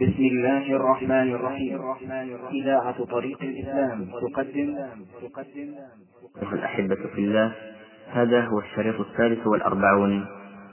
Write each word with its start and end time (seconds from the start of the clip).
بسم 0.00 0.22
الله 0.22 0.76
الرحمن 0.76 1.34
الرحيم. 1.34 1.80
إذاعة 2.52 3.04
طريق 3.04 3.42
الإسلام 3.42 4.04
تقدم. 4.04 4.78
تقدم 5.22 5.74
أيها 6.42 6.52
الأحبة 6.52 6.94
في 6.94 7.18
الله 7.18 7.54
هذا 8.08 8.40
هو 8.40 8.58
الشريط 8.58 9.00
الثالث 9.00 9.46
والأربعون 9.46 10.26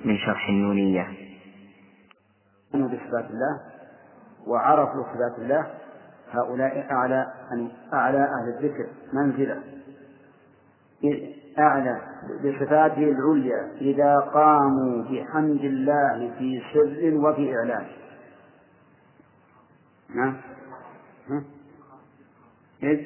من 0.05 0.17
شرح 0.17 0.49
النونية. 0.49 1.07
بصفات 2.73 3.29
الله 3.29 3.59
وعرفوا 4.47 5.03
صفات 5.03 5.39
الله. 5.39 5.67
هؤلاء 6.31 6.87
أعلى 6.91 7.27
أعلى 7.93 8.17
أهل 8.17 8.57
الذكر. 8.57 8.87
منزلة. 9.13 9.63
أعلى 11.59 12.01
بصفاته 12.43 13.11
العليا 13.11 13.71
إذا 13.81 14.19
قاموا 14.19 15.03
بحمد 15.03 15.63
الله 15.63 16.31
في 16.39 16.61
سر 16.73 17.15
وفي 17.15 17.55
إعلان. 17.55 17.85
نعم. 20.15 20.37
ها؟ 21.29 21.43
إذ 22.83 22.99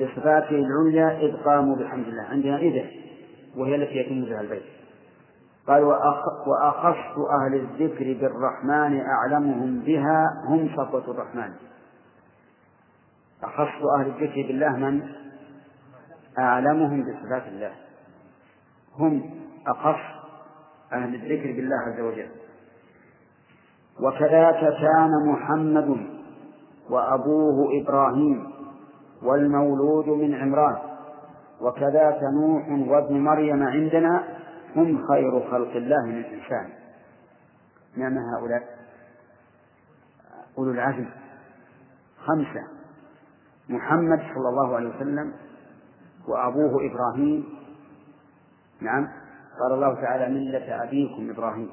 بصفاته 0.00 0.56
العليا 0.56 1.18
إذ 1.20 1.36
قاموا 1.36 1.76
بحمد 1.76 2.08
الله 2.08 2.22
عندنا 2.22 2.58
إذا 2.58 2.90
وهي 3.56 3.74
التي 3.74 3.96
يتم 3.96 4.24
بها 4.24 4.40
البيت. 4.40 4.62
قال 5.66 5.82
وأخص 6.46 7.18
أهل 7.18 7.54
الذكر 7.54 8.04
بالرحمن 8.20 9.00
أعلمهم 9.00 9.80
بها 9.80 10.24
هم 10.48 10.68
صفوة 10.76 11.10
الرحمن. 11.10 11.52
أخص 13.42 13.84
أهل 13.98 14.06
الذكر 14.06 14.46
بالله 14.48 14.76
من؟ 14.76 15.12
أعلمهم 16.38 17.02
بصفات 17.02 17.46
الله. 17.48 17.72
هم 18.98 19.30
أخص 19.66 20.00
أهل 20.92 21.14
الذكر 21.14 21.52
بالله 21.52 21.76
عز 21.76 22.00
وجل. 22.00 22.28
وكذاك 24.00 24.60
كان 24.60 25.10
محمد 25.26 26.06
وأبوه 26.90 27.82
إبراهيم 27.82 28.50
والمولود 29.22 30.08
من 30.08 30.34
عمران. 30.34 30.76
وكذاك 31.60 32.20
نوح 32.22 32.88
وابن 32.88 33.20
مريم 33.20 33.62
عندنا 33.62 34.24
هم 34.76 35.06
خير 35.08 35.50
خلق 35.50 35.70
الله 35.70 36.06
من 36.06 36.18
الإنسان 36.18 36.68
نعم 37.96 38.18
هؤلاء. 38.18 38.62
أولو 40.58 40.70
العزم. 40.70 41.06
خمسة. 42.24 42.64
محمد 43.68 44.18
صلى 44.18 44.48
الله 44.48 44.76
عليه 44.76 44.96
وسلم 44.96 45.32
وأبوه 46.28 46.90
إبراهيم. 46.90 47.44
نعم. 48.80 49.08
قال 49.60 49.72
الله 49.72 49.94
تعالى 49.94 50.34
ملة 50.34 50.84
أبيكم 50.84 51.30
إبراهيم. 51.30 51.70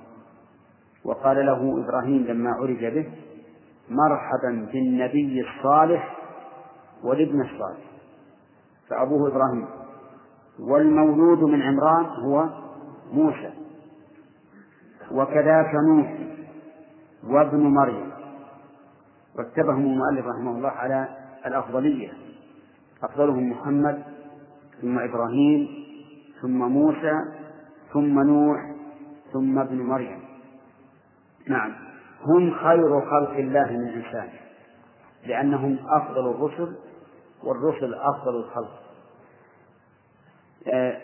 وقال 1.06 1.46
له 1.46 1.84
إبراهيم 1.84 2.24
لما 2.24 2.50
عرج 2.50 2.86
به 2.86 3.12
مرحبا 3.90 4.68
بالنبي 4.74 5.42
الصالح 5.42 6.18
والابن 7.04 7.42
الصالح. 7.42 7.92
فأبوه 8.90 9.28
إبراهيم 9.28 9.66
والمولود 10.60 11.44
من 11.44 11.62
عمران 11.62 12.06
هو 12.06 12.50
موسى 13.14 13.54
وكذاك 15.12 15.72
نوح 15.88 16.18
وابن 17.24 17.60
مريم. 17.60 18.12
رتبهم 19.40 19.86
المؤلف 19.86 20.26
رحمه 20.26 20.52
الله 20.52 20.70
على 20.70 21.08
الأفضلية 21.46 22.10
أفضلهم 23.04 23.50
محمد 23.50 24.04
ثم 24.82 25.00
إبراهيم 25.00 25.68
ثم 26.42 26.58
موسى 26.58 27.14
ثم 27.94 28.20
نوح 28.20 28.76
ثم 29.34 29.60
ابن 29.60 29.78
مريم. 29.78 30.31
نعم. 31.48 31.74
هم 32.22 32.54
خير 32.54 33.02
خلق 33.02 33.32
الله 33.32 33.72
من 33.72 33.88
الإنسان 33.88 34.30
لأنهم 35.26 35.80
أفضل 35.88 36.30
الرسل 36.30 36.76
والرسل 37.44 37.94
أفضل 37.94 38.36
الخلق. 38.36 38.82
آه 40.68 41.02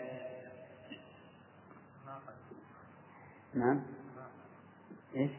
نعم. 3.54 3.80
إيش؟ 5.16 5.30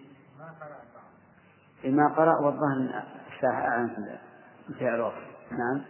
ما 1.86 2.08
قرأ 2.08 2.42
والظهر 2.42 3.04
الساعة 3.36 3.62
أعلن 3.62 4.18
انتهى 4.70 4.96
الوقت 4.96 5.24
نعم. 5.52 5.82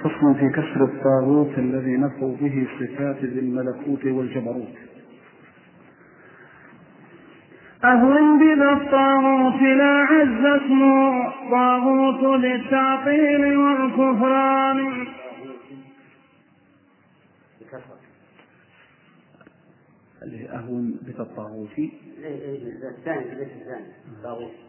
فصل 0.00 0.34
في 0.34 0.48
كسر 0.48 0.84
الطاغوت 0.84 1.58
الذي 1.58 1.96
نفوا 1.96 2.36
به 2.36 2.68
صفات 2.80 3.16
ذي 3.16 3.40
الملكوت 3.40 4.04
والجبروت. 4.04 4.74
أهون 7.84 8.38
بذا 8.38 8.72
الطاغوت 8.72 9.62
لا 9.62 10.06
عز 10.10 10.62
اسمه 10.62 11.30
طاغوت 11.50 12.40
للتعطيل 12.40 13.56
والكفران. 13.56 15.06
اللي 20.22 20.50
أهون 20.50 20.98
بذا 21.02 21.22
الطاغوت 21.22 21.78
الثاني 21.78 23.34
ليس 23.34 23.52
الثاني. 23.52 23.92
طاغوت. 24.22 24.67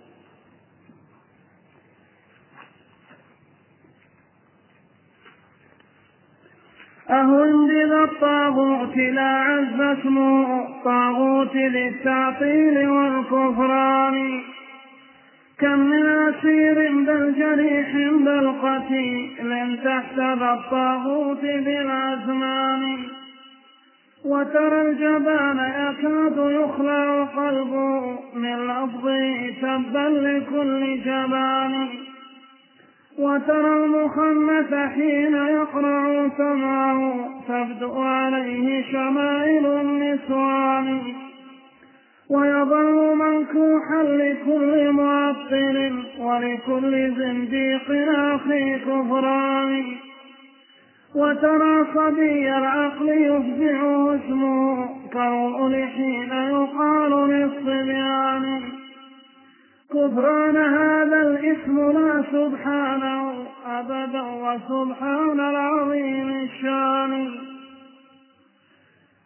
أهن 7.11 7.67
بذا 7.67 8.03
الطاغوت 8.03 8.97
لا 8.97 9.21
عز 9.21 9.81
اسمه 9.81 10.67
طاغوت 10.83 11.55
للتعطيل 11.55 12.87
والكفران. 12.89 14.41
كم 15.59 15.79
من 15.79 16.07
أسير 16.07 16.91
بل 16.91 17.33
جريح 17.37 17.91
بل 18.11 18.51
قتيل 18.61 19.79
تحت 19.83 20.19
الطاغوت 20.19 21.41
بالأزمان 21.41 22.97
وترى 24.25 24.81
الجبان 24.81 25.57
يكاد 25.57 26.37
يخلع 26.37 27.23
قلبه 27.23 28.19
من 28.35 28.67
لفظه 28.67 29.51
تبا 29.61 30.09
لكل 30.09 31.01
جبان. 31.05 31.87
وترى 33.19 33.85
المخنث 33.85 34.73
حين 34.73 35.35
يقرع 35.35 36.29
سمعه 36.37 37.29
تبدو 37.47 38.01
عليه 38.01 38.83
شمائل 38.91 39.65
النسوان. 39.65 41.01
ويظل 42.29 43.15
منكوحا 43.15 44.03
لكل 44.03 44.91
معطل 44.91 46.03
ولكل 46.19 47.13
زنديق 47.15 47.91
أخي 48.09 48.79
كفران. 48.79 49.83
وترى 51.15 51.85
صبي 51.95 52.57
العقل 52.57 53.09
يفزعه 53.09 54.15
اسمه 54.15 54.89
كالرؤل 55.13 55.83
حين 55.95 56.31
يقال 56.31 57.29
للصبيان. 57.29 58.61
كفران 59.89 60.57
هذا 60.57 61.21
الاسم 61.21 61.91
لا 61.91 62.23
سبحانه 62.31 63.45
أبدا 63.65 64.21
وسبحان 64.21 65.39
العظيم 65.39 66.29
الشان. 66.29 67.31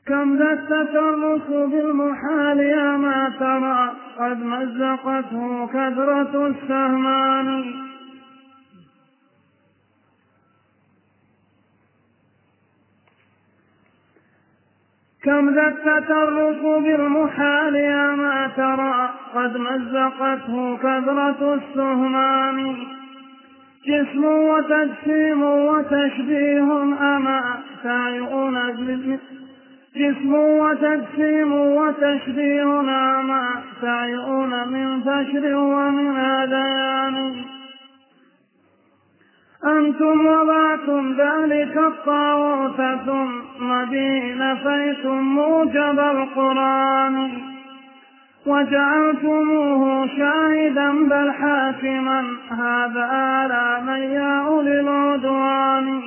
كم 0.08 0.38
ذا 0.38 0.54
التترس 0.54 1.48
بالمحال 1.50 2.60
يا 2.60 2.98
ما 2.98 3.34
ترى 3.40 3.92
قد 4.20 4.44
مزقته 4.44 5.68
كثرة 5.68 6.48
السهمان. 6.48 7.64
كم 15.24 15.50
ذا 15.50 15.68
التترك 15.68 16.62
بالمحال 16.84 17.76
يا 17.76 18.16
ما 18.16 18.52
ترى؟ 18.58 19.10
قد 19.36 19.58
مزقته 19.58 20.78
كثرة 20.78 21.54
السهمان 21.54 22.76
جسم 23.88 24.24
وتجسيم 24.26 25.44
وتشبيه 25.44 26.84
أما 26.84 27.42
سائغون 27.84 28.56
جسم. 29.96 30.34
وتجسيم 30.34 31.54
وتشبيه 31.54 32.80
أما 32.80 33.50
سائغون 33.82 34.68
من 34.68 35.02
فشر 35.02 35.56
ومن 35.56 36.18
هذيان 36.18 37.36
أنتم 39.66 40.26
وضعتم 40.26 41.14
ذلك 41.14 41.78
الطاغوت 41.78 42.82
ثم 43.06 43.86
به 43.92 44.36
نفيتم 44.38 45.22
موجب 45.22 46.00
القرآن 46.00 47.32
وجعلتموه 48.46 50.08
شاهدا 50.08 50.92
بل 51.10 51.32
حاكما. 51.32 52.24
هذا 52.50 53.10
آلى 53.14 53.82
من 53.88 54.12
يا 54.12 54.46
أولي 54.46 54.80
العدوان. 54.80 56.02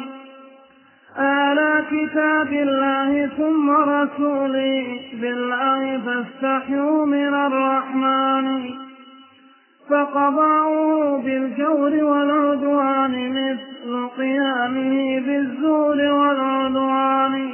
آلى 1.18 1.84
كتاب 1.90 2.52
الله 2.52 3.26
ثم 3.26 3.70
رسوله 3.70 5.00
بالله 5.20 6.00
فاستحيوا 6.06 7.06
من 7.06 7.34
الرحمن. 7.34 8.70
فقضاؤه 9.90 11.22
بالجور 11.22 12.04
والعدوان 12.04 13.30
مثل 13.30 14.08
قيامه 14.18 15.20
بالزور 15.20 15.96
والعدوان. 15.96 17.50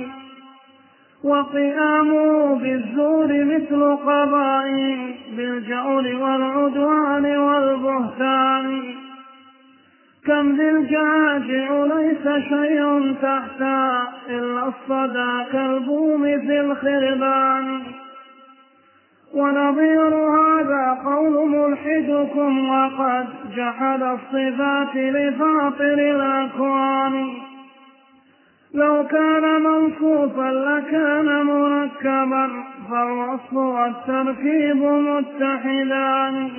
وقيامه 1.25 2.55
بالزور 2.55 3.45
مثل 3.45 3.97
قضائه 3.97 5.15
بالجور 5.37 6.05
والعدوان 6.23 7.37
والبهتان. 7.37 8.83
كم 10.27 10.57
ذي 10.57 10.71
الجاجع 10.71 11.85
ليس 11.85 12.45
شيء 12.49 13.15
تحتا 13.23 14.09
إلا 14.31 14.69
الصدى 14.69 15.53
كالبوم 15.53 16.23
في 16.23 16.61
الخربان. 16.61 17.83
ونظير 19.35 20.15
هذا 20.15 20.99
قول 21.05 21.49
ملحدكم 21.49 22.69
وقد 22.69 23.27
جحد 23.57 24.03
الصفات 24.03 24.97
لفاطر 24.97 25.95
الأكوان. 25.95 27.33
لو 28.75 29.07
كان 29.11 29.63
منصوفا 29.63 30.51
لكان 30.51 31.47
مركبا 31.47 32.51
فالوصف 32.91 33.53
والتركيب 33.53 34.83
متحدان. 34.83 36.51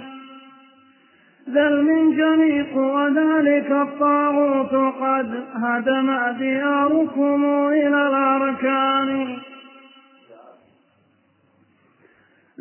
ذل 1.50 1.84
من 1.84 2.16
جنيق 2.16 2.78
وذلك 2.78 3.72
الطاغوت 3.72 4.76
قد 5.02 5.44
هدم 5.56 6.18
دياركم 6.40 7.46
إلى 7.70 8.08
الأركان. 8.08 9.38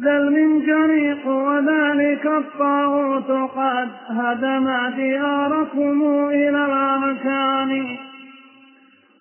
ذل 0.04 0.32
من 0.32 0.66
جريق 0.66 1.26
وذلك 1.26 2.26
الطاغوت 2.26 3.30
قد 3.56 3.88
هدم 4.08 4.66
دياركم 4.96 6.02
إلى 6.28 6.64
الأركان. 6.64 7.86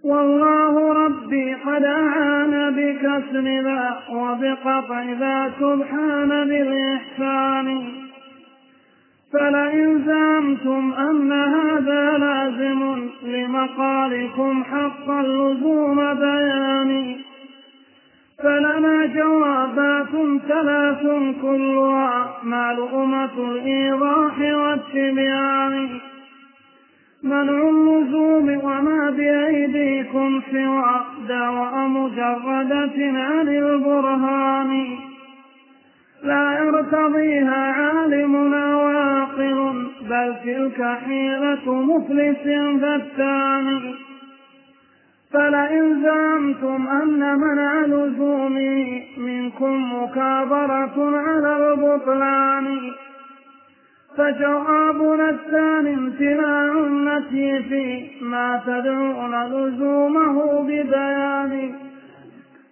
والله 0.03 0.93
ربي 0.93 1.53
قد 1.53 1.83
أعان 1.83 2.75
بكسر 2.75 3.61
ذا 3.61 3.97
وبقطع 4.11 5.03
ذا 5.03 5.51
سبحان 5.59 6.29
بالإحسان 6.29 7.83
فلئن 9.33 10.03
زعمتم 10.05 10.93
أن 10.93 11.31
هذا 11.31 12.17
لازم 12.17 13.09
لمقالكم 13.23 14.63
حقا 14.63 15.21
لزوم 15.21 16.13
بيان 16.13 17.15
فلنا 18.43 19.05
جوابات 19.05 20.41
ثلاث 20.47 21.01
كلها 21.41 22.37
معلومة 22.43 23.51
الإيضاح 23.51 24.39
والتبيان. 24.39 25.89
منع 27.23 27.69
اللزوم 27.69 28.49
وما 28.63 29.09
بأيديكم 29.09 30.41
سوى 30.51 31.01
دواء 31.27 31.87
مجردة 31.87 33.19
عن 33.19 33.47
البرهان 33.47 34.97
لا 36.23 36.59
يرتضيها 36.59 37.71
عالم 37.71 38.53
أو 38.53 38.79
عاقل 38.87 39.87
بل 40.09 40.35
تلك 40.43 40.97
حيلة 41.05 41.73
مفلس 41.73 42.43
فتان 42.81 43.93
فلئن 45.33 46.03
زعمتم 46.03 46.87
أن 46.87 47.39
منع 47.39 47.85
لزومي 47.85 49.03
منكم 49.17 50.03
مكابرة 50.03 51.17
على 51.17 51.57
البطلان 51.57 52.91
فجوابنا 54.17 55.29
الثاني 55.29 55.93
امتناع 55.93 56.71
النفي 56.71 57.63
في 57.63 58.07
ما 58.21 58.61
تدعون 58.65 59.43
لزومه 59.43 60.61
ببيان 60.61 61.71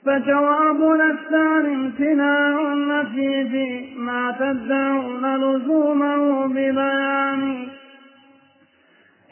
فجوابنا 0.05 1.05
الثاني 1.11 1.73
امتناع 1.75 2.73
النفي 2.73 3.49
في 3.49 3.99
ما 3.99 4.35
تدعون 4.39 5.35
لزومه 5.35 6.47
ببيان 6.47 7.67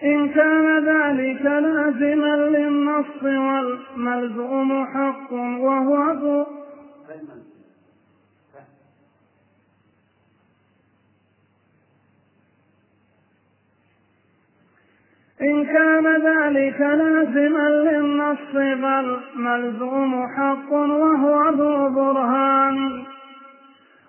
إن 0.03 0.29
كان 0.29 0.85
ذلك 0.85 1.41
لازما 1.41 2.35
للنص 2.35 3.23
والملزوم 3.23 4.85
حق 4.85 5.33
وهو 5.33 6.11
ذو 6.11 6.45
إن 15.41 15.65
كان 15.65 16.05
ذلك 16.05 16.81
لازما 16.81 17.69
للنص 17.69 18.53
بل 18.53 19.19
ملزوم 19.35 20.27
حق 20.27 20.71
وهو 20.73 21.49
ذو 21.49 21.89
برهان 21.89 23.03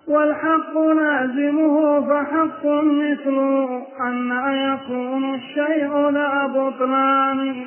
والحق 0.09 0.77
لازمه 0.77 2.01
فحق 2.01 2.65
مثله 2.65 3.87
أن 4.01 4.31
يكون 4.53 5.35
الشيء 5.35 6.09
لا 6.09 6.47
بطلان. 6.47 7.65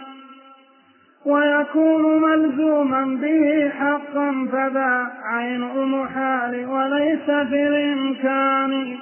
ويكون 1.26 2.22
ملزوما 2.22 3.04
به 3.04 3.70
حقا 3.70 4.48
فذا 4.52 5.10
عين 5.24 5.62
المحال 5.62 6.66
وليس 6.66 7.24
في 7.24 7.68
الإمكان 7.68 8.96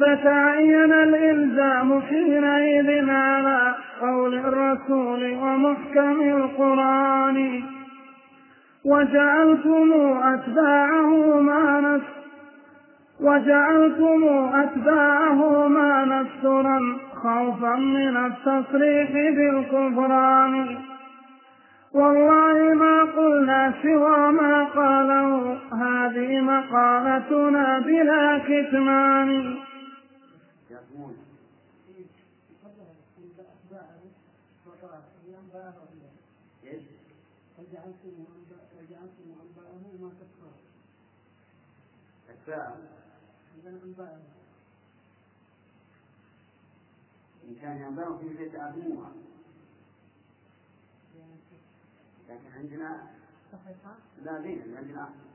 فتعين 0.00 0.92
الإلزام 0.92 2.00
حينئذ 2.02 3.10
على 3.10 3.74
قول 4.00 4.34
الرسول 4.34 5.32
ومحكم 5.34 6.20
القرآن. 6.20 7.75
وجعلتم 8.86 9.92
أتباعه 10.22 11.40
ما 11.40 12.00
وجعلتم 13.20 14.24
أتباعه 14.54 15.68
ما 15.68 16.04
نسترا 16.04 16.98
خوفا 17.14 17.76
من 17.76 18.16
التصريح 18.16 19.10
بالكفران. 19.10 20.78
والله 21.94 22.74
ما 22.74 23.02
قلنا 23.02 23.74
سوى 23.82 24.32
ما 24.32 24.64
قاله 24.64 25.58
هذه 25.72 26.40
مقالتنا 26.40 27.78
بلا 27.78 28.38
كتمان. 28.38 29.56
إن 47.48 47.54
كان 47.62 47.76
ينبغي 47.82 48.18
في 48.18 48.26
البيت 48.28 48.54
أبوها 48.54 49.12
لكن 52.28 52.52
عندنا 52.56 53.10
لا 54.22 54.40
بين 54.40 54.76
عندنا 54.76 55.02
أحسن 55.04 55.26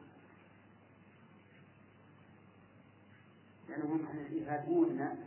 لأنهم 3.69 4.05
يهاجموننا 4.31 5.17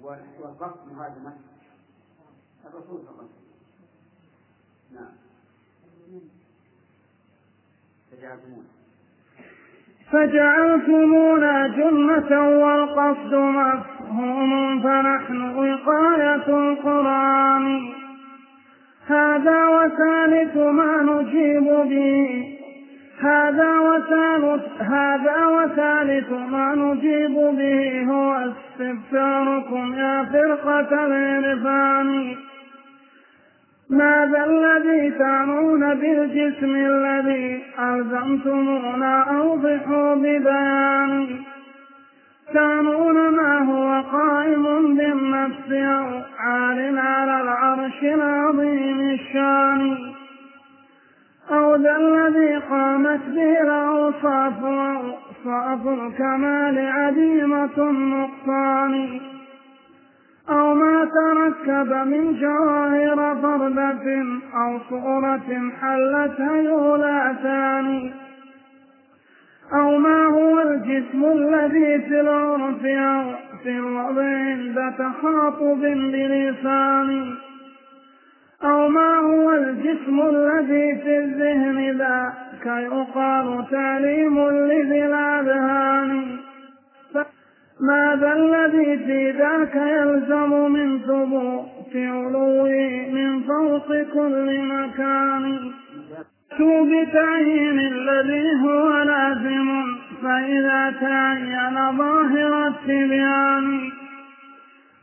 والقصد 0.00 0.86
من 0.86 0.94
هذا 0.98 1.16
المسجد. 1.16 1.48
الرسول 2.64 3.00
صلى 3.00 3.10
الله 3.10 3.18
عليه 3.18 3.30
وسلم. 3.30 3.48
نعم. 4.92 5.12
فجعلتمونا 10.12 11.68
جنة 11.68 12.30
والقصد 12.60 13.34
مفهوم 13.34 14.82
فنحن 14.82 15.56
وقاية 15.56 16.48
القرآن. 16.48 17.88
هذا 19.06 19.66
وثالث 19.66 20.56
ما 20.56 21.02
نجيب 21.02 21.64
به. 21.64 22.58
هذا 23.20 23.78
وثالث 23.78 24.82
هذا 24.82 25.46
وثالث 25.46 26.30
ما 26.30 26.74
نجيب 26.74 27.34
به. 27.34 28.04
هو 28.12 28.34
استبشاركم 28.34 29.94
يا 29.94 30.24
فرقة 30.24 31.06
العرفان 33.90 33.98
ماذا 33.98 34.44
الذي 34.44 35.10
تعنون 35.18 35.94
بالجسم 35.94 36.76
الذي 36.76 37.62
ألزمتمونا 37.78 39.22
أوضحوا 39.22 40.14
ببيان؟ 40.14 41.28
تعنون 42.54 43.28
ما 43.28 43.58
هو 43.58 44.02
قائم 44.12 44.96
بالنفس 44.96 45.72
أو 45.72 46.22
عال 46.38 46.98
على 46.98 47.40
العرش 47.42 48.02
العظيم 48.02 49.10
الشان؟ 49.10 49.98
أو 51.50 51.76
ذا 51.76 51.96
الذي 51.96 52.56
قامت 52.56 53.20
به 53.26 53.62
الأوصاف 53.62 54.62
وأوصاف 54.62 55.86
الكمال 55.86 56.88
عديمة 56.88 57.76
النقصان؟ 57.78 59.20
أو 60.50 60.74
ما 60.74 61.04
تركب 61.04 61.92
من 62.06 62.40
جواهر 62.40 63.36
فردة 63.42 64.24
أو 64.54 64.78
صورة 64.88 65.70
حلت 65.80 66.40
هيولاتان 66.40 68.12
أو 69.72 69.98
ما 69.98 70.26
هو 70.26 70.60
الجسم 70.60 71.24
الذي 71.24 72.00
في 72.00 72.20
العرف 72.20 72.84
أو 72.84 73.32
في 73.62 73.70
الوضع 73.70 74.22
عند 74.22 74.94
تخاطب 74.98 75.80
بلسان. 75.80 77.34
أو 78.64 78.88
ما 78.88 79.18
هو 79.18 79.52
الجسم 79.52 80.20
الذي 80.20 81.02
في 81.02 81.18
الذهن 81.18 81.98
ذاك 81.98 82.66
يقال 82.66 83.64
تعليم 83.70 84.48
لذي 84.50 85.04
الأذهان. 85.04 86.38
ماذا 87.80 88.32
الذي 88.32 88.98
في 89.06 89.30
ذاك 89.30 89.74
يلزم 89.74 90.72
من 90.72 90.98
ثبوت 90.98 91.94
علوه 91.94 92.70
من 93.12 93.42
فوق 93.42 93.88
كل 94.14 94.60
مكان. 94.62 95.72
فأتوا 96.50 96.84
بتعيين 96.84 97.78
الذي 97.78 98.46
هو 98.64 99.02
لازم 99.02 99.68
فإذا 100.22 100.94
تعين 101.00 101.96
ظاهر 101.98 102.66
التبيان. 102.66 103.90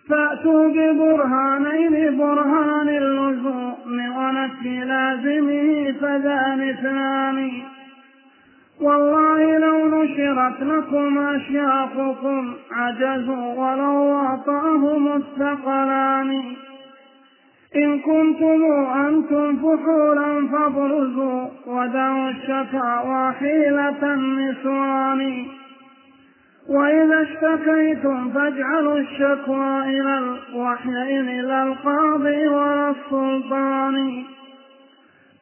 فأتوا 0.10 0.68
ببرهانين 0.70 2.18
برهان 2.18 2.90
اللزوم 2.90 4.00
ونفي 4.18 4.86
لازمه 4.86 5.92
فذان 6.02 6.70
اثنان 6.70 7.52
والله 8.82 9.58
لو 9.58 9.88
نشرت 9.88 10.62
لكم 10.62 11.18
أشياخكم 11.18 12.54
عجزوا 12.72 13.54
ولو 13.54 13.94
وطأهم 13.94 15.16
الثقلان. 15.16 16.44
إن 17.76 18.00
كنتم 18.00 18.64
أنتم 19.08 19.56
فحولا 19.56 20.48
فابرزوا 20.52 21.48
ودعوا 21.68 22.30
الشكاوى 22.30 23.32
حيلة 23.32 24.14
النسوان. 24.14 25.46
وإذا 26.70 27.22
اشتكيتم 27.22 28.30
فاجعلوا 28.30 28.98
الشكوى 28.98 29.80
إلى 29.80 30.18
الوحيين 30.18 31.30
إلى 31.30 31.64
القاضي 31.64 32.48
ولا 32.48 32.90
السلطان. 32.90 34.24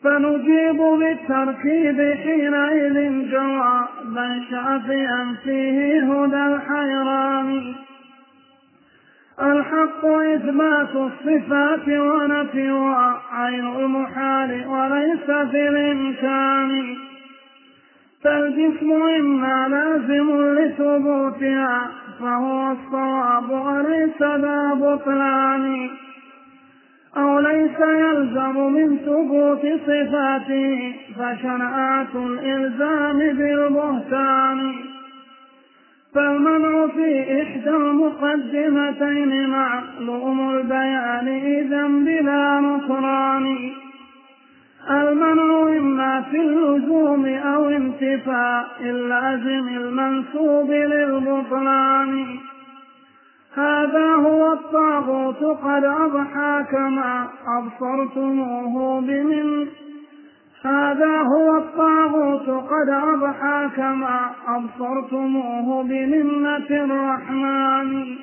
فنجيب 0.04 0.78
بالتركيب 0.78 2.18
حينئذ 2.24 3.30
جوابا 3.32 4.44
شافيا 4.52 5.36
فيه 5.44 6.14
هدى 6.14 6.56
الحيران. 6.56 7.74
الحق 9.42 10.06
إثبات 10.06 10.96
الصفات 10.96 11.88
ونفيها 11.88 13.22
عين 13.32 13.68
المحال 13.68 14.68
وليس 14.68 15.50
في 15.52 15.68
الإمكان. 15.70 16.96
فالجسم 18.24 18.92
إما 18.92 19.68
لازم 19.68 20.42
لثبوتها 20.54 21.92
فهو 22.20 22.72
الصواب 22.72 23.50
وليس 23.50 24.22
ذا 24.22 24.74
بطلان. 24.74 25.90
أو 27.18 27.40
ليس 27.40 27.80
يلزم 27.80 28.74
من 28.74 28.98
ثبوت 28.98 29.62
صفاته 29.88 30.96
فشنآت 31.18 32.16
الإلزام 32.16 33.18
بالبهتان. 33.18 34.74
فالمنع 36.16 36.88
في 36.88 37.42
إحدى 37.42 37.70
المقدمتين 37.70 39.50
معلوم 39.50 40.50
البيان 40.50 41.28
إذا 41.28 41.88
بلا 41.88 42.60
نكران 42.60 43.72
المنع 44.90 45.78
إما 45.78 46.22
في 46.32 46.38
اللزوم 46.38 47.26
أو 47.26 47.70
انتفاء 47.70 48.68
اللازم 48.82 49.68
المنسوب 49.68 50.72
للبطلان. 50.72 52.26
هذا 53.56 54.16
هو 54.16 54.54
الطاغوت 54.54 55.44
قد 55.44 55.84
أضحى 55.84 56.66
كما 56.72 57.30
أبصرتموه 57.48 59.02
بمن. 59.02 59.68
هذا 60.64 61.22
هو 61.22 61.58
الطاغوت 61.58 62.50
قد 62.50 62.90
أضحى 62.90 63.70
كما 63.76 64.32
أبصرتموه 64.48 65.84
بمنة 65.84 66.70
الرحمن. 66.70 68.18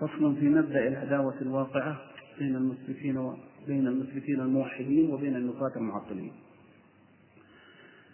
فصل 0.00 0.36
في 0.40 0.48
مبدأ 0.48 0.88
العداوة 0.88 1.34
الواقعة 1.42 1.96
بين 2.38 2.56
المثبتين 2.56 3.16
وبين 3.16 3.86
المثبتين 3.86 4.40
الموحدين 4.40 5.10
وبين 5.10 5.36
النفاة 5.36 5.72
المعطلين. 5.76 6.32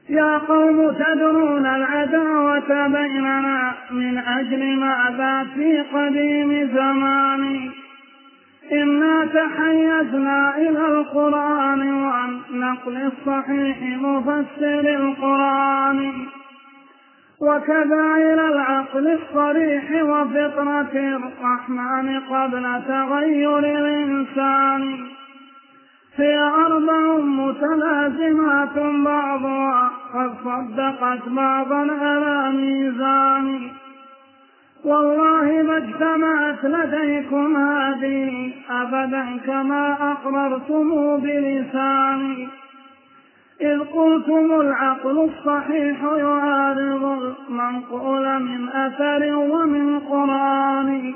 يا 0.09 0.39
قوم 0.39 0.93
تدرون 0.93 1.67
العداوة 1.67 2.87
بيننا 2.87 3.75
من 3.91 4.19
أجل 4.19 4.77
ماذا 4.77 5.45
في 5.55 5.81
قديم 5.81 6.69
زمان 6.75 7.71
إنا 8.73 9.27
تحيزنا 9.27 10.57
إلى 10.57 10.87
القرآن 10.87 11.93
وعن 11.95 12.41
نقل 12.53 12.97
الصحيح 12.97 13.83
مفسر 13.83 14.95
القرآن 14.95 16.27
إلى 18.17 18.49
العقل 18.49 19.19
الصريح 19.19 20.03
وفطرة 20.03 20.91
الرحمن 20.95 22.21
قبل 22.21 22.83
تغير 22.89 23.59
الإنسان. 23.59 25.07
هي 26.17 26.39
أربع 26.39 27.17
متلازمات 27.17 28.79
بعضها 29.05 29.91
قد 30.15 30.35
صدقت 30.45 31.29
بعضا 31.29 31.87
على 32.01 32.53
ميزان. 32.57 33.71
والله 34.85 35.63
ما 35.63 35.77
اجتمعت 35.77 36.65
لديكم 36.65 37.57
هذه 37.57 38.53
أبدا 38.71 39.39
كما 39.47 40.13
أقررتم 40.13 41.17
بلساني. 41.17 42.49
إذ 43.61 43.81
قلتم 43.81 44.61
العقل 44.61 45.31
الصحيح 45.31 46.03
يعارض 46.03 47.05
المنقول 47.49 48.43
من 48.43 48.69
أثر 48.69 49.35
ومن 49.35 50.01
قرآن. 50.01 51.15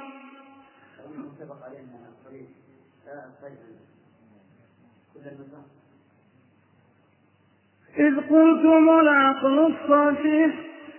إذ 7.98 8.16
قلتم 8.20 8.88
العقل 8.88 9.58
الصحيح 9.58 10.54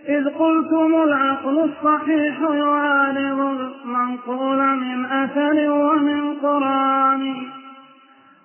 إذ 0.08 0.30
قلتم 0.30 1.04
العقل 1.04 1.60
الصحيح 1.60 2.42
يعارض 2.42 3.40
المنقول 3.40 4.78
من 4.78 5.06
أثر 5.06 5.72
ومن 5.72 6.34
قرآن. 6.40 7.48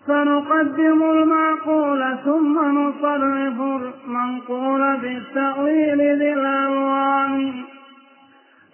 فنقدم 0.08 1.02
المعقول 1.02 2.18
ثم 2.24 2.78
نصرف 2.78 3.60
المنقول 3.60 4.96
بالتأويل 4.96 5.98
ذي 5.98 6.32
الألوان 6.32 7.52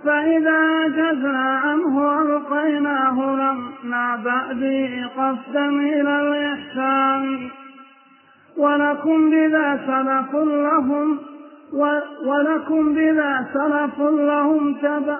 فإذا 0.05 0.59
عجزنا 0.59 1.61
عنه 1.65 2.23
ألقيناه 2.23 3.35
لم 3.35 3.91
نعبأ 3.91 4.53
به 4.53 5.11
قصدا 5.17 5.69
إلى 5.69 6.21
الإحسان. 6.21 7.51
ولكم 8.59 9.31
بذا 9.31 9.81
سلف 9.87 10.35
لهم 10.35 11.19
ولكم 12.27 12.95
بذا 12.95 13.47
سلف 13.55 14.01
لهم 14.01 14.75
تبأ 14.75 15.19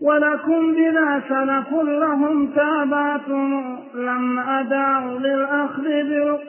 ولكم 0.00 0.74
بذا 0.74 1.22
سلف 1.28 1.72
لهم 1.72 2.46
تابعتم 2.46 3.78
لم 3.94 4.38
أدعوا 4.38 5.18
للأخذ 5.18 5.82
برق 5.82 6.40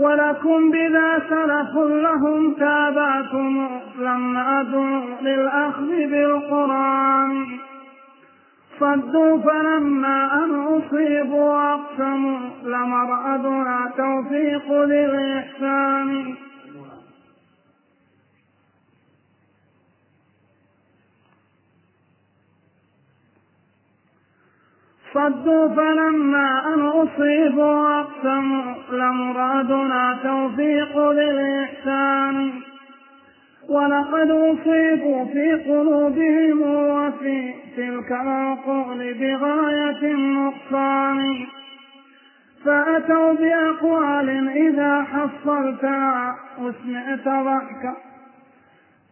ولكم 0.00 0.70
بذا 0.70 1.18
سلف 1.28 1.76
لهم 1.76 2.54
تابعتم 2.54 3.68
لم 3.98 4.36
أدعوا 4.36 5.20
للأخذ 5.20 5.86
بالقرآن. 5.86 7.46
صدوا 8.80 9.38
فلما 9.38 10.44
أن 10.44 10.50
أصيبوا 10.60 11.74
أقسموا 11.74 12.38
لمرأدنا 12.64 13.90
توفيق 13.96 14.72
للإحسان. 14.72 16.34
صدوا 25.14 25.68
فلما 25.68 26.74
أن 26.74 26.80
أصيبوا 26.86 28.00
أقسموا 28.00 28.74
لمرادنا 28.92 30.18
توفيق 30.22 31.10
للإحسان. 31.10 32.69
ولقد 33.70 34.30
أصيبوا 34.30 35.24
في 35.24 35.54
قلوبهم 35.54 36.62
وفي 36.62 37.54
تلك 37.76 38.12
العقول 38.12 39.14
بغاية 39.14 40.14
النقصان. 40.14 41.46
فأتوا 42.64 43.32
بأقوال 43.32 44.48
إذا 44.48 45.02
حصلتها 45.02 46.36
وسمعت 46.58 47.24
ضحكا 47.28 47.96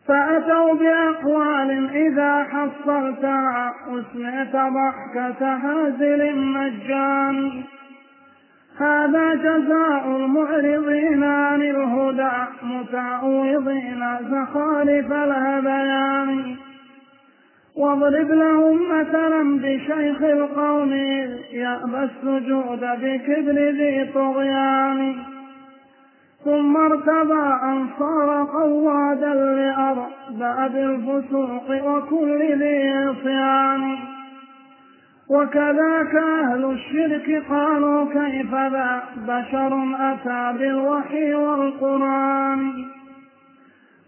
فأتوا 0.08 0.74
بأقوال 0.74 1.90
إذا 1.96 2.44
حصلتها 2.44 3.74
وسمعت 3.88 4.52
ضحكة 4.52 5.56
هازل 5.56 6.36
مجان 6.36 7.64
هذا 8.78 9.34
جزاء 9.34 10.16
المعرضين 10.16 11.24
عن 11.24 11.62
الهدى 11.62 12.36
متعوضين 12.62 14.04
زخارف 14.30 15.12
الهذيان 15.12 16.56
واضرب 17.76 18.30
لهم 18.30 18.98
مثلا 18.98 19.58
بشيخ 19.58 20.22
القوم 20.22 20.92
يأبى 21.52 22.02
السجود 22.02 22.80
بكبر 22.80 23.70
ذي 23.70 24.10
طغيان. 24.14 25.14
ثم 26.44 26.76
ارتضى 26.76 27.60
أن 27.62 27.86
صار 27.98 28.44
قوادا 28.44 29.34
لأرباب 29.34 30.76
الفسوق 30.76 31.86
وكل 31.86 32.58
ذي 32.58 32.90
عصيان 32.92 33.98
وكذاك 35.30 36.14
أهل 36.14 36.64
الشرك 36.64 37.42
قالوا 37.50 38.04
كيف 38.12 38.54
ذا 38.54 39.02
بشر 39.16 39.94
أتى 40.00 40.58
بالوحي 40.58 41.34
والقرآن؟ 41.34 42.84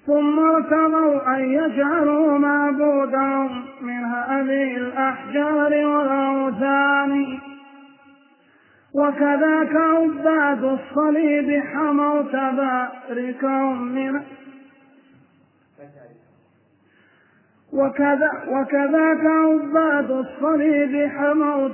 ثم 0.06 0.38
ارتضوا 0.38 1.36
أن 1.36 1.44
يجعلوا 1.44 2.38
معبودهم 2.38 3.64
من 3.82 4.04
هذه 4.04 4.76
الأحجار 4.76 5.86
والأوثان. 5.86 7.38
وكذاك 8.94 9.76
عباد 9.76 10.64
الصليب 10.64 11.62
حموا 11.64 12.22
تباركهم 12.22 13.82
من 13.82 14.20
وكذا 17.72 18.30
وكذاك 18.48 19.24
عباد 19.24 20.10
الصليب 20.10 21.08
حموا 21.08 21.68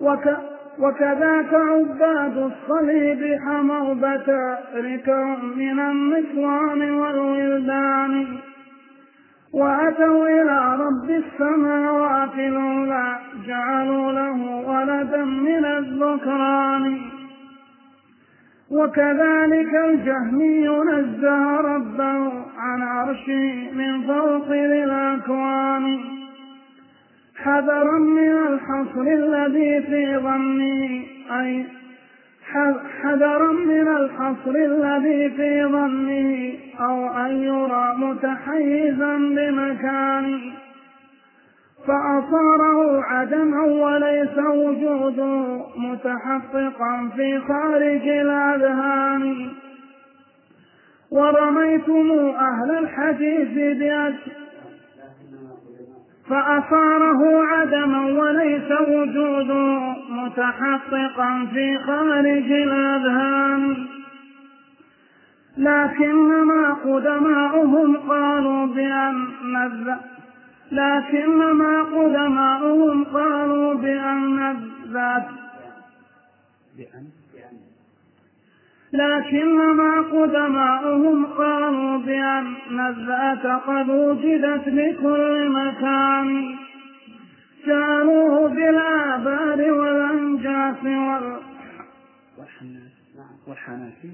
وك 0.00 0.36
وكذاك 0.78 1.54
عباد 1.54 2.36
الصليب 2.36 3.40
حموا 3.40 3.94
بتاركهم 3.94 5.58
من 5.58 5.80
النسوان 5.80 6.90
والولدان. 6.90 8.26
وأتوا 9.54 10.28
إلى 10.28 10.76
رب 10.84 11.10
السماوات 11.10 12.36
لولا 12.36 13.18
جعلوا 13.46 14.12
له 14.12 14.62
ولدا 14.66 15.24
من 15.24 15.64
الذكران. 15.64 17.00
وكذلك 18.72 19.74
الجهمي 19.84 20.68
نزه 20.68 21.56
ربه 21.56 22.32
عن 22.58 22.82
عرشه 22.82 23.70
من 23.72 24.02
فوق 24.06 24.48
ذي 24.48 24.84
الأكوان 24.84 26.00
حذرا 27.36 27.98
من 27.98 28.36
الحصر 28.46 29.00
الذي 29.00 29.82
في 29.82 30.16
ظني 30.16 31.06
أي 31.40 31.64
حذرا 33.02 33.52
من 33.52 33.88
الحصر 33.88 34.50
الذي 34.50 35.30
في 35.30 35.64
ظنه 35.64 36.52
أو 36.80 37.26
أن 37.26 37.42
يرى 37.42 37.94
متحيزا 37.96 39.16
بمكان 39.16 40.40
فأصاره 41.86 43.02
عدما 43.02 43.64
وليس 43.64 44.38
وجوده 44.38 45.66
متحققا 45.76 47.10
في 47.16 47.40
خارج 47.40 48.08
الأذهان. 48.08 49.48
ورميتم 51.10 52.10
أهل 52.40 52.78
الحديث 52.78 53.78
بأشياء 53.78 54.42
فأصاره 56.28 57.44
عدما 57.44 58.06
وليس 58.06 58.70
وجوده 58.88 59.94
متحققا 60.10 61.46
في 61.52 61.78
خارج 61.78 62.52
الأذهان. 62.52 63.86
لكنما 65.58 66.74
قدماؤهم 66.84 67.96
قالوا 67.96 68.66
بأن 68.66 69.26
لكنما 70.72 71.82
قدماؤهم 71.82 73.04
قالوا 73.04 73.74
بأن 73.74 74.38
الذات 74.50 75.28
لكنما 78.92 80.00
قدماؤهم 80.00 81.26
قالوا 81.26 81.98
بأن 81.98 82.80
الذات 82.80 83.46
قد 83.46 83.90
وجدت 83.90 84.68
بكل 84.68 85.48
مكان. 85.50 86.56
جعلوه 87.66 88.48
بالآبار 88.48 89.72
والأنجاس 89.72 90.84
وال 90.84 91.36
والحنافي 93.46 94.10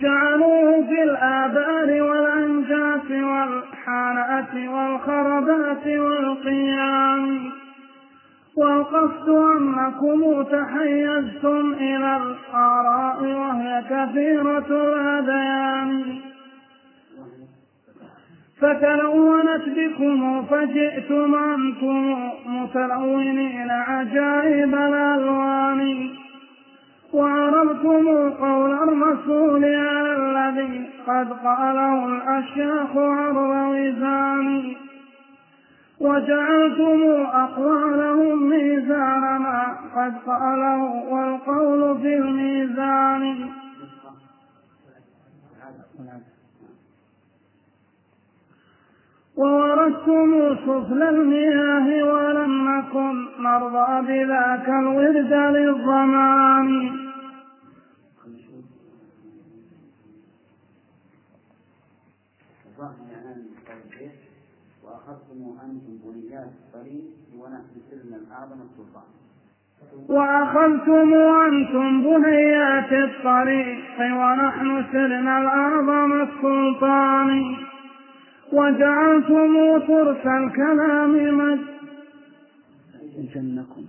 جعلوه 0.00 0.86
في 0.86 1.02
الآبار 1.02 2.02
والأنجاس 2.02 3.10
والحانة 3.10 4.72
والخربات 4.74 5.86
والقيام. 5.86 7.50
والقصد 8.56 9.28
أنكم 9.28 10.42
تحيزتم 10.42 11.74
إلى 11.80 12.16
الآراء 12.16 13.22
وهي 13.22 13.84
كثيرة 13.90 14.66
الهذيان 14.70 16.04
فتلونت 18.60 19.64
بكم 19.76 20.44
فجئتم 20.46 21.34
أنتم 21.34 22.16
متلونين 22.46 23.70
عجائب 23.70 24.74
الألوان. 24.74 26.19
وعرفتم 27.12 28.30
قول 28.30 28.72
الرسول 28.72 29.64
على 29.64 30.16
الذي 30.16 30.90
قد 31.06 31.32
قاله 31.32 32.06
الأشياخ 32.06 32.96
عرض 32.96 33.36
وزان 33.36 34.74
وجعلتم 36.00 37.26
أقوالهم 37.32 38.48
ميزان 38.48 39.20
ما 39.20 39.76
قد 39.96 40.14
قاله 40.26 40.82
والقول 41.10 41.98
في 42.02 42.14
الميزان. 42.14 43.50
ووردتم 49.36 50.56
سفل 50.56 51.02
المياه 51.02 52.04
ولم 52.12 52.70
نكن 52.70 53.42
نرضى 53.42 54.02
بذاك 54.06 54.68
الورد 54.68 55.32
للظمآن. 55.56 56.99
وأخذتم 65.00 65.56
أنتم 65.64 65.98
بنيات 66.04 66.52
الطريق 66.60 67.04
ونحن 67.38 67.74
سرنا 67.90 68.16
الأعظم 68.16 68.60
السلطان. 68.62 69.08
وأخذتم 70.08 71.14
أنتم 71.14 72.02
بنيات 72.02 72.92
الطريق 72.92 73.84
ونحن 74.00 74.84
سرنا 74.92 75.38
الأعظم 75.38 76.12
السلطان. 76.22 77.56
وجعلتم 78.52 79.78
ترس 79.78 80.26
الكلام 80.26 81.12
مج 81.38 81.60
جنكم 83.34 83.84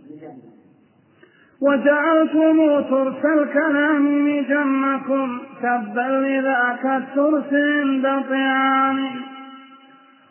وجعلتم 1.61 2.81
ترس 2.89 3.25
الكلام 3.25 4.03
مجنكم. 4.27 5.39
تبا 5.61 6.09
لذاك 6.23 6.85
الترس 6.85 7.53
عند 7.53 8.03
طعام 8.29 9.30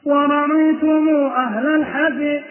ورميتم 0.05 1.09
أهل 1.37 1.67
الحديث 1.67 2.43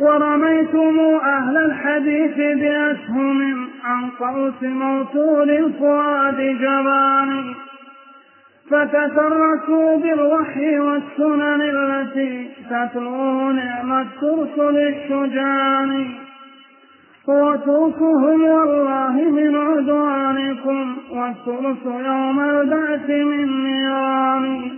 ورميتم 0.00 0.98
أهل 1.24 1.56
الحديث 1.56 2.36
بأسهم 2.58 3.68
عن 3.84 4.10
قوس 4.10 4.62
موصول 4.62 5.50
الفؤاد 5.50 6.36
جبان. 6.36 7.54
فتتركوا 8.70 9.96
بالوحي 9.96 10.78
والسنن 10.78 11.60
التي 11.60 12.48
تتلوه 12.70 13.52
نعم 13.52 13.92
الترس 13.92 14.58
للشجعان 14.58 16.14
وتركهم 17.30 18.42
والله 18.44 19.12
من 19.12 19.56
عدوانكم 19.56 20.96
والترس 21.10 21.84
يوم 21.86 22.40
البعث 22.40 23.10
من 23.10 23.64
نيران. 23.64 24.70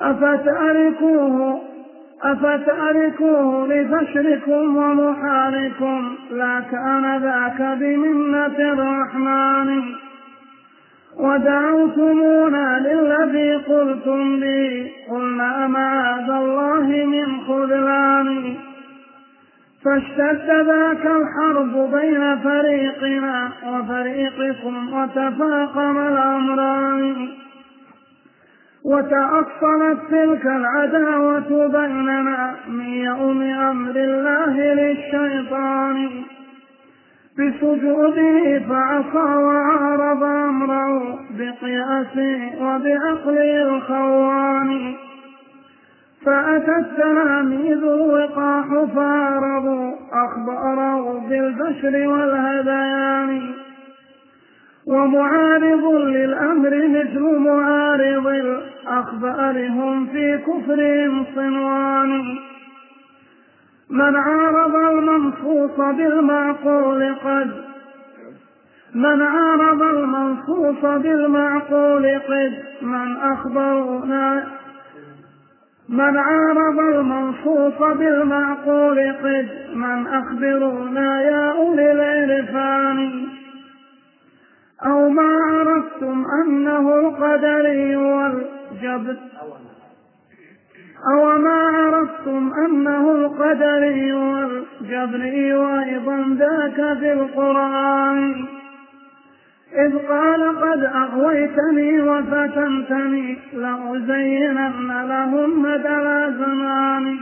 أفتأركوه 0.00 1.60
أفتأركوه 2.22 3.66
لفشركم 3.66 4.76
ومحاركم 4.76 6.14
لا 6.30 6.60
كان 6.60 7.22
ذاك 7.22 7.78
بمنة 7.80 8.58
الرحمن. 8.72 9.82
ودعوتمونا 11.18 12.78
للذي 12.78 13.54
قلتم 13.54 14.36
لي 14.36 14.90
قلنا 15.10 15.66
معاذ 15.66 16.30
الله 16.30 16.86
من 17.06 17.40
خذلان. 17.40 18.56
فاشتد 19.84 20.50
ذاك 20.66 21.06
الحرب 21.06 21.90
بين 21.92 22.38
فريقنا 22.38 23.52
وفريقكم 23.66 24.92
وتفاقم 24.92 25.98
الأمران. 25.98 27.28
وتأصلت 28.84 29.98
تلك 30.10 30.46
العداوة 30.46 31.68
بيننا 31.68 32.54
من 32.68 32.88
يوم 32.88 33.42
أمر 33.42 33.96
الله 33.96 34.74
للشيطان. 34.74 36.10
بسجوده 37.38 38.58
فعصى 38.68 39.34
وعارض 39.34 40.22
أمره 40.22 41.18
بقياسه 41.38 42.62
وبعقله 42.62 43.76
الخوان. 43.76 44.94
فأتى 46.26 46.76
التلاميذ 46.76 47.84
الوقاح 47.84 48.66
فارضوا 48.94 49.92
أخباره 50.12 51.28
بالبشر 51.28 52.08
والهذيان. 52.08 53.50
ومعارض 54.86 55.94
للأمر 55.94 56.88
مثل 56.88 57.20
معارض 57.20 58.26
الأخبار 58.26 59.66
هم 59.68 60.06
في 60.06 60.38
كفرهم 60.38 61.24
صنوان. 61.34 62.38
من 63.90 64.16
عارض 64.16 64.74
المنصوص 64.74 65.76
بالمعقول 65.76 67.14
قد 67.14 67.50
من 68.94 69.22
عارض 69.22 69.82
المنصوص 69.82 70.82
بالمعقول 70.82 72.18
قد 72.18 72.52
من 72.82 73.16
أخبرنا 73.16 74.46
من 75.90 76.16
عارض 76.16 76.78
المنصوص 76.78 77.78
بالمعقول 77.98 79.12
قد 79.12 79.48
من 79.74 80.06
أخبرونا 80.06 81.22
يا 81.22 81.52
أولي 81.52 81.92
العرفان. 81.92 83.28
أو 84.86 85.08
ما 85.08 85.38
عرفتم 85.42 86.24
أنه 86.46 86.98
القدري 86.98 87.96
والجبر. 87.96 89.16
أو 91.12 91.38
ما 91.38 91.68
عرفتم 91.68 92.52
أنه 92.66 93.10
القدري 93.10 94.12
والجبري 94.12 95.54
وأيضا 95.54 96.36
ذاك 96.38 96.98
في 96.98 97.12
القرآن. 97.12 98.59
إذ 99.74 99.98
قال 99.98 100.58
قد 100.58 100.84
أغويتني 100.84 102.02
وفتنتني 102.02 103.38
لأزينن 103.52 105.06
لهم 105.08 105.62
مدى 105.62 106.36
زماني. 106.38 107.18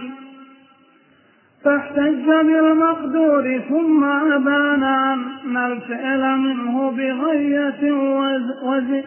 فاحتج 1.65 2.27
بالمقدور 2.27 3.61
ثم 3.69 4.05
أبان 4.05 4.83
أن 4.83 5.57
الفعل 5.57 6.39
منه 6.39 6.91
بغية 6.91 7.93
وزي. 8.63 9.05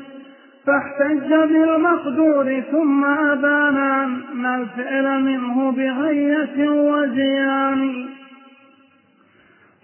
فاحتج 0.67 1.30
بالمقدور 1.30 2.62
ثم 2.71 3.06
أبان 3.06 3.77
أن 3.77 4.45
الفعل 4.45 5.23
منه 5.23 5.71
بغية 5.71 6.69
وزيان 6.69 8.06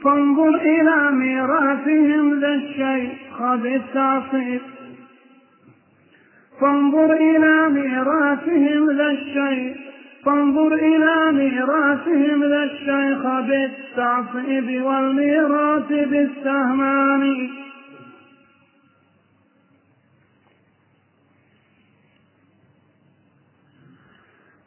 فانظر 0.04 0.56
إلى 0.56 1.12
ميراثهم 1.12 2.40
ذا 2.40 2.54
الشيخ 2.56 3.42
بالتعصيب 3.42 4.62
فانظر 6.62 7.14
إلى 7.14 7.70
ميراثهم 7.70 8.92
ذا 8.92 9.08
الشيخ 9.12 9.78
فانظر 10.26 10.74
إلى 10.74 11.32
ميراثهم 11.32 12.44
ذا 12.44 12.64
الشيخ 12.64 13.24
بالتعصيب 13.40 14.84
والميراث 14.84 15.88
بالسهمان 15.88 17.50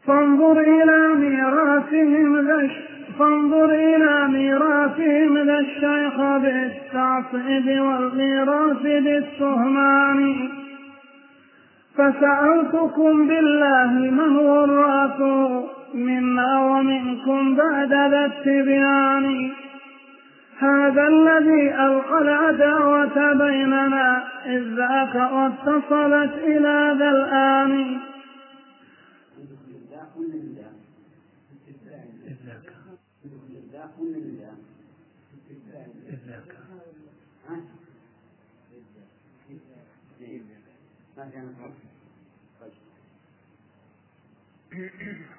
فانظر 0.07 0.61
إلى 0.61 1.15
ميراثهم 1.15 2.47
ذا 2.47 2.90
فانظر 3.21 3.71
إلى 3.71 4.29
ميراثهم 4.29 5.39
ذا 5.39 5.59
الشيخ 5.59 6.17
بالتعصيب 6.43 7.81
والميراث 7.81 8.83
بالسهمان. 8.83 10.49
فسألتكم 11.97 13.29
بالله 13.29 13.93
من 13.93 14.37
وراثه 14.37 15.65
منا 15.95 16.61
ومنكم 16.61 17.57
بعد 17.57 17.93
ذا 17.93 18.25
التبيان. 18.27 19.51
هذا 20.59 21.09
الذي 21.09 21.75
ألقى 21.75 22.23
العداوة 22.23 23.33
بيننا 23.33 24.23
إذ 24.47 24.63
ذاك 24.77 25.15
واتصلت 25.33 26.35
إلى 26.45 26.97
ذا 26.99 27.11
الآن. 27.11 27.97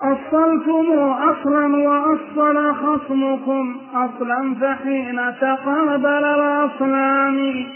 أصلتم 0.01 0.99
أصلا 0.99 1.75
وأصل 1.75 2.75
خصمكم 2.75 3.77
أصلا 3.93 4.55
فحين 4.61 5.15
تقابل 5.41 6.25
الأصلان 6.25 7.67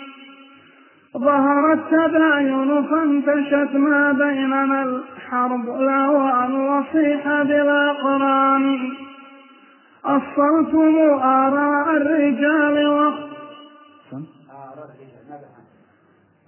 ظهر 1.18 1.74
التباين 1.74 2.84
فانتشت 2.84 3.76
ما 3.76 4.12
بيننا 4.12 4.84
الحرب 4.84 5.70
الأوان 5.70 6.54
وصيح 6.54 7.42
بالأقران 7.42 8.92
أصلتم 10.06 10.96
آراء 11.22 11.98
الرجال 11.98 12.88
وقت 12.88 13.36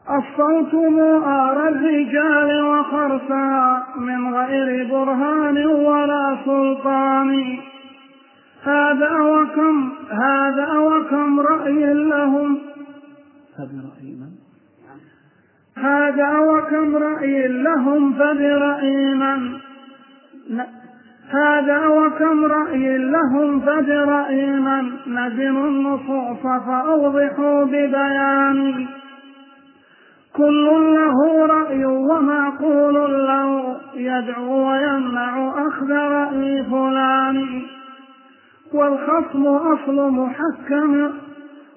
أصلتم 0.08 1.00
آر 1.26 1.68
الرجال 1.68 2.64
وخرسها 2.64 3.88
من 3.98 4.36
غير 4.36 4.88
برهان 4.92 5.66
ولا 5.66 6.38
سلطان. 6.46 7.60
هذا 8.64 9.22
وكم 9.22 9.92
هذا 10.12 10.78
وكم 10.78 11.40
رأي 11.40 11.94
لهم؟ 11.94 12.58
فبرأي 13.58 14.16
من؟ 14.20 14.32
هذا 15.78 16.40
وكم 16.40 16.96
رأي 16.96 17.48
لهم؟ 17.48 18.14
فبرأي 18.14 19.14
من؟ 19.14 19.60
هذا 21.32 21.88
وكم 21.88 22.46
رأي 22.46 22.98
لهم 22.98 23.60
فبرأي 23.60 24.46
من 24.46 24.92
ندموا 25.08 25.68
النصوص 25.68 26.42
فأوضحوا 26.42 27.64
ببيان. 27.64 28.88
كل 30.34 30.66
له 30.66 31.46
رأي 31.46 31.86
ومعقول 31.86 33.28
له. 33.28 33.78
يدعو 33.94 34.72
ويمنع 34.72 35.54
أخذ 35.68 35.92
رأي 35.92 36.64
فلان. 36.64 37.62
والخصم 38.74 39.48
أصل 39.48 40.12
محكم. 40.12 41.10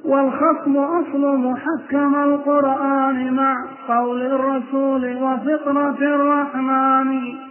والخصم 0.04 0.76
أصل 0.76 1.36
محكم 1.36 2.14
القرآن 2.14 3.34
مع 3.34 3.54
قول 3.88 4.22
الرسول 4.22 5.16
وفطرة 5.16 5.98
الرحمن. 6.00 7.49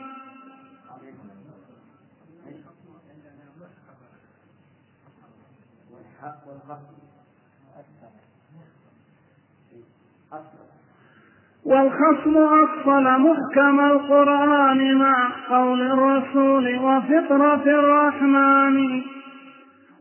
والخصم 11.70 12.38
أصل 12.38 13.04
محكم 13.04 13.80
القرآن 13.80 14.96
مع 14.96 15.30
قول 15.50 15.82
الرسول 15.82 16.76
وفطرة 16.76 17.64
الرحمن. 17.66 19.02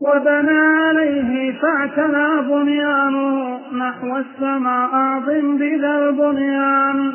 وبنى 0.01 0.59
عليه 0.59 1.53
فاعتلى 1.61 2.43
بنيانه 2.49 3.59
نحو 3.77 4.17
السماء 4.17 4.89
أعظم 4.93 5.57
بذا 5.57 6.09
البنيان. 6.09 7.13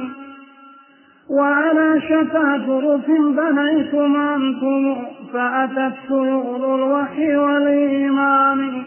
وعلى 1.30 2.00
شفا 2.00 2.56
جرف 2.56 3.06
بنيتم 3.10 4.16
أنتم 4.16 4.96
فأتت 5.32 5.94
سيول 6.08 6.80
الوحي 6.80 7.36
والإيمان. 7.36 8.82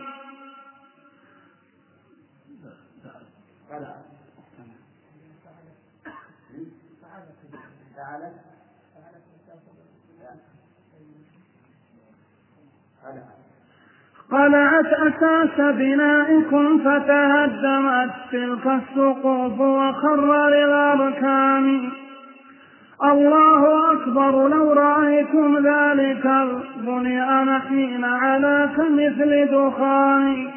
قلعت 14.31 14.85
أساس 14.85 15.75
بنائكم 15.75 16.79
فتهدمت 16.79 18.11
تلك 18.31 18.67
السقوف 18.67 19.59
وخر 19.59 20.49
للأركان 20.49 21.89
الله 23.03 23.91
أكبر 23.91 24.47
لو 24.47 24.73
رأيتم 24.73 25.57
ذلك 25.57 26.25
البنيان 26.25 27.61
حين 27.61 28.05
على 28.05 28.69
كمثل 28.77 29.47
دخان. 29.51 30.51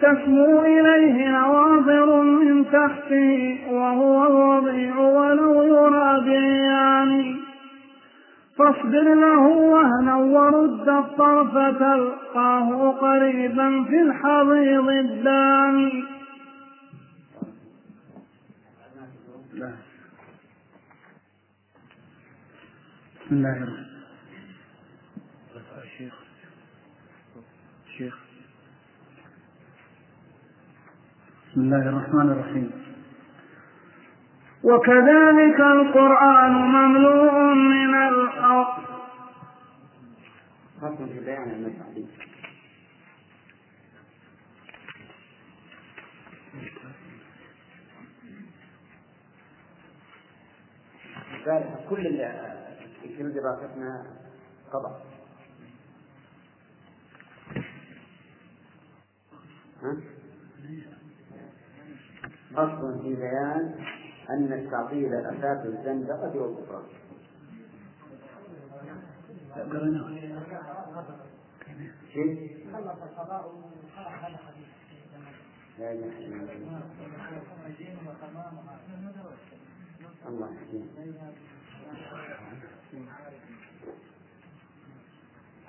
تسمو 0.00 0.62
إليه 0.64 1.28
نواظر 1.28 2.22
من 2.22 2.64
تحته 2.64 3.58
وهو 3.70 4.26
الوضيع 4.26 4.98
ولو 4.98 5.62
يرى 5.62 6.20
بعيان 6.26 7.36
فاصبر 8.58 9.14
له 9.14 9.38
وهنا 9.48 10.16
ورد 10.16 10.88
الطرف 10.88 11.52
تلقاه 11.78 12.90
قريبا 12.90 13.84
في 13.84 14.00
الحضيض 14.02 14.88
الداني 14.88 16.04
بسم 23.26 23.36
الله 23.36 23.56
الرحمن 23.56 23.93
بسم 31.54 31.62
الله 31.62 31.88
الرحمن 31.88 32.32
الرحيم. 32.32 32.70
وكذلك 34.64 35.60
القرآن 35.60 36.52
مملوء 36.52 37.54
من 37.54 37.94
الأرض. 37.94 38.84
ذلك 51.46 51.86
كل 51.90 52.06
اللي 52.06 52.28
في 53.16 53.22
دراستنا 53.22 54.06
قضى. 54.72 54.94
ها؟ 59.82 60.13
فصل 62.56 63.02
في 63.02 63.14
بيان 63.14 63.84
أن 64.30 64.52
التعطيل 64.52 65.14
أساس 65.14 65.66
الزندقة 65.66 66.36
والكفران 66.36 66.82
كيف؟ 72.12 72.38
لا 75.78 75.92
إله 75.92 76.18
إلا 76.18 76.52
الله. 76.52 76.80
الله 80.26 80.54
يحكيم 80.54 80.88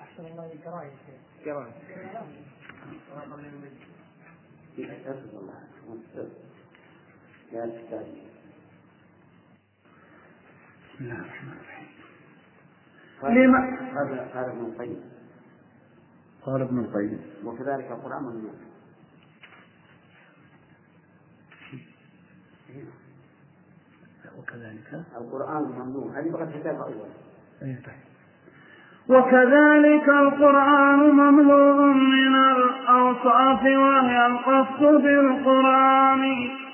أحسن 0.00 0.26
الله 0.26 0.52
الكراهية 0.52 0.90
كرام 1.44 1.72
أسف 4.78 5.34
الله. 5.34 6.45
لا 7.52 7.66
تستعجل 7.66 8.26
بسم 10.94 11.04
الله 11.04 11.20
الرحمن 11.20 11.52
الرحيم. 11.52 11.88
لما 13.22 13.60
قال 13.94 14.32
قال 14.34 14.44
ابن 14.44 14.64
القيم. 14.64 15.00
قال 16.42 16.62
ابن 16.62 16.78
القيم. 16.78 17.20
وكذلك 17.44 17.90
القرآن 17.90 18.22
ممنوع 18.22 18.52
وكذلك؟ 24.38 25.04
القرآن 25.16 25.62
ممنوع. 25.62 26.20
هذه 26.20 26.30
بقت 26.30 26.48
كتاب 26.60 26.74
أول. 26.74 27.08
أي 27.62 27.76
طيب. 27.86 28.06
وكذلك 29.08 30.08
القرآن 30.08 30.98
مملوء 30.98 31.94
من 31.94 32.36
الأوصاف 32.36 33.62
وهي 33.62 34.26
القصد 34.26 35.02
بالقرآن. 35.02 36.65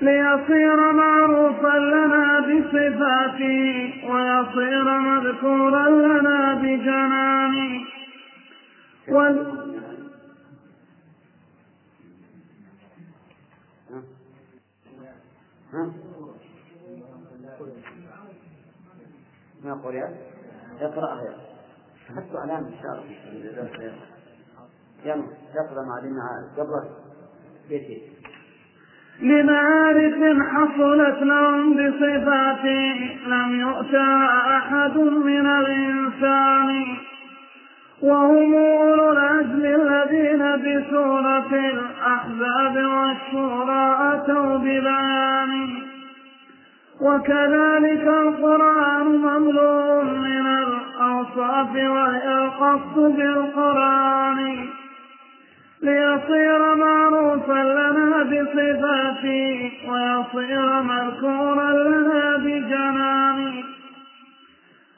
ليصير 0.00 0.92
معروفا 0.92 1.78
لنا 1.78 2.40
بصفاته 2.40 3.92
ويصير 4.10 4.98
مذكورا 5.00 5.88
لنا 5.88 6.54
بجنانه 6.54 7.84
وال... 9.08 9.64
ما 19.64 19.74
قرأ 19.74 20.14
اقرأها 20.80 21.22
يا. 21.22 21.36
حتى 22.16 22.38
علامة 22.38 22.68
الشارع. 22.68 23.04
يلا 25.04 25.24
اقرأ 25.54 25.82
معلمنا 25.82 26.52
قبل 26.56 26.90
بيتي. 27.68 28.12
لمعارف 29.22 30.14
حصلت 30.52 31.22
لهم 31.22 31.72
بصفاته 31.72 33.18
لم 33.26 33.60
يؤتى 33.60 34.28
أحد 34.56 34.98
من 34.98 35.46
الإنسان. 35.46 36.86
وهم 38.02 38.54
أولو 38.54 39.12
العزم 39.12 39.64
الذين 39.64 40.38
بسورة 40.38 41.52
الأحزاب 41.52 42.76
والشورى 42.76 43.96
أتوا 44.12 44.56
ببيان. 44.56 45.68
وكذلك 47.00 48.06
القرآن 48.06 49.06
مملوء 49.06 50.04
من 50.04 50.46
الأوصاف 50.46 51.74
وهي 51.74 52.44
القصد 52.44 53.16
بالقرآن. 53.16 54.73
ليصير 55.84 56.74
معروفا 56.74 57.52
لنا 57.78 58.22
بصفاته 58.22 59.72
ويصير 59.88 60.82
مذكورا 60.82 61.70
لنا 61.72 62.36
بجنانه 62.36 63.64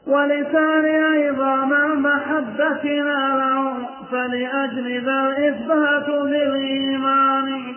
ولسان 0.07 0.85
أيضا 1.13 1.55
مع 1.65 1.87
محبتنا 1.95 3.19
له 3.41 3.89
فلأجل 4.11 5.05
ذا 5.05 5.21
الإثبات 5.29 6.07
بالإيمان 6.07 7.75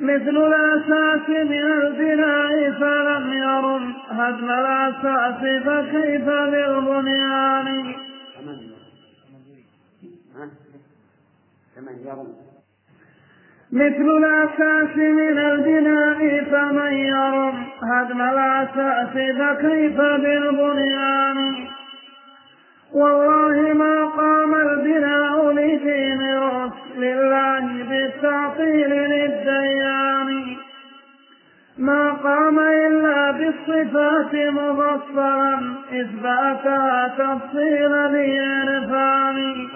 مثل 0.00 0.36
الأساس 0.36 1.28
من 1.28 1.64
البناء 1.72 2.70
فلم 2.80 3.32
يرم 3.32 3.94
هدم 4.10 4.50
الأساس 4.50 5.40
فكيف 5.64 6.24
بالبنيان 6.24 7.94
مثل 13.72 14.08
الأساس 14.18 14.96
من 14.96 15.38
البناء 15.38 16.44
فمن 16.44 16.92
يرم. 16.92 17.66
هدم 17.82 18.20
الأساس 18.20 19.12
فكيف 19.12 19.96
بالبنيان. 19.96 21.54
والله 22.94 23.72
ما 23.72 24.06
قام 24.06 24.54
البناء 24.54 25.52
لدين 25.52 26.38
رسل 26.38 27.04
الله 27.04 27.84
بالتعطيل 27.88 28.90
للديان. 28.90 30.56
ما 31.78 32.12
قام 32.12 32.58
إلا 32.58 33.30
بالصفات 33.30 34.34
مفصلا. 34.34 35.74
إثباتها 35.92 37.08
تفصيلا 37.18 38.08
لإرفان 38.08 39.68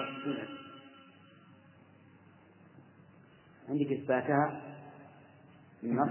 عندك 3.71 3.91
إثباتها 3.91 4.61
النص 5.83 6.09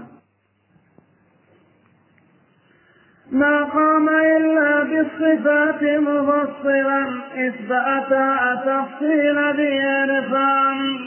ما 3.31 3.63
قام 3.63 4.09
إلا 4.09 4.83
بالصفات 4.83 5.83
مفصلا 5.83 7.21
إثباتها 7.47 8.55
تفصيلا 8.55 9.51
بإرفان 9.51 10.99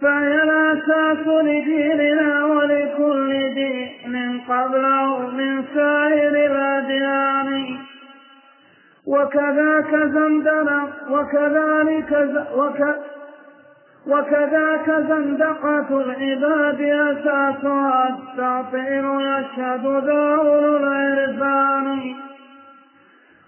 فهي 0.00 0.42
الأساس 0.42 1.26
لديننا 1.26 2.44
ولكل 2.44 3.54
دين 3.54 4.40
قبله 4.48 5.30
من 5.30 5.64
سائر 5.74 6.52
الأديان. 6.52 7.78
وكذاك 9.06 9.90
زندنة 9.90 10.92
وكذلك 11.10 12.10
ز... 12.10 12.36
وك... 12.54 12.96
وكذاك 14.08 14.90
زندقة 14.90 16.00
العباد 16.00 16.80
أساسها 16.80 18.08
التعطيل 18.08 19.04
يشهد 19.20 19.86
ذول 19.86 20.82
العرفان. 20.82 22.14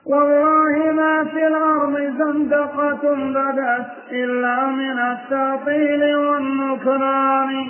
والله 0.06 0.92
ما 0.92 1.24
في 1.24 1.46
الأرض 1.46 1.98
زندقة 2.18 3.14
بدت 3.14 3.86
إلا 4.10 4.66
من 4.66 4.98
التعطيل 4.98 6.16
والنكران. 6.16 7.66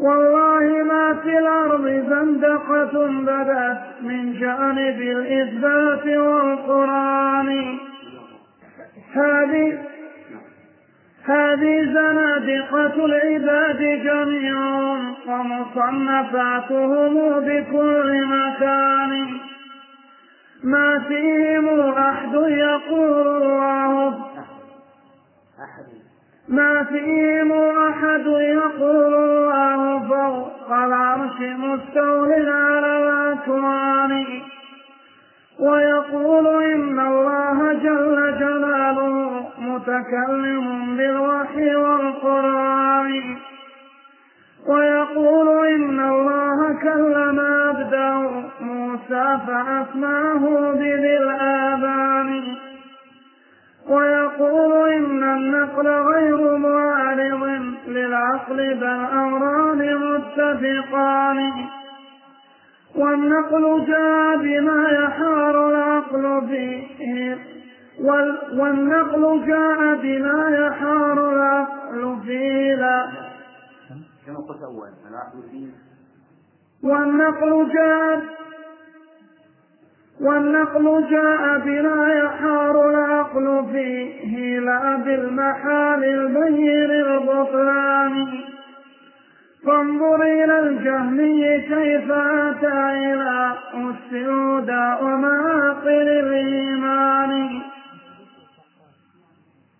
والله 0.00 0.84
ما 0.84 1.14
في 1.22 1.38
الأرض 1.38 1.86
زندقة 1.86 3.06
بدت 3.06 3.80
من 4.02 4.32
جانب 4.32 5.00
الإثبات 5.00 6.06
والقرآن. 6.06 7.78
هذه 9.14 9.95
هذه 11.26 11.84
زنادقة 11.84 13.04
العباد 13.04 13.78
جميعهم 13.78 15.14
ومصنفاتهم 15.28 17.14
بكل 17.40 18.26
مكان. 18.26 19.26
ما 20.64 20.98
فيهم 21.08 21.80
أحد 21.90 22.34
يقول 22.34 23.26
الله. 23.26 24.18
ما 26.48 26.84
فيهم 26.84 27.52
أحد 27.88 28.26
يقول 28.26 29.14
الله 29.14 30.08
فوق 30.08 30.72
العرش 30.72 31.40
مستول 31.40 32.48
على 32.48 32.98
الأكوان. 32.98 34.24
ويقول 35.60 36.46
إن 36.62 37.00
الله 37.00 37.72
جل 37.72 38.38
جلاله 38.38 39.25
متكلم 39.76 40.96
بالوحي 40.96 41.76
والقرآن. 41.76 43.36
ويقول 44.68 45.66
إن 45.66 46.00
الله 46.00 46.78
كلم 46.82 47.40
عبده 47.40 48.30
موسى 48.60 49.38
فأسماه 49.46 50.72
بذي 50.72 51.16
الآذان. 51.16 52.42
ويقول 53.88 54.92
إن 54.92 55.22
النقل 55.22 55.88
غير 55.88 56.56
معارض 56.58 57.62
للعقل 57.88 58.74
بل 58.74 59.00
أمران 59.12 59.96
متفقان. 59.96 61.52
والنقل 62.96 63.84
جاء 63.86 64.36
بما 64.36 64.88
يحار 64.88 65.68
العقل 65.68 66.48
فيه 66.48 67.55
والنقل 68.58 69.46
جاء 69.46 69.94
بما 70.02 70.50
يحار 70.50 71.32
العقل 71.32 72.18
فيه. 72.26 72.74
لا 72.74 73.06
كما 74.26 74.38
قلت 74.38 74.62
أولا 74.62 74.92
العقل 75.10 75.42
فيه. 75.50 75.70
والنقل 76.82 77.72
جاء 77.72 78.22
والنقل 80.20 81.06
جاء 81.10 81.58
بما 81.58 82.14
يحار 82.14 82.90
العقل 82.90 83.64
فيه 83.72 84.58
لا 84.60 84.96
بالمحال 84.96 86.04
البين 86.04 86.90
البطلان. 86.90 88.26
فانظر 89.66 90.22
إلى 90.22 90.58
الجهمي 90.58 91.60
كيف 91.60 92.10
أتى 92.10 92.78
إلى 93.12 93.56
الهدى 94.12 95.04
ومعاقل 95.04 96.08
الإيمان 96.08 97.62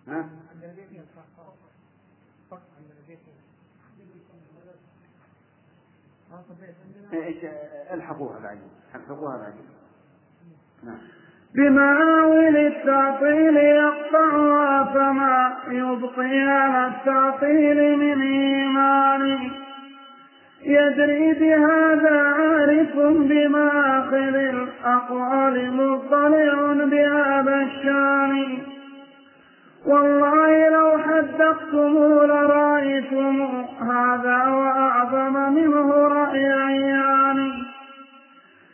ها؟ 0.07 0.29
إيش 7.13 7.37
الحقوها 7.91 8.39
بعدين 8.39 8.69
الحقوها 8.95 9.37
بعدين 9.37 9.65
نعم. 10.83 10.97
بمعاول 11.55 12.57
التعطيل 12.57 13.57
يقطعها 13.57 14.83
فما 14.93 15.57
يبقي 15.67 16.39
على 16.39 16.95
التعطيل 16.95 17.97
من 17.97 18.21
إيمان. 18.21 19.51
يدري 20.61 21.33
بهذا 21.33 22.21
عارف 22.21 22.97
بمآخذ 22.97 24.35
الأقوال 24.35 25.73
مطلع 25.73 26.73
بهذا 26.85 27.61
الشان. 27.61 28.76
والله 29.87 30.69
لو 30.69 30.97
حدقتم 30.97 31.93
لرأيتم 32.25 33.41
هذا 33.81 34.47
وأعظم 34.47 35.53
منه 35.53 36.07
رأي 36.07 36.51
عيان 36.51 37.51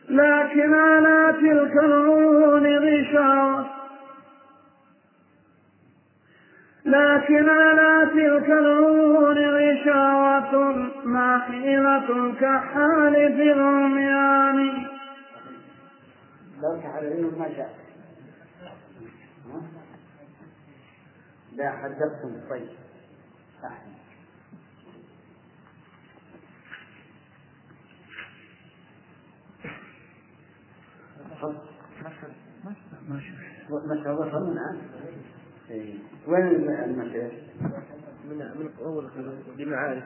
لكن 0.09 0.73
على 0.73 1.33
تلك 1.41 1.83
العيون 1.83 2.77
غشاوة 2.77 3.65
لكن 6.85 7.49
على 7.49 8.09
تلك 8.13 8.49
العيون 8.49 9.37
غشاوة 9.37 10.75
ما 11.05 11.39
حيلة 11.39 12.33
في 13.27 13.51
العميان. 13.51 14.87
لو 16.61 16.79
على 16.95 17.31
ما 17.39 17.47
شاء 17.55 17.82
لا 21.55 21.71
حدثتم 21.71 22.49
طيب. 22.49 22.69
أحسن. 32.05 32.29
مشى 33.09 34.09
وصل 34.09 34.43
من 34.43 34.57
الآن؟ 34.57 34.77
وين 36.27 36.45
المشى؟ 36.47 37.27
من 38.29 38.37
من 38.37 38.69
أول 38.85 39.09
بمعارف. 39.57 40.03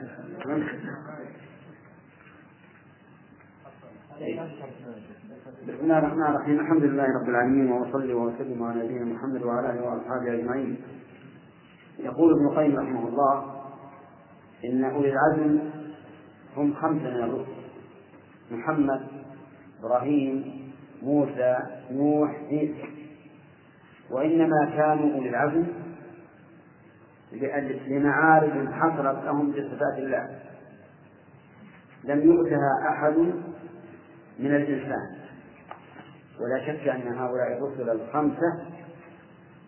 بسم 5.68 5.80
الله 5.84 5.98
الرحمن 5.98 6.24
الرحيم. 6.24 6.60
الحمد 6.60 6.84
لله 6.84 7.04
رب 7.22 7.30
العالمين 7.30 7.72
وأصلي 7.72 8.14
وأسلم 8.14 8.64
على 8.64 8.84
نبينا 8.84 9.06
محمد 9.06 9.44
وعلى 9.44 9.70
آله 9.70 9.82
وأصحابه 9.82 10.34
أجمعين. 10.34 10.78
يقول 12.00 12.34
ابن 12.34 12.48
القيم 12.48 12.80
رحمه 12.80 13.08
الله 13.08 13.62
إن 14.66 14.84
أولي 14.84 15.14
العزم 15.14 15.60
هم 16.58 16.74
خمسة 16.74 17.10
من 17.10 17.24
الرسل. 17.24 17.52
محمد 18.52 19.08
إبراهيم 19.80 20.68
موسى 21.02 21.58
نوح 21.92 22.30
عيسى. 22.30 22.90
وإنما 24.12 24.66
كانوا 24.78 25.16
أولي 25.16 25.30
العزم 25.30 25.66
لمعارف 27.88 28.72
حصلت 28.74 29.24
لهم 29.26 29.52
بصفات 29.52 29.98
الله. 29.98 30.40
لم 32.04 32.20
يؤتها 32.20 32.90
أحد 32.90 33.18
من 34.40 34.56
الإنسان. 34.56 35.18
ولا 36.40 36.66
شك 36.66 36.88
أن 36.88 37.14
هؤلاء 37.14 37.58
الرسل 37.58 37.90
الخمسة 37.90 38.66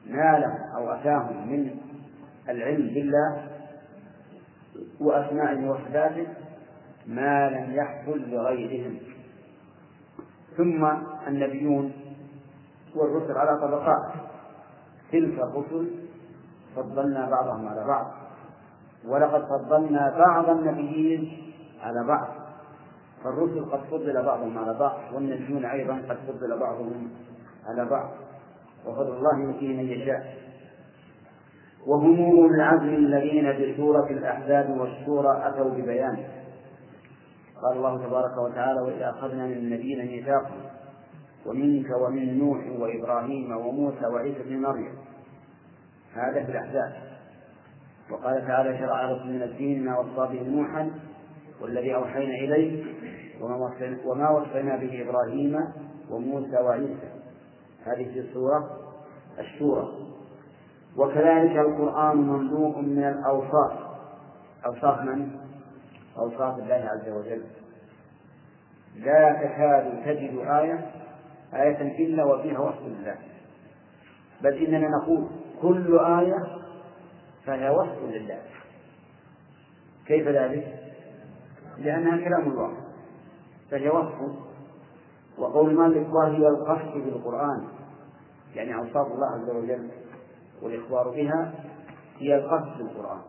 نالهم 0.07 0.57
أو 0.77 0.91
أتاهم 0.91 1.51
من 1.51 1.78
العلم 2.50 2.88
بالله 2.88 3.47
وأسمائه 5.00 5.70
وصفاته 5.70 6.28
ما 7.08 7.50
لم 7.50 7.76
يحصل 7.76 8.30
لغيرهم. 8.30 8.97
ثم 10.58 10.86
النبيون 11.28 11.93
والرسل 12.95 13.38
على 13.38 13.60
طبقات. 13.62 14.14
تلك 15.12 15.39
الرسل 15.39 15.89
فضلنا 16.76 17.30
بعضهم 17.30 17.68
على 17.68 17.86
بعض. 17.88 18.12
ولقد 19.08 19.45
فضلنا 19.45 20.18
بعض 20.18 20.50
النبيين 20.50 21.52
على 21.82 22.08
بعض. 22.08 22.28
فالرسل 23.24 23.66
قد 23.66 23.80
فضل 23.80 24.24
بعضهم 24.24 24.58
على 24.58 24.80
بعض 24.80 25.00
والنبيون 25.14 25.66
أيضا 25.66 25.93
قد 26.10 26.18
فضل 26.28 26.60
بعضهم 26.60 27.10
على 27.68 27.86
بعض. 27.86 28.10
وفضل 28.86 29.18
الله 29.18 29.39
يؤتيه 29.39 29.68
من 29.68 29.89
يشاء. 29.89 30.49
وهم 31.88 32.25
أولو 32.25 32.45
العزم 32.45 32.93
الذين 32.93 33.53
في 33.53 33.77
سورة 33.77 34.09
الأحزاب 34.09 34.69
والشورى 34.69 35.41
أتوا 35.47 35.69
ببيان. 35.69 36.17
قال 37.61 37.77
الله 37.77 38.07
تبارك 38.07 38.38
وتعالى 38.38 38.82
وإذا 38.82 39.09
أخذنا 39.09 39.47
من 39.47 39.53
النبيين 39.53 40.05
ميثاقا 40.05 40.51
ومنك 41.45 41.86
ومن 42.01 42.39
نوح 42.39 42.59
وإبراهيم 42.80 43.57
وموسى 43.57 44.05
وعيسى 44.05 44.43
بن 44.43 44.61
مريم. 44.61 44.93
هذا 46.13 46.45
في 46.45 46.51
الأحزاب. 46.51 46.93
وقال 48.11 48.47
تعالى 48.47 48.77
شرع 48.77 49.11
لكم 49.11 49.30
من 49.30 49.41
الدين 49.41 49.86
ما 49.86 49.99
وصى 49.99 50.34
به 50.34 50.49
نوحا 50.49 50.91
والذي 51.61 51.95
أوحينا 51.95 52.34
إليه 52.34 52.84
وما 54.05 54.30
وصينا 54.30 54.75
به 54.75 55.09
إبراهيم 55.09 55.57
وموسى 56.11 56.57
وعيسى. 56.57 57.09
هذه 57.86 58.13
في 58.13 58.19
السورة 58.19 58.69
الشورى. 59.39 60.09
وكذلك 60.98 61.58
القرآن 61.58 62.18
مملوء 62.18 62.82
من 62.82 63.04
الأوصاف. 63.04 63.80
أوصاف 64.66 65.02
من؟ 65.02 65.32
أوصاف 66.18 66.60
الله 66.60 66.90
عز 66.90 67.10
وجل. 67.10 67.44
لا 68.96 69.34
تكاد 69.34 70.04
تجد 70.06 70.38
آية 70.38 70.92
آية 71.54 72.06
إلا 72.06 72.24
وفيها 72.24 72.60
وصف 72.60 72.82
لله. 72.82 73.16
بل 74.42 74.54
إننا 74.54 74.88
نقول 74.90 75.28
كل 75.62 76.00
آية 76.00 76.48
فهي 77.46 77.70
وصف 77.70 78.04
لله. 78.04 78.42
كيف 80.06 80.28
ذلك؟ 80.28 80.80
لأنها 81.78 82.18
كلام 82.18 82.52
الله. 82.52 82.74
فهي 83.72 83.90
وصف. 83.90 84.16
وقول 85.38 85.74
مالك 85.74 86.14
وهي 86.14 86.48
القصد 86.48 86.94
بالقرآن. 86.94 87.68
يعني 88.56 88.76
أوصاف 88.76 89.12
الله 89.12 89.28
عز 89.28 89.50
وجل. 89.50 89.90
والإخبار 90.62 91.10
بها 91.10 91.53
هي 92.18 92.36
القصد 92.36 92.78
بالقرآن 92.78 93.20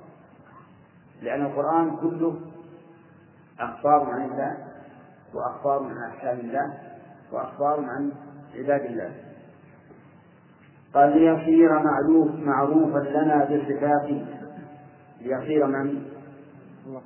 لأن 1.22 1.46
القرآن 1.46 1.96
كله 1.96 2.40
أخبار 3.60 4.10
عن 4.10 4.30
الله 4.30 4.56
وأخبار 5.34 5.84
عن 5.84 6.10
أحكام 6.10 6.40
الله 6.40 6.74
وأخبار 7.32 7.84
عن 7.84 8.12
عباد 8.54 8.80
الله. 8.80 9.12
قال 10.94 11.18
ليصير 11.18 11.82
معروف 11.82 12.34
معروفا 12.34 12.98
لنا 12.98 13.44
بصفاته 13.44 14.26
ليصير 15.20 15.66
من؟ 15.66 16.02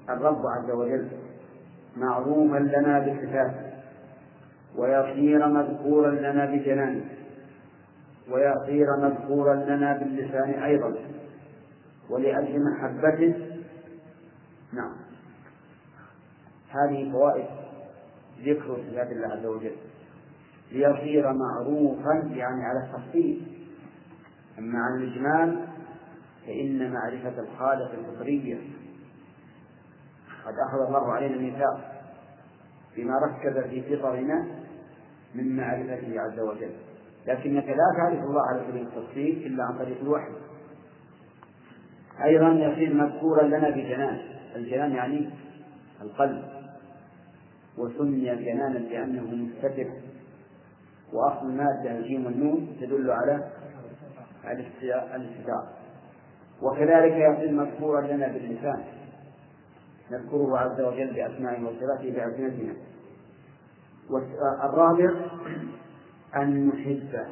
الرب 0.09 0.43
عز 0.47 0.71
وجل. 0.71 1.09
معروفا 1.97 2.57
لنا 2.57 2.99
بصفاته 2.99 3.71
ويصير 4.77 5.49
مذكورا 5.49 6.11
لنا 6.11 6.47
بجنانه. 6.47 7.05
ويصير 8.31 8.97
مذكورا 8.97 9.55
لنا 9.55 9.97
باللسان 9.97 10.51
أيضا. 10.51 10.95
ولأجل 12.11 12.65
محبته. 12.65 13.35
نعم. 14.73 14.97
هذه 16.71 17.13
فوائد 17.13 17.47
ذكر 18.41 18.77
صفات 18.91 19.13
الله 19.13 19.29
عز 19.29 19.47
وجل. 19.47 19.77
ليصير 20.73 21.33
معروفا 21.33 22.13
يعني 22.13 22.65
على 22.65 22.87
التخصيص 22.87 23.39
أما 24.59 24.79
عن 24.79 25.03
الإجمال 25.03 25.67
فإن 26.47 26.93
معرفة 26.93 27.41
الخالق 27.41 27.91
الفطرية 27.91 28.57
قد 30.45 30.55
أخذ 30.69 30.87
الله 30.87 31.13
علينا 31.13 31.35
الميثاق 31.35 32.05
بما 32.97 33.19
ركز 33.19 33.59
في 33.71 33.97
فطرنا 33.97 34.47
من 35.35 35.57
معرفته 35.57 36.21
عز 36.21 36.41
وجل. 36.41 36.73
لكنك 37.27 37.69
لا 37.69 37.95
تعرف 37.97 38.25
الله 38.25 38.43
على 38.49 38.63
سبيل 38.69 38.83
التفصيل 38.83 39.47
إلا 39.47 39.65
عن 39.65 39.79
طريق 39.79 40.01
الوحي. 40.03 40.33
أيضا 42.25 42.49
يصير 42.49 42.95
مذكورا 42.95 43.43
لنا 43.43 43.71
بجنان. 43.71 44.19
الجنان 44.57 44.93
يعني 44.93 45.31
القلب. 46.03 46.45
وسمي 47.79 48.25
جنانا 48.25 48.79
لأنه 48.79 49.23
مستتر. 49.23 49.91
وأصل 51.13 51.47
المادة 51.47 51.99
الجيم 51.99 52.27
والنون 52.27 52.77
تدل 52.81 53.11
على 53.11 53.51
الاستتار 55.15 55.69
وكذلك 56.63 57.13
يصير 57.13 57.53
مذكورا 57.53 58.01
لنا 58.01 58.29
باللسان. 58.29 58.85
نذكره 60.11 60.59
عز 60.59 60.81
وجل 60.81 61.15
بأسمائه 61.15 61.65
وصفاته 61.65 62.11
بألسنتنا 62.11 62.75
والرابع 64.11 65.11
أن 66.37 66.69
نحبه 66.69 67.27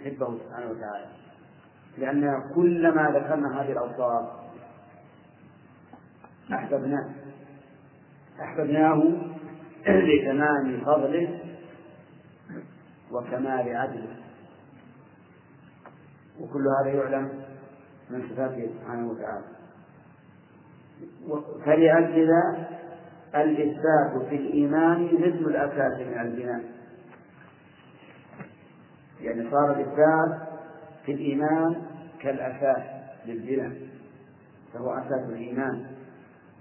نحبه 0.00 0.38
سبحانه 0.38 0.70
وتعالى. 0.70 1.06
لأن 1.98 2.52
كلما 2.54 3.10
ذكرنا 3.10 3.62
هذه 3.62 3.72
الأوصاف 3.72 4.28
أحببناه. 6.52 7.10
أحببناه 8.40 9.02
لتمام 9.86 10.80
فضله 10.84 11.38
وكمال 13.10 13.76
عدله. 13.76 14.16
وكل 16.40 16.64
هذا 16.80 16.94
يعلم 16.94 17.42
من 18.10 18.28
صفاته 18.28 18.70
سبحانه 18.78 19.10
وتعالى. 19.10 19.44
فلأجل 21.64 22.30
الإثبات 23.34 24.28
في 24.28 24.36
الإيمان 24.36 25.04
مثل 25.04 25.50
الأساس 25.50 26.06
من 26.06 26.20
البناء. 26.20 26.81
يعني 29.22 29.50
صار 29.50 29.70
الإثبات 29.72 30.48
في 31.06 31.12
الإيمان 31.12 31.82
كالأساس 32.20 32.82
للبناء 33.26 33.72
فهو 34.74 34.92
أساس 34.94 35.30
الإيمان. 35.30 35.86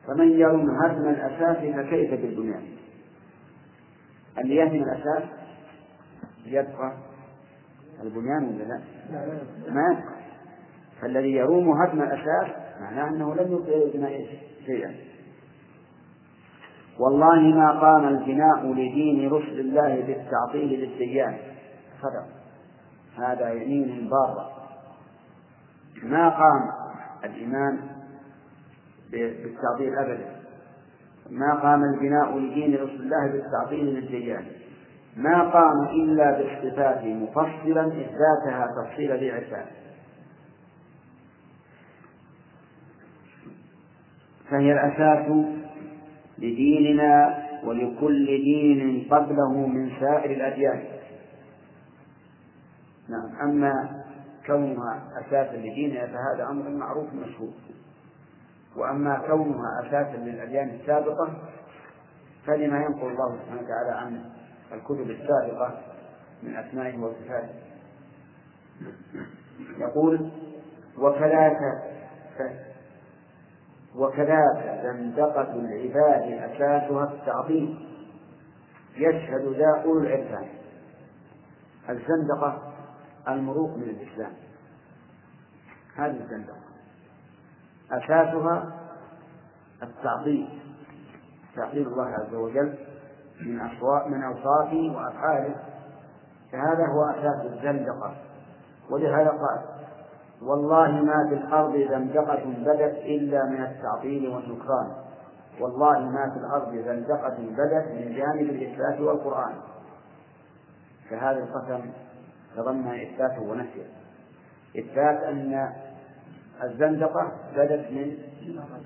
فمن 0.07 0.31
يرون 0.31 0.69
هدم 0.85 1.09
الأساس 1.09 1.57
فكيف 1.57 2.11
بالبنيان 2.11 2.63
اللي 4.37 4.55
يهدم 4.55 4.83
الأساس؟ 4.83 5.29
يبقى 6.45 6.93
البنيان 8.03 8.43
ولا 8.43 8.63
لا؟ 8.63 8.81
ما 9.71 9.81
يبقى. 9.91 10.21
فالذي 11.01 11.31
يروم 11.31 11.81
هدم 11.81 12.01
الأساس 12.01 12.55
معناه 12.81 13.07
أنه 13.09 13.35
لم 13.35 13.53
يبقى 13.53 13.85
البناء 13.85 14.25
شيئا. 14.65 14.95
والله 16.99 17.39
ما 17.55 17.79
قام 17.79 18.07
البناء 18.07 18.65
لدين 18.65 19.29
رسل 19.29 19.59
الله 19.59 20.01
بالتعطيل 20.01 20.79
للديان. 20.79 21.37
صدق. 22.01 22.40
هذا 23.17 23.53
يمين 23.53 24.09
بارة 24.09 24.51
ما 26.03 26.29
قام 26.29 26.71
الإيمان 27.23 27.79
بالتعطيل 29.11 29.99
أبدا. 29.99 30.41
ما 31.29 31.53
قام 31.53 31.83
البناء 31.83 32.39
لدين 32.39 32.75
رسل 32.75 33.01
الله 33.01 33.31
بالتعطيل 33.31 33.85
للديان 33.85 34.45
ما 35.17 35.49
قام 35.49 35.87
إلا 35.87 36.37
بالصفات 36.37 37.03
مفصلا 37.03 37.87
إثباتها 37.87 38.67
تفصيل 38.77 39.11
ذي 39.11 39.31
فهي 44.49 44.73
الأساس 44.73 45.31
لديننا 46.37 47.37
ولكل 47.63 48.25
دين 48.25 49.07
قبله 49.11 49.67
من 49.67 49.91
سائر 49.99 50.31
الأديان. 50.31 50.83
نعم. 53.11 53.49
أما 53.49 54.03
كونها 54.47 55.03
أساسا 55.21 55.55
لديننا 55.55 56.07
فهذا 56.07 56.49
أمر 56.49 56.69
معروف 56.69 57.13
مشهور. 57.13 57.53
وأما 58.75 59.17
كونها 59.27 59.81
أساسا 59.81 60.17
للأديان 60.17 60.69
السابقة 60.69 61.33
فلما 62.45 62.77
ينقل 62.77 63.07
الله 63.07 63.37
سبحانه 63.37 63.61
وتعالى 63.61 63.91
عن 63.91 64.23
الكتب 64.73 65.09
السابقة 65.09 65.81
من 66.43 66.55
أسمائه 66.55 66.99
وصفاته. 66.99 67.55
يقول 69.77 70.31
وكذاك 70.97 71.59
وكذاك 73.95 74.81
زندقة 74.83 75.55
العباد 75.55 76.51
أساسها 76.51 77.03
التعظيم. 77.03 77.79
يشهد 78.97 79.53
ذا 79.57 79.81
أولو 79.83 79.99
العرفان. 79.99 80.47
الزندقة 81.89 82.70
المروق 83.27 83.77
من 83.77 83.83
الإسلام. 83.83 84.31
هذه 85.95 86.23
الزندقة 86.23 86.61
أساسها 87.91 88.71
التعظيم. 89.83 90.49
تعظيم 91.55 91.87
الله 91.87 92.07
عز 92.07 92.33
وجل 92.33 92.75
من 93.45 93.59
أصوات 93.59 94.07
من 94.07 94.23
أوصافه 94.23 94.93
وأفعاله. 94.95 95.55
فهذا 96.51 96.87
هو 96.87 97.03
أساس 97.03 97.45
الزندقة 97.45 98.15
ولهذا 98.89 99.29
قال 99.29 99.61
والله 100.41 100.91
ما 100.91 101.29
في 101.29 101.35
الأرض 101.35 101.75
زندقة 101.75 102.43
بدت 102.45 102.97
إلا 102.97 103.45
من 103.45 103.63
التعطيل 103.63 104.27
والنكران. 104.27 104.91
والله 105.59 105.99
ما 105.99 106.29
في 106.29 106.39
الأرض 106.39 106.75
زندقة 106.75 107.37
بدت 107.39 107.87
من 107.91 108.15
جانب 108.15 108.49
الإثبات 108.49 108.99
والقرآن. 108.99 109.53
فهذا 111.09 111.39
القسم 111.39 111.91
تضمن 112.55 112.99
إثباته 112.99 113.41
ونفيه 113.41 113.83
إثبات 114.79 115.23
أن 115.23 115.69
الزندقة 116.63 117.31
بدت 117.55 117.91
من 117.91 118.17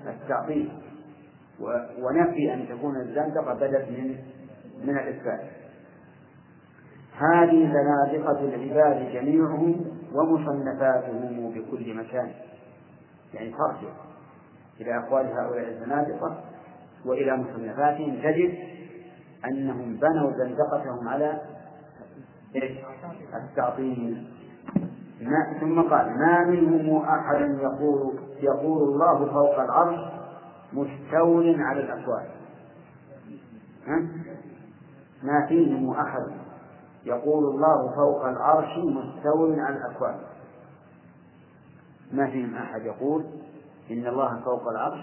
التعطيل 0.06 0.72
ونفي 2.02 2.54
أن 2.54 2.68
تكون 2.68 2.96
الزندقة 2.96 3.54
بدت 3.54 3.88
من 3.88 4.16
من 4.84 4.98
الإثبات. 4.98 5.40
هذه 7.18 7.72
زنادقة 7.72 8.40
العباد 8.40 9.12
جميعهم 9.12 9.84
ومصنفاتهم 10.12 11.50
بكل 11.50 11.94
مكان. 11.94 12.32
يعني 13.34 13.50
ترجع 13.50 13.92
إلى 14.80 14.98
أقوال 14.98 15.26
هؤلاء 15.26 15.68
الزنادقة 15.68 16.44
وإلى 17.04 17.36
مصنفاتهم 17.36 18.16
تجد 18.22 18.54
أنهم 19.44 19.96
بنوا 19.96 20.32
زندقتهم 20.32 21.08
على 21.08 21.40
التعطيل 23.34 24.26
ما 25.20 25.58
ثم 25.60 25.82
قال 25.82 26.18
ما 26.18 26.44
منهم 26.44 27.02
أحد 27.04 27.40
يقول 27.60 28.14
يقول 28.40 28.82
الله 28.88 29.32
فوق 29.32 29.60
العرش 29.60 29.98
مستول 30.72 31.60
على 31.60 31.80
الأكوان 31.80 32.26
ما 35.22 35.46
فيهم 35.48 35.90
أحد 35.90 36.22
يقول 37.04 37.44
الله 37.44 37.94
فوق 37.96 38.24
العرش 38.26 38.78
مستول 38.78 39.60
على 39.60 39.76
الأكوان 39.76 40.18
ما 42.12 42.30
فيهم 42.30 42.54
أحد 42.54 42.82
يقول 42.84 43.24
إن 43.90 44.06
الله 44.06 44.40
فوق 44.44 44.68
العرش 44.68 45.00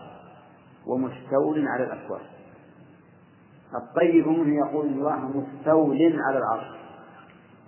ومستول 0.88 1.68
على 1.68 1.84
الأكوان 1.84 2.22
الطيب 3.76 4.28
منه 4.28 4.56
يقول 4.68 4.86
الله 4.86 5.20
مستول 5.20 6.22
على 6.22 6.38
العرش. 6.38 6.82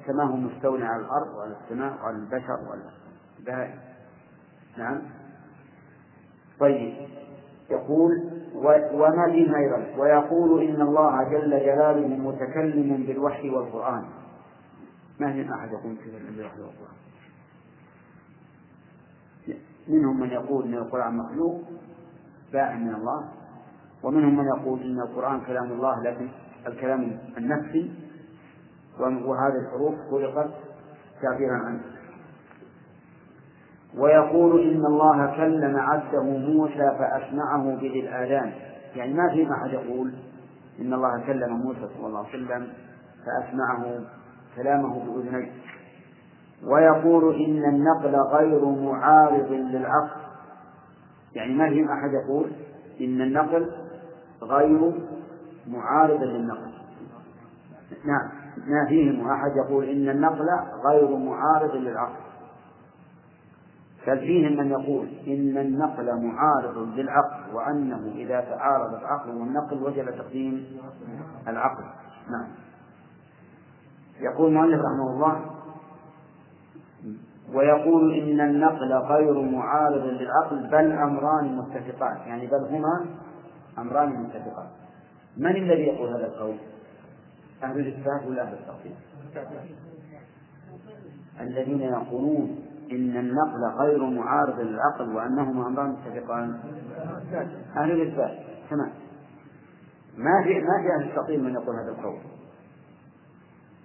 كما 0.05 0.23
هو 0.23 0.35
مستول 0.35 0.83
على 0.83 1.01
الأرض 1.01 1.35
وعلى 1.35 1.55
السماء 1.63 1.93
وعلى 2.01 2.17
البشر 2.17 2.59
وعلى 2.67 2.81
نعم. 4.77 5.01
طيب. 6.59 6.93
يقول 7.69 8.11
وما 8.93 9.25
فيه 9.31 9.57
أيضا؟ 9.57 9.85
ويقول 9.97 10.63
إن 10.63 10.81
الله 10.81 11.23
جل 11.23 11.49
جلاله 11.49 12.07
متكلم 12.07 13.03
بالوحي 13.07 13.49
والقرآن. 13.49 14.05
ما 15.19 15.27
من 15.27 15.51
أحد 15.51 15.69
يقول 15.71 15.91
متكلم 15.91 16.35
بالوحي 16.35 16.61
والقرآن؟ 16.61 16.95
منهم 19.87 20.19
من 20.19 20.29
يقول 20.29 20.65
إن 20.65 20.73
القرآن 20.73 21.17
مخلوق 21.17 21.61
باع 22.53 22.75
من 22.75 22.95
الله. 22.95 23.31
ومنهم 24.03 24.37
من 24.37 24.45
يقول 24.45 24.81
إن 24.81 24.99
القرآن 24.99 25.41
كلام 25.41 25.71
الله 25.71 26.03
لكن 26.03 26.29
الكلام 26.67 27.19
النفسي 27.37 28.04
وهذه 28.99 29.55
الحروف 29.65 29.95
خلقت 30.11 30.49
تعبيرا 31.21 31.55
عنه. 31.55 31.81
ويقول 33.97 34.61
إن 34.61 34.85
الله 34.85 35.35
كلم 35.37 35.77
عبده 35.77 36.23
موسى 36.23 36.97
فأسمعه 36.99 37.75
بذي 37.75 37.99
الآذان. 37.99 38.53
يعني 38.95 39.13
ما 39.13 39.29
في 39.33 39.47
أحد 39.51 39.73
يقول 39.73 40.13
إن 40.79 40.93
الله 40.93 41.25
كلم 41.27 41.53
موسى 41.53 41.89
صلى 41.97 42.07
الله 42.07 42.19
عليه 42.19 42.29
وسلم 42.29 42.67
فأسمعه 43.25 44.01
كلامه 44.55 44.99
بأذنيه. 44.99 45.51
ويقول 46.63 47.35
إن 47.35 47.63
النقل 47.65 48.15
غير 48.15 48.65
معارض 48.65 49.51
للعقل. 49.51 50.21
يعني 51.35 51.53
ما 51.53 51.69
في 51.69 51.85
أحد 51.85 52.13
يقول 52.13 52.51
إن 53.01 53.21
النقل 53.21 53.71
غير 54.41 54.93
معارض 55.67 56.23
للنقل. 56.23 56.71
نعم. 58.05 58.44
ما 58.57 58.85
فيهم 58.89 59.29
أحد 59.29 59.51
يقول 59.65 59.83
إن 59.83 60.09
النقل 60.09 60.45
غير 60.89 61.17
معارض 61.17 61.75
للعقل. 61.75 62.25
بل 64.07 64.19
فيهم 64.19 64.57
من 64.57 64.71
يقول 64.71 65.07
إن 65.27 65.57
النقل 65.57 66.21
معارض 66.21 66.77
للعقل 66.77 67.55
وأنه 67.55 68.11
إذا 68.15 68.41
تعارض 68.41 68.93
العقل 68.93 69.29
والنقل 69.29 69.83
وجب 69.83 70.17
تقديم 70.17 70.65
العقل. 71.47 71.83
نعم. 72.31 72.47
يقول 74.19 74.47
المؤلف 74.47 74.81
رحمه 74.81 75.13
الله 75.13 75.45
ويقول 77.53 78.13
إن 78.13 78.41
النقل 78.41 78.93
غير 78.93 79.41
معارض 79.41 80.03
للعقل 80.03 80.67
بل 80.71 80.91
أمران 80.91 81.57
متفقان. 81.57 82.17
يعني 82.27 82.47
بل 82.47 82.65
هما 82.69 83.05
أمران 83.77 84.09
متفقان. 84.09 84.67
من 85.37 85.55
الذي 85.55 85.83
يقول 85.83 86.09
هذا 86.09 86.25
القول؟ 86.25 86.55
أهل 87.65 87.79
الإثبات 87.79 88.27
ولا 88.27 88.41
أهل 88.43 88.53
التعطيل؟ 88.53 88.95
الذين 91.41 91.81
يقولون 91.81 92.59
إن 92.91 93.17
النقل 93.17 93.63
غير 93.79 94.05
معارض 94.05 94.59
للعقل 94.59 95.15
وأنهما 95.15 95.67
أمران 95.67 95.89
متفقان. 95.89 96.59
أهل 97.75 97.91
الإثبات 97.91 98.37
تمام. 98.69 98.91
ما 100.17 100.43
في 100.43 100.53
ما 100.53 100.81
في 100.81 100.93
أهل 100.99 101.09
التعطيل 101.09 101.43
من 101.43 101.53
يقول 101.53 101.75
هذا 101.75 101.91
القول. 101.91 102.17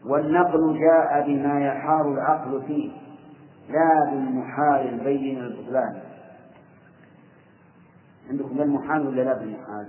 والنقل 0.05 0.79
جاء 0.79 1.27
بما 1.27 1.67
يحار 1.67 2.15
العقل 2.15 2.63
فيه 2.67 2.93
لا 3.69 4.11
بالمحال 4.11 4.89
البين 4.89 5.39
البطلان 5.39 6.01
عندكم 8.31 8.57
بالمحال 8.57 9.07
ولا 9.07 9.23
لا 9.23 9.39
بالمحال؟ 9.39 9.89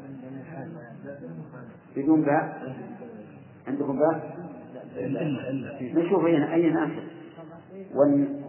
بدون 1.96 2.22
باء؟ 2.22 2.76
عندكم 3.68 4.00
باء؟ 4.00 4.36
نشوف 5.82 6.26
أين 6.26 6.44
أين 6.44 6.78
آخر 6.78 7.04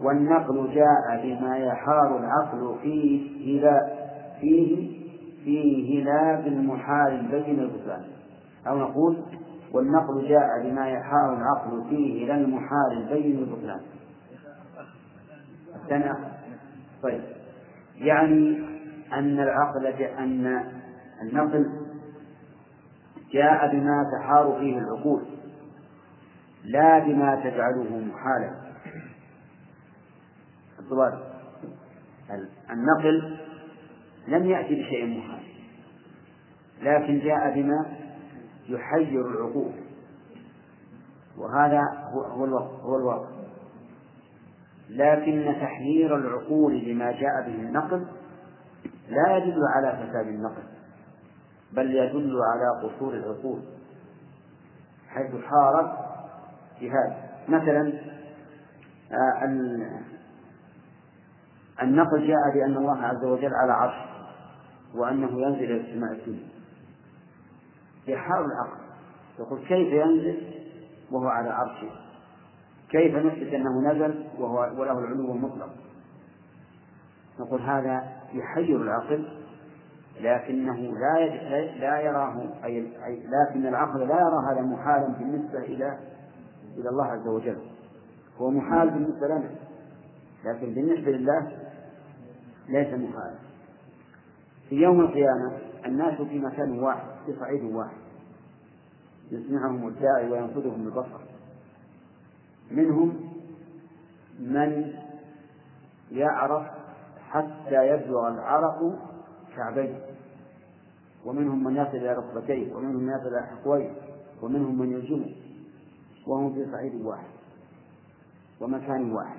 والنقل 0.03 0.73
جاء 0.73 1.21
بما 1.23 1.57
يحار 1.57 2.19
العقل 2.19 2.75
فيه 2.81 3.61
لا 3.61 3.93
فيه 4.41 4.89
فيه 5.43 6.03
لا 6.03 6.39
بالمحال 6.39 7.13
البين 7.13 7.59
البطلان 7.59 8.03
أو 8.67 8.77
نقول 8.79 9.17
والنقل 9.73 10.27
جاء 10.27 10.47
بما 10.63 10.89
يحار 10.89 11.37
العقل 11.37 11.89
فيه 11.89 12.27
لا 12.27 12.35
المحال 12.35 12.91
البين 12.97 13.37
البطلان 13.37 13.79
الثاني 15.83 16.13
طيب. 17.03 17.21
يعني 17.97 18.59
أن 19.13 19.39
العقل 19.39 19.85
أن 20.03 20.63
النقل 21.21 21.69
جاء 23.33 23.71
بما 23.71 24.05
تحار 24.17 24.57
فيه 24.59 24.77
العقول 24.77 25.23
لا 26.63 26.99
بما 26.99 27.35
تجعله 27.35 27.97
محالا. 27.97 28.63
الضباط 30.79 31.13
النقل 32.71 33.37
لم 34.27 34.45
يأتي 34.45 34.81
بشيء 34.81 35.17
محال 35.17 35.43
لكن 36.81 37.19
جاء 37.19 37.53
بما 37.55 37.85
يحير 38.69 39.27
العقول. 39.27 39.71
وهذا 41.37 41.81
هو 42.13 42.57
هو 42.57 42.95
الواقع 42.95 43.29
لكن 44.89 45.55
تحيير 45.61 46.15
العقول 46.15 46.85
بما 46.85 47.11
جاء 47.11 47.41
به 47.47 47.55
النقل 47.55 48.07
لا 49.09 49.37
يدل 49.37 49.59
على 49.75 49.91
فساد 49.91 50.27
النقل. 50.27 50.63
بل 51.75 51.95
يدل 51.95 52.37
على 52.41 52.87
قصور 52.87 53.13
العقول 53.13 53.61
حيث 55.07 55.31
حارت 55.45 55.91
بهذا 56.81 57.29
مثلا 57.47 57.93
آه، 59.11 59.45
النقل 61.81 62.27
جاء 62.27 62.53
بأن 62.53 62.77
الله 62.77 63.03
عز 63.03 63.25
وجل 63.25 63.53
على 63.53 63.73
عرش 63.73 64.13
وأنه 64.95 65.41
ينزل 65.41 65.63
إلى 65.63 65.81
السماء 65.81 66.11
الدنيا. 66.11 66.47
يحار 68.07 68.45
العقل 68.45 68.83
يقول 69.39 69.59
كيف 69.59 69.93
ينزل؟ 69.93 70.37
وهو 71.11 71.27
على 71.27 71.49
عرشه. 71.49 71.89
كيف 72.89 73.15
نثبت 73.15 73.53
أنه 73.53 73.91
نزل؟ 73.91 74.23
وهو 74.39 74.59
وله 74.59 74.99
العلو 74.99 75.31
المطلق. 75.31 75.69
نقول 77.39 77.61
هذا 77.61 78.03
يحير 78.33 78.81
العقل 78.81 79.42
لكنه 80.21 80.77
لا 80.77 81.27
لا 81.79 81.99
يراه 81.99 82.41
أي 82.63 82.81
لكن 83.07 83.67
العقل 83.67 83.99
لا 83.99 84.15
يرى 84.15 84.51
هذا 84.51 84.61
محالا 84.61 85.07
بالنسبة 85.07 85.59
إلى 85.59 85.97
إلى 86.77 86.89
الله 86.89 87.05
عز 87.05 87.27
وجل. 87.27 87.57
هو 88.37 88.49
محال 88.49 88.89
بالنسبة 88.89 89.27
لنا. 89.27 89.49
لكن 90.45 90.73
بالنسبة 90.73 91.11
لله 91.11 91.51
ليس 92.69 92.87
محالا. 92.87 93.35
في 94.69 94.75
يوم 94.75 94.99
القيامة 94.99 95.57
الناس 95.85 96.21
في 96.21 96.39
مكان 96.39 96.79
واحد 96.79 97.07
في 97.25 97.39
صعيد 97.39 97.63
واحد 97.63 97.97
يسمعهم 99.31 99.87
الداعي 99.87 100.31
وينفذهم 100.31 100.87
البصر. 100.87 101.21
منهم 102.71 103.33
من 104.39 104.93
يعرف 106.11 106.67
حتى 107.29 107.87
يبلغ 107.87 108.27
العرق 108.27 108.99
كعبيه 109.55 110.05
ومنهم 111.25 111.63
من 111.63 111.75
يصل 111.75 111.97
إلى 111.97 112.13
ركبتيه 112.13 112.75
ومنهم 112.75 113.03
من 113.03 113.13
يصل 113.13 113.27
إلى 113.27 113.47
حقويه 113.47 113.91
ومنهم 114.41 114.79
من 114.79 114.91
يلجمه 114.91 115.35
وهم 116.27 116.53
في 116.53 116.71
صعيد 116.71 116.95
واحد 117.05 117.33
ومكان 118.61 119.11
واحد. 119.11 119.37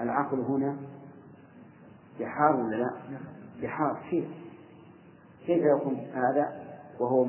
العقل 0.00 0.40
هنا 0.40 0.76
بحار 2.20 2.56
ولا 2.56 2.76
لا؟ 2.76 2.90
بحار 3.62 4.02
كيف؟ 4.10 4.24
كيف 5.46 5.62
يكون 5.64 5.94
هذا؟ 5.94 6.64
وهو 7.00 7.26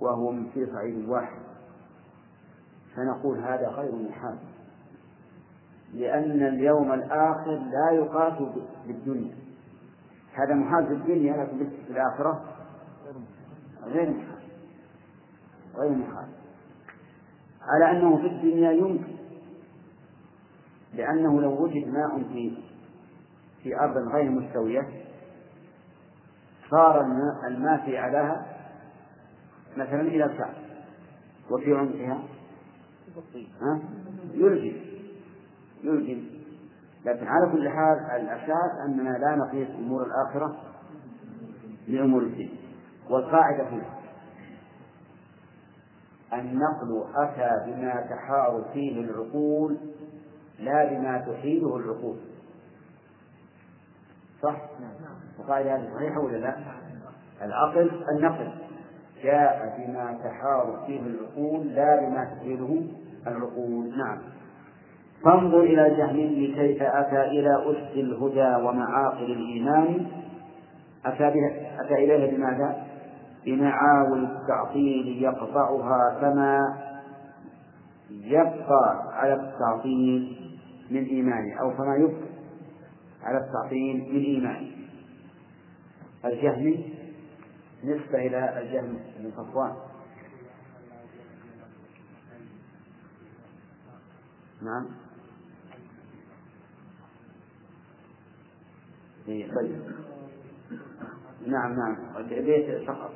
وهو 0.00 0.32
في 0.54 0.66
صعيد 0.72 1.08
واحد. 1.08 1.38
فنقول 2.96 3.38
هذا 3.38 3.68
غير 3.68 3.94
محال 3.94 4.38
لأن 5.94 6.46
اليوم 6.46 6.92
الآخر 6.92 7.50
لا 7.50 7.90
يقاس 7.90 8.42
بالدنيا. 8.86 9.45
هذا 10.36 10.54
محال 10.54 10.86
في 10.86 10.92
الدنيا 10.92 11.32
لكن 11.36 11.70
في 11.86 11.92
الآخرة 11.92 12.44
غير 13.84 14.10
محال 14.10 14.38
غير 15.76 15.90
محال 15.90 16.28
على 17.62 17.90
أنه 17.90 18.16
في 18.16 18.26
الدنيا 18.26 18.72
يمكن 18.72 19.16
لأنه 20.94 21.40
لو 21.40 21.64
وجد 21.64 21.88
ماء 21.88 22.22
في 22.32 22.58
في 23.62 23.76
أرض 23.80 23.96
غير 24.14 24.30
مستوية 24.30 24.88
صار 26.70 27.00
الماء, 27.00 27.46
الماء 27.48 27.84
في 27.84 27.98
أعلاها 27.98 28.46
مثلا 29.76 30.00
إلى 30.00 30.24
الكعب 30.24 30.54
وفي 31.50 31.74
عمقها 31.74 32.22
يلجم 34.34 34.76
يلجم 35.84 36.35
لكن 37.06 37.26
على 37.26 37.52
كل 37.52 37.68
حال 37.68 38.20
الأساس 38.20 38.70
أننا 38.84 39.18
لا 39.18 39.36
نقيس 39.36 39.68
أمور 39.78 40.06
الآخرة 40.06 40.56
بأمور 41.88 42.22
الدين 42.22 42.56
والقاعدة 43.10 43.68
هنا 43.68 43.96
النقل 46.32 47.04
أتى 47.16 47.70
بما 47.70 48.06
تحار 48.10 48.64
فيه 48.72 49.00
العقول 49.00 49.78
لا 50.58 50.84
بما 50.84 51.18
تحيله 51.18 51.76
العقول 51.76 52.16
صح؟ 54.42 54.56
القاعدة 55.38 55.76
هذه 55.76 55.94
صحيحة 55.94 56.20
ولا 56.20 56.36
لا؟ 56.36 56.56
العقل 57.42 58.04
النقل 58.16 58.52
جاء 59.22 59.76
بما 59.78 60.18
تحار 60.24 60.84
فيه 60.86 61.00
العقول 61.00 61.66
لا 61.66 62.00
بما 62.00 62.24
تحيله 62.24 62.86
العقول 63.26 63.98
نعم 63.98 64.35
فانظر 65.26 65.60
إلى 65.60 65.86
الجهمي 65.86 66.46
كيف 66.54 66.82
أتى 66.82 67.22
إلى 67.22 67.70
أس 67.70 67.96
الهدى 67.96 68.64
ومعاقل 68.64 69.32
الإيمان. 69.32 70.06
أتى, 71.06 71.28
أتى 71.80 71.94
إليها 71.94 72.36
بماذا؟ 72.36 72.86
بمعاول 73.44 74.24
التعطيل 74.24 75.22
يقطعها 75.22 76.20
فما 76.20 76.58
يبقى 78.10 79.12
على 79.12 79.34
التعطيل 79.34 80.36
من 80.90 81.04
إيمانه 81.04 81.60
أو 81.60 81.70
فما 81.70 81.96
يبقى 81.96 82.28
على 83.22 83.38
التعطيل 83.38 83.96
من 84.12 84.22
إيمانه. 84.24 84.70
الجهمي 86.24 86.94
نسبة 87.84 88.26
إلى 88.26 88.60
الجهم 88.60 88.98
بن 89.18 89.30
صفوان. 89.30 89.72
نعم. 94.62 95.05
طيب. 99.26 99.82
نعم 101.46 101.72
نعم. 101.72 101.96
بيت 102.28 102.88
فقط. 102.88 103.10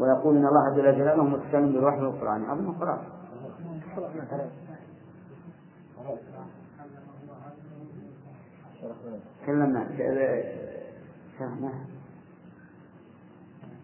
ويقول 0.00 0.36
إن 0.36 0.46
الله 0.46 0.76
جل 0.76 0.98
جلاله 0.98 1.24
متكلم 1.24 1.72
بالوحي 1.72 2.00
والقرآن. 2.00 2.50
اظن 2.50 2.74
خلاص 2.74 3.00
تكلمنا. 9.42 9.88
شرحناها 11.38 11.86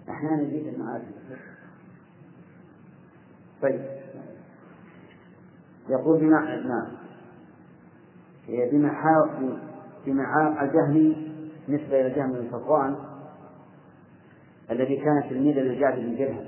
أحيانا 0.08 0.42
نزيد 0.42 0.66
المعارف. 0.66 1.04
طيب. 3.62 3.80
يقول 5.88 6.20
بما 6.20 6.40
نعم. 6.56 6.86
هي 8.46 8.70
بمحا 8.70 9.30
بمحا 10.06 10.64
الجهمي 10.64 11.23
نسبة 11.68 12.00
إلى 12.00 12.10
جهم 12.10 12.32
بن 12.32 12.48
صفوان 12.52 12.96
الذي 14.70 14.96
كان 14.96 15.22
تلميذا 15.30 15.60
لجعد 15.60 15.98
بن 15.98 16.16
درهم. 16.16 16.46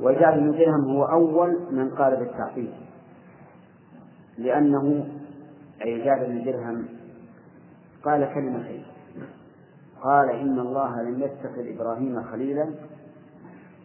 وجعد 0.00 0.38
بن 0.38 0.50
درهم 0.50 0.84
هو 0.90 1.04
أول 1.04 1.72
من 1.72 1.90
قال 1.90 2.16
بالتعقيد 2.16 2.70
لأنه 4.38 5.06
أي 5.84 6.04
جعد 6.04 6.26
بن 6.28 6.44
درهم 6.44 6.88
قال 8.04 8.34
كلمتين 8.34 8.84
قال 10.02 10.30
إن 10.30 10.58
الله 10.58 11.02
لم 11.02 11.22
يتخذ 11.22 11.74
إبراهيم 11.74 12.22
خليلا 12.22 12.70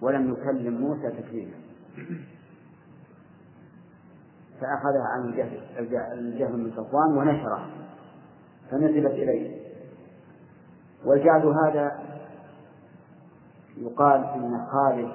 ولم 0.02 0.34
يكلم 0.34 0.82
موسى 0.82 1.10
تكليما 1.22 1.56
فأخذها 4.62 5.08
عن 5.16 5.30
الجهل 6.20 6.58
من 6.58 6.72
صفوان 6.72 7.18
ونشره 7.18 7.68
فنسبت 8.72 9.12
إليه. 9.12 9.59
والجعد 11.06 11.46
هذا 11.46 12.00
يقال 13.78 14.24
إن 14.24 14.66
خالد 14.72 15.12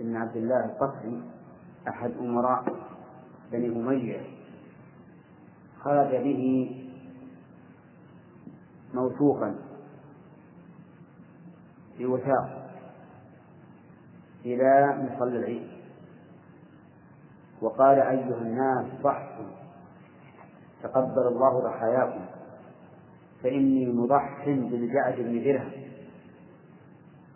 بن 0.00 0.16
عبد 0.16 0.36
الله 0.36 0.64
القصري 0.64 1.22
أحد 1.88 2.12
أمراء 2.20 2.64
بني 3.52 3.66
أمية. 3.66 4.20
خرج 5.80 6.10
به 6.10 6.70
موثوقا 8.94 9.54
بوثاق 11.98 12.70
إلى 14.44 14.96
مصلى 15.02 15.38
العيد. 15.38 15.68
وقال 17.62 17.98
أيها 17.98 18.38
الناس 18.38 18.86
ضحوا 19.02 19.46
تقبل 20.82 21.26
الله 21.26 21.60
ضحاياكم. 21.60 22.37
فإني 23.42 23.86
مضح 23.86 24.44
بالجعد 24.46 25.14
بن 25.18 25.44
درهم. 25.44 25.72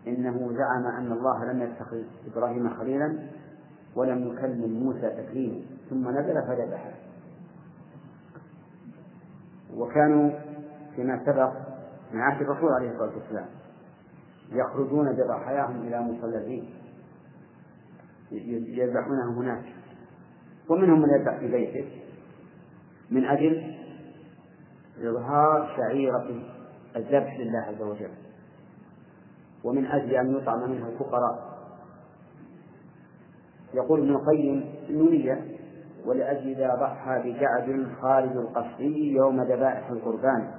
إنه 0.07 0.53
زعم 0.53 0.87
أن 0.99 1.13
الله 1.13 1.53
لم 1.53 1.63
يتخذ 1.63 2.03
إبراهيم 2.33 2.69
خليلا 2.69 3.19
ولم 3.97 4.33
يكلم 4.33 4.85
موسى 4.85 5.11
تكليما. 5.11 5.61
ثم 5.91 6.09
نزل 6.09 6.43
فذبحه 6.43 6.93
وكانوا 9.77 10.31
فيما 10.97 11.21
سبق 11.27 11.53
من 12.13 12.21
عهد 12.21 12.43
الرسول 12.43 12.73
عليه 12.73 12.91
الصلاة 12.91 13.13
والسلام 13.17 13.47
يخرجون 14.53 15.13
بضحاياهم 15.13 15.83
إلى 15.83 16.01
مصلى 16.01 16.39
العيد 16.39 16.65
يذبحونها 18.69 19.33
هناك. 19.37 19.65
ومنهم 20.69 21.03
من 21.03 21.09
يذبح 21.09 21.39
في 21.39 21.49
بيته. 21.49 22.03
من 23.11 23.25
أجل 23.25 23.72
إظهار 25.05 25.75
شعيرة 25.77 26.43
الذبح 26.97 27.39
لله 27.41 27.59
عز 27.59 27.83
وجل 27.83 28.11
ومن 29.65 29.87
أجل 29.87 30.11
أن 30.15 30.37
يطعم 30.37 30.71
منها 30.71 30.89
الفقراء. 30.89 31.53
يقول 33.75 34.01
ابن 34.01 34.11
القيم 34.11 34.75
النونية 34.89 35.45
ولأجل 36.07 36.49
إذا 36.49 36.75
ضحى 36.75 37.23
بجعد 37.25 37.87
خالد 38.01 38.37
القصري 38.37 39.13
يوم 39.13 39.43
ذبائح 39.43 39.91
القربان 39.91 40.51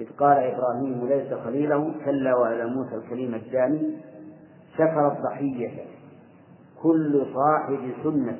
إذ 0.00 0.06
قال 0.18 0.38
إبراهيم 0.38 1.06
ليس 1.06 1.34
خليله 1.34 1.94
كلا 2.04 2.36
وعلى 2.36 2.66
موسى 2.66 2.94
الكليم 2.94 3.34
الداني 3.34 3.96
شكر 4.74 5.12
الضحية 5.12 5.84
كل 6.82 7.26
صاحب 7.34 7.92
سنة 8.02 8.38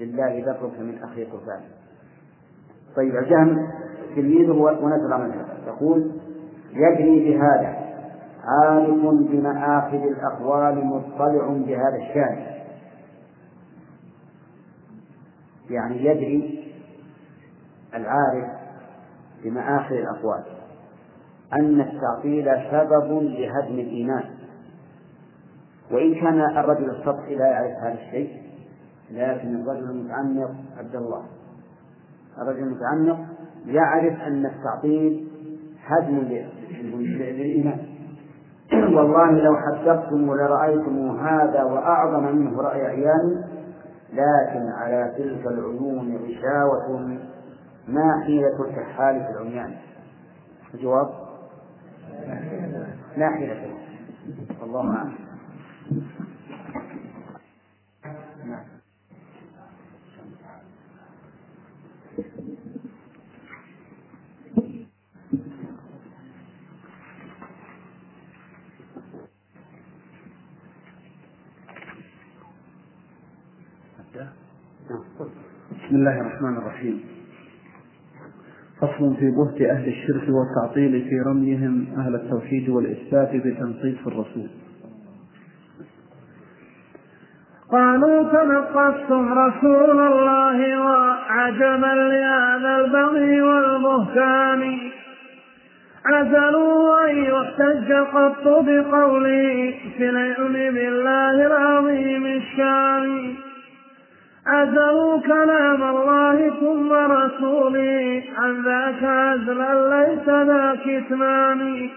لله 0.00 0.44
ذكرك 0.46 0.80
من 0.80 1.02
أخي 1.02 1.24
قربان 1.24 1.60
طيب 2.96 3.16
الجهم 3.16 3.70
تلميذه 4.16 4.52
ونزل 4.52 5.12
عمله 5.12 5.44
يقول 5.66 6.10
يجري 6.72 7.30
بهذا 7.30 7.88
عارف 8.44 9.04
بمآخذ 9.04 10.02
الأقوال 10.02 10.86
مطلع 10.86 11.48
بهذا 11.48 11.96
الشأن. 11.96 12.46
يعني 15.70 16.04
يدري 16.04 16.72
العارف 17.94 18.48
بمآخذ 19.44 19.94
الأقوال. 19.94 20.44
أن 21.52 21.80
التعطيل 21.80 22.44
سبب 22.70 23.22
لهدم 23.22 23.74
الإيمان. 23.74 24.24
وإن 25.90 26.14
كان 26.14 26.40
الرجل 26.40 26.90
السطحي 26.90 27.34
لا 27.34 27.46
يعرف 27.46 27.76
هذا 27.82 27.94
الشيء 27.94 28.42
لكن 29.10 29.56
الرجل 29.56 29.90
المتعمق 29.90 30.54
عبد 30.78 30.96
الله. 30.96 31.24
الرجل 32.38 32.58
المتعمق 32.58 33.37
يعرف 33.66 34.20
أن 34.20 34.46
التعطيل 34.46 35.28
هدم 35.86 36.18
للإيمان. 36.18 37.78
والله 38.96 39.30
لو 39.30 39.56
حدثتم 39.56 40.28
ولرأيتم 40.28 41.18
هذا 41.20 41.62
وأعظم 41.62 42.36
منه 42.36 42.62
رأي 42.62 42.86
عيان 42.86 43.44
لكن 44.12 44.68
على 44.78 45.14
تلك 45.18 45.46
العيون 45.46 46.16
غشاوة 46.16 47.18
ما 47.88 48.22
حيلة 48.26 48.60
الكحال 48.60 49.24
في 49.24 49.30
العميان. 49.30 49.74
الجواب 50.74 51.08
لا 53.16 53.30
حيلة 53.30 53.74
والله 54.60 54.96
أعلم. 54.96 55.27
بسم 75.88 75.96
الله 75.96 76.20
الرحمن 76.20 76.56
الرحيم. 76.56 77.00
فصل 78.80 79.16
في 79.16 79.30
بهت 79.30 79.70
أهل 79.70 79.88
الشرك 79.88 80.22
والتعطيل 80.28 81.04
في 81.08 81.20
رميهم 81.26 81.86
أهل 81.98 82.14
التوحيد 82.14 82.68
والإثبات 82.68 83.28
بتنقيص 83.34 84.06
الرسول. 84.06 84.48
قالوا 87.72 88.22
تنقصتم 88.22 89.38
رسول 89.38 90.00
الله 90.00 90.82
وعجبا 90.82 91.94
لهذا 91.94 92.76
البغي 92.76 93.42
والبهتان. 93.42 94.78
عزلوا 96.06 97.10
أن 97.10 97.16
يحتج 97.16 97.92
قط 97.92 98.44
بقوله 98.44 99.74
في 99.96 100.10
العلم 100.10 100.52
بالله 100.52 101.46
العظيم 101.46 102.26
الشان. 102.26 103.34
عزلوا 104.48 105.20
كلام 105.20 105.82
الله 105.82 106.50
ثم 106.60 106.92
رسوله 106.92 108.22
عن 108.38 108.62
ذاك 108.62 109.02
عزلا 109.04 109.72
ليس 109.96 110.28
ذا 110.28 110.78
كتمان. 110.84 111.90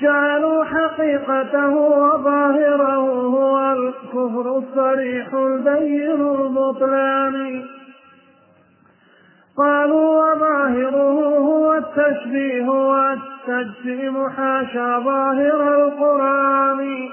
جعلوا 0.00 0.64
حقيقته 0.64 1.76
وظاهره 1.76 3.00
هو 3.36 3.72
الكفر 3.72 4.58
الصريح 4.58 5.34
البين 5.34 6.20
البطلان 6.20 7.64
قالوا 9.58 10.34
وظاهره 10.34 11.38
هو 11.38 11.74
التشبيه 11.74 12.68
والتجسيم 12.68 14.28
حاشا 14.28 14.98
ظاهر 14.98 15.84
القرآن. 15.84 17.08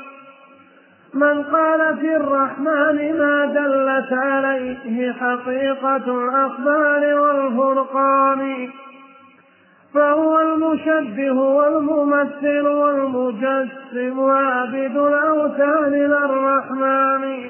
من 1.15 1.43
قال 1.43 1.97
في 1.97 2.15
الرحمن 2.15 3.17
ما 3.19 3.45
دلت 3.45 4.13
عليه 4.13 5.11
حقيقة 5.13 5.95
الأخبار 6.27 7.19
والفرقان 7.19 8.69
فهو 9.93 10.39
المشبه 10.39 11.41
والممثل 11.41 12.67
والمجسم 12.67 14.19
عابد 14.29 14.97
الأوثان 14.97 15.91
للرحمن 15.93 17.49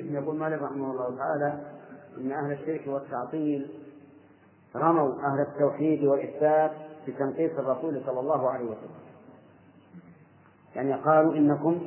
يقول 0.00 0.36
مالك 0.36 0.62
رحمه 0.62 0.90
الله 0.90 1.16
تعالى 1.18 1.60
إن 2.20 2.32
أهل 2.32 2.52
الشرك 2.52 2.82
والتعطيل 2.86 3.66
رموا 4.76 5.12
أهل 5.12 5.40
التوحيد 5.52 6.04
والإثبات 6.04 6.70
بتنقيص 7.08 7.58
الرسول 7.58 8.00
صلى 8.06 8.20
الله 8.20 8.50
عليه 8.50 8.64
وسلم. 8.64 8.98
يعني 10.76 10.94
قالوا 10.94 11.34
إنكم 11.34 11.80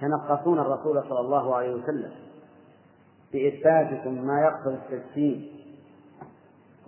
تنقصون 0.00 0.58
الرسول 0.58 1.02
صلى 1.08 1.20
الله 1.20 1.56
عليه 1.56 1.74
وسلم 1.74 2.12
بإثباتكم 3.32 4.26
ما 4.26 4.40
يقتضي 4.40 4.74
التجسيم 4.74 5.46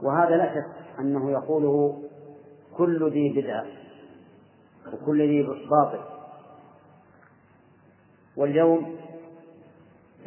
وهذا 0.03 0.37
لا 0.37 0.55
شك 0.55 1.01
أنه 1.01 1.31
يقوله 1.31 2.03
كل 2.77 3.11
ذي 3.11 3.41
بدعة 3.41 3.67
وكل 4.93 5.23
ذي 5.23 5.43
باطل. 5.43 6.01
واليوم 8.37 8.97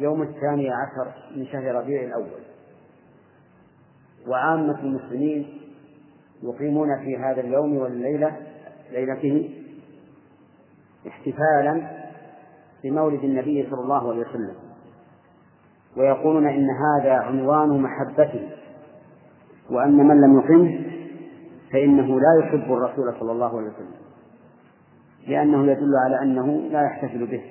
يوم 0.00 0.22
الثاني 0.22 0.70
عشر 0.70 1.12
من 1.36 1.46
شهر 1.46 1.74
ربيع 1.74 2.02
الأول. 2.02 2.42
وعامة 4.28 4.80
المسلمين 4.80 5.60
يقيمون 6.42 6.88
في 7.04 7.16
هذا 7.16 7.40
اليوم 7.40 7.76
والليلة 7.76 8.36
ليلته 8.90 9.64
احتفالا 11.08 12.01
بمولد 12.84 13.24
النبي 13.24 13.68
صلى 13.70 13.80
الله 13.80 14.10
عليه 14.10 14.20
وسلم. 14.20 14.54
ويقولون 15.96 16.46
إن 16.46 16.66
هذا 16.70 17.12
عنوان 17.12 17.82
محبته 17.82 18.50
وأن 19.70 19.96
من 19.96 20.20
لم 20.20 20.38
يقمه 20.38 20.92
فإنه 21.72 22.20
لا 22.20 22.44
يحب 22.44 22.72
الرسول 22.72 23.14
صلى 23.20 23.32
الله 23.32 23.58
عليه 23.58 23.68
وسلم. 23.68 24.02
لأنه 25.28 25.72
يدل 25.72 25.92
على 26.06 26.22
أنه 26.22 26.46
لا 26.46 26.82
يحتفل 26.82 27.26
به. 27.26 27.42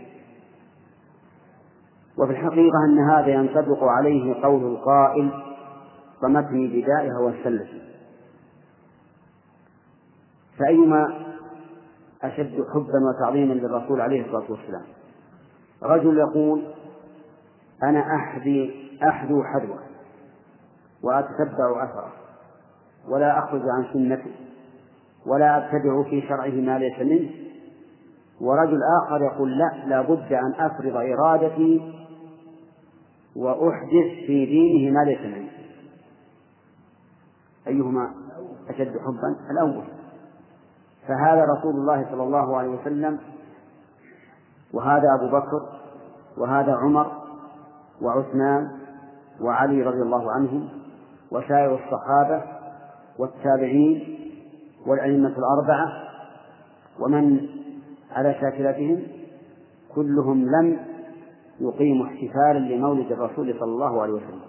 وفي 2.18 2.32
الحقيقة 2.32 2.86
أن 2.86 3.10
هذا 3.10 3.28
ينطبق 3.28 3.84
عليه 3.84 4.44
قول 4.44 4.64
القائل 4.64 5.32
طمتني 6.22 6.68
بدائها 6.68 7.20
والسلة. 7.20 7.68
فأيما 10.60 11.26
أشد 12.22 12.66
حبا 12.74 13.00
وتعظيما 13.10 13.54
للرسول 13.54 14.02
عليه 14.02 14.22
الصلاة 14.26 14.52
والسلام. 14.52 14.84
رجل 15.84 16.18
يقول 16.18 16.64
أنا 17.84 18.16
أحذي 18.16 18.90
أحذو 19.04 19.44
حذوة 19.44 19.80
وأتتبع 21.04 21.84
أثره 21.84 22.14
ولا 23.10 23.40
أخرج 23.40 23.62
عن 23.62 23.86
سنته 23.94 24.32
ولا 25.26 25.58
أبتدع 25.58 26.04
في 26.10 26.22
شرعه 26.22 26.50
ما 26.52 26.80
ليس 26.80 27.00
منه 27.00 27.30
ورجل 28.42 28.80
آخر 29.04 29.22
يقول 29.24 29.58
لا 29.58 29.84
لا 29.86 30.02
بد 30.02 30.34
أن 30.34 30.54
أفرض 30.58 30.96
إرادتي 30.96 31.94
وأحدث 33.36 34.26
في 34.28 34.46
دينه 34.46 34.94
ما 34.94 35.06
ليس 35.06 35.20
منه. 35.20 35.50
أيهما 37.68 38.12
أشد 38.70 38.98
حبا؟ 38.98 39.36
الأول. 39.52 39.84
فهذا 41.08 41.46
رسول 41.46 41.76
الله 41.76 42.06
صلى 42.12 42.24
الله 42.24 42.58
عليه 42.58 42.70
وسلم 42.70 43.20
وهذا 44.74 45.16
أبو 45.20 45.28
بكر 45.28 45.70
وهذا 46.38 46.74
عمر 46.76 47.12
وعثمان 48.02 48.72
وعلي 49.42 49.84
رضي 49.84 50.02
الله 50.02 50.32
عنهم 50.32 50.70
وسائر 51.32 51.76
الصحابة 51.76 52.44
والتابعين 53.20 54.18
والأئمة 54.88 55.34
الأربعة 55.38 55.92
ومن 57.00 57.48
على 58.12 58.34
شاكلتهم 58.42 59.04
كلهم 59.96 60.46
لم 60.46 60.80
يقيموا 61.60 62.06
احتفالا 62.06 62.60
لمولد 62.60 63.12
الرسول 63.12 63.54
صلى 63.60 63.72
الله 63.72 64.02
عليه 64.02 64.14
وسلم 64.14 64.42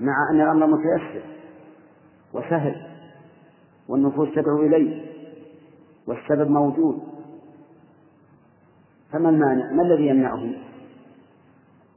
مع 0.00 0.30
أن 0.30 0.40
الأمر 0.40 0.66
متيسر 0.66 1.22
وسهل 2.34 2.86
والنفوس 3.88 4.28
تدعو 4.34 4.58
إليه 4.58 5.12
والسبب 6.06 6.50
موجود. 6.50 7.11
فما 9.12 9.28
المانع؟ 9.28 9.72
ما 9.72 9.82
الذي 9.82 10.06
يمنعه؟ 10.06 10.54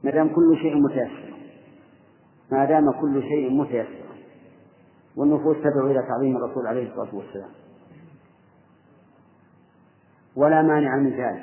ما 0.04 0.10
دام 0.10 0.28
كل 0.28 0.56
شيء 0.62 0.76
متيسر 0.76 1.34
ما 2.52 2.64
دام 2.64 2.90
كل 3.00 3.22
شيء 3.22 3.50
متيسر 3.50 4.06
والنفوس 5.16 5.56
تدعو 5.56 5.90
إلى 5.90 6.02
تعظيم 6.08 6.36
الرسول 6.36 6.66
عليه 6.66 6.88
الصلاة 6.90 7.14
والسلام 7.14 7.50
ولا 10.36 10.62
مانع 10.62 10.96
من 10.96 11.10
ذلك 11.10 11.42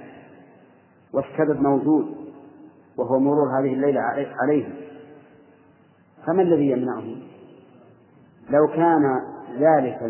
والسبب 1.14 1.62
موجود 1.62 2.16
وهو 2.98 3.20
مرور 3.20 3.60
هذه 3.60 3.74
الليلة 3.74 4.02
عليه 4.42 4.68
فما 6.26 6.42
الذي 6.42 6.70
يمنعه؟ 6.70 7.16
لو 8.50 8.68
كان 8.68 9.22
ذلك 9.60 10.04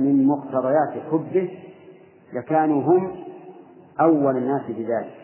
من 0.00 0.26
مقتضيات 0.26 1.02
حبه 1.10 1.50
لكانوا 2.32 2.82
هم 2.82 3.27
أول 4.00 4.36
الناس 4.36 4.62
بذلك 4.68 5.14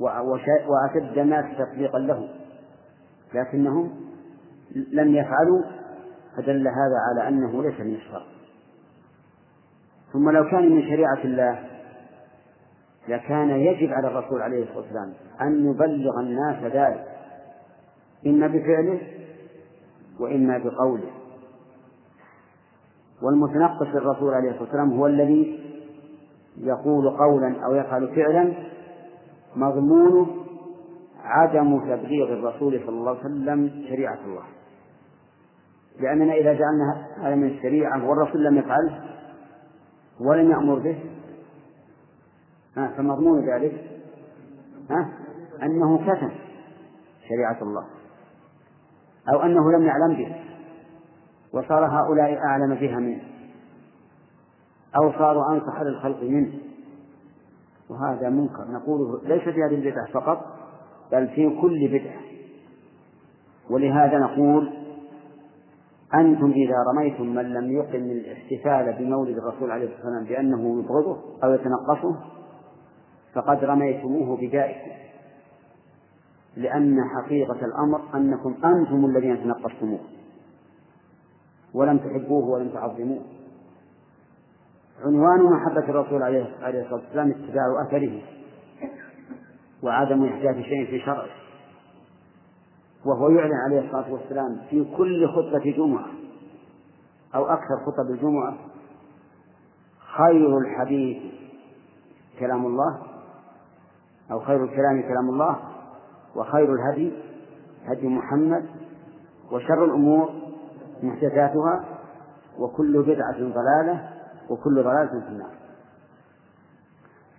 وأشد 0.00 1.18
الناس 1.18 1.44
تطبيقا 1.58 1.98
له. 1.98 2.28
لكنهم 3.34 3.90
لم 4.74 5.14
يفعلوا 5.14 5.62
فدل 6.36 6.68
هذا 6.68 6.98
على 7.08 7.28
أنه 7.28 7.62
ليس 7.62 7.80
من 7.80 7.94
الشرع. 7.94 8.22
ثم 10.12 10.30
لو 10.30 10.50
كان 10.50 10.72
من 10.72 10.82
شريعة 10.82 11.24
الله 11.24 11.58
لكان 13.08 13.50
يجب 13.50 13.92
على 13.92 14.08
الرسول 14.08 14.42
عليه 14.42 14.62
الصلاة 14.62 14.78
والسلام 14.78 15.12
أن 15.40 15.70
يبلغ 15.70 16.20
الناس 16.20 16.72
ذلك. 16.72 17.06
إما 18.26 18.46
بفعله 18.46 19.00
وإما 20.20 20.58
بقوله. 20.58 21.10
والمتنقص 23.22 23.86
للرسول 23.86 24.34
عليه 24.34 24.50
الصلاة 24.50 24.62
والسلام 24.62 24.92
هو 24.92 25.06
الذي 25.06 25.65
يقول 26.58 27.10
قولا 27.10 27.64
أو 27.64 27.74
يفعل 27.74 28.14
فعلا 28.16 28.54
مضمونه 29.56 30.26
عدم 31.24 31.80
تبليغ 31.80 32.32
الرسول 32.32 32.80
صلى 32.86 32.88
الله 32.88 33.10
عليه 33.10 33.20
وسلم 33.20 33.84
شريعة 33.88 34.18
الله. 34.24 34.42
لأننا 36.00 36.34
إذا 36.34 36.52
جعلنا 36.52 37.06
هذا 37.20 37.34
من 37.34 37.46
الشريعة 37.46 38.08
والرسول 38.08 38.44
لم 38.44 38.58
يفعله 38.58 39.00
ولم 40.20 40.50
يأمر 40.50 40.78
به 40.78 40.98
فمضمون 42.96 43.50
ذلك 43.50 43.84
ها 44.90 45.12
أنه 45.62 45.98
كتم 45.98 46.30
شريعة 47.28 47.62
الله 47.62 47.84
أو 49.32 49.42
أنه 49.42 49.72
لم 49.72 49.86
يعلم 49.86 50.16
به 50.16 50.36
وصار 51.52 51.86
هؤلاء 51.86 52.36
أعلم 52.36 52.74
بها 52.74 52.96
منه. 52.96 53.22
أو 54.96 55.12
صاروا 55.12 55.52
أنصح 55.52 55.80
للخلق 55.80 56.22
منه. 56.22 56.52
وهذا 57.90 58.28
منكر. 58.28 58.64
نقوله 58.70 59.20
ليس 59.24 59.42
في 59.42 59.62
هذه 59.62 59.74
البدعة 59.74 60.06
فقط 60.12 60.46
بل 61.12 61.28
في 61.28 61.60
كل 61.60 61.88
بدعة. 61.88 62.20
ولهذا 63.70 64.18
نقول 64.18 64.72
أنتم 66.14 66.50
إذا 66.50 66.74
رميتم 66.92 67.26
من 67.26 67.54
لم 67.54 67.72
يقم 67.72 68.10
الاحتفال 68.10 68.92
بمولد 68.98 69.36
الرسول 69.38 69.70
عليه 69.70 69.84
الصلاة 69.84 70.06
والسلام 70.06 70.24
بأنه 70.24 70.78
يبغضه 70.78 71.16
أو 71.44 71.52
يتنقصه 71.52 72.16
فقد 73.34 73.64
رميتموه 73.64 74.36
بدائكم 74.36 74.90
لأن 76.56 76.96
حقيقة 77.16 77.66
الأمر 77.66 78.00
أنكم 78.14 78.54
أنتم 78.64 79.04
الذين 79.04 79.42
تنقصتموه. 79.44 80.00
ولم 81.74 81.98
تحبوه 81.98 82.48
ولم 82.48 82.68
تعظموه. 82.68 83.22
عنوان 85.04 85.42
محبة 85.42 85.88
الرسول 85.88 86.22
عليه 86.22 86.42
الصلاة 86.42 86.94
والسلام 86.94 87.30
اتباع 87.30 87.82
أثره 87.88 88.20
وعدم 89.82 90.24
إحداث 90.24 90.56
شيء 90.56 90.86
في 90.86 91.00
شرعه. 91.00 91.26
وهو 93.06 93.28
يعلن 93.30 93.54
عليه 93.66 93.80
الصلاة 93.80 94.12
والسلام 94.12 94.60
في 94.70 94.84
كل 94.96 95.28
خطبة 95.28 95.72
جمعة 95.76 96.06
أو 97.34 97.46
أكثر 97.46 97.76
خطب 97.86 98.10
الجمعة 98.10 98.54
خير 100.16 100.58
الحديث 100.58 101.22
كلام 102.40 102.66
الله 102.66 103.02
أو 104.30 104.40
خير 104.40 104.64
الكلام 104.64 105.02
كلام 105.02 105.28
الله 105.30 105.58
وخير 106.36 106.74
الهدي 106.74 107.12
هدي 107.84 108.08
محمد 108.08 108.66
وشر 109.52 109.84
الأمور 109.84 110.30
محدثاتها 111.02 111.84
وكل 112.58 113.02
بدعة 113.02 113.38
ضلالة 113.38 114.15
وكل 114.50 114.74
ضلالة 114.74 115.20
في 115.20 115.28
النار. 115.28 115.50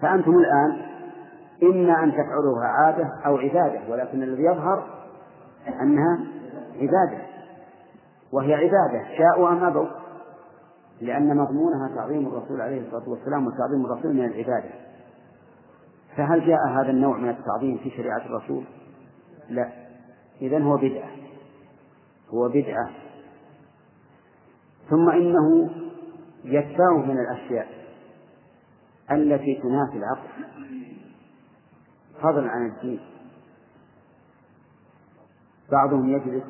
فأنتم 0.01 0.37
الآن 0.37 0.81
إما 1.63 2.03
أن 2.03 2.11
تفعلوها 2.11 2.67
عادة 2.67 3.09
أو 3.25 3.37
عبادة 3.37 3.81
ولكن 3.89 4.23
الذي 4.23 4.43
يظهر 4.43 4.83
أنها 5.81 6.19
عبادة 6.75 7.23
وهي 8.31 8.53
عبادة 8.53 9.17
شاءوا 9.17 9.49
أم 9.49 9.63
أبوا 9.63 9.87
لأن 11.01 11.37
مضمونها 11.37 11.95
تعظيم 11.95 12.27
الرسول 12.27 12.61
عليه 12.61 12.87
الصلاة 12.87 13.09
والسلام 13.09 13.47
وتعظيم 13.47 13.85
الرسول 13.85 14.13
من 14.13 14.25
العبادة. 14.25 14.69
فهل 16.17 16.47
جاء 16.47 16.67
هذا 16.67 16.89
النوع 16.89 17.17
من 17.17 17.29
التعظيم 17.29 17.77
في 17.77 17.89
شريعة 17.89 18.25
الرسول؟ 18.25 18.63
لا. 19.49 19.71
إذن 20.41 20.61
هو 20.61 20.77
بدعة. 20.77 21.09
هو 22.29 22.49
بدعة. 22.49 22.89
ثم 24.89 25.09
إنه 25.09 25.69
يتبعه 26.43 26.97
من 27.05 27.17
الأشياء 27.19 27.67
التي 29.11 29.55
تنافي 29.55 29.97
العقل. 29.97 30.29
فضلا 32.21 32.49
عن 32.49 32.65
الدين. 32.65 32.99
بعضهم 35.71 36.09
يجلس 36.09 36.43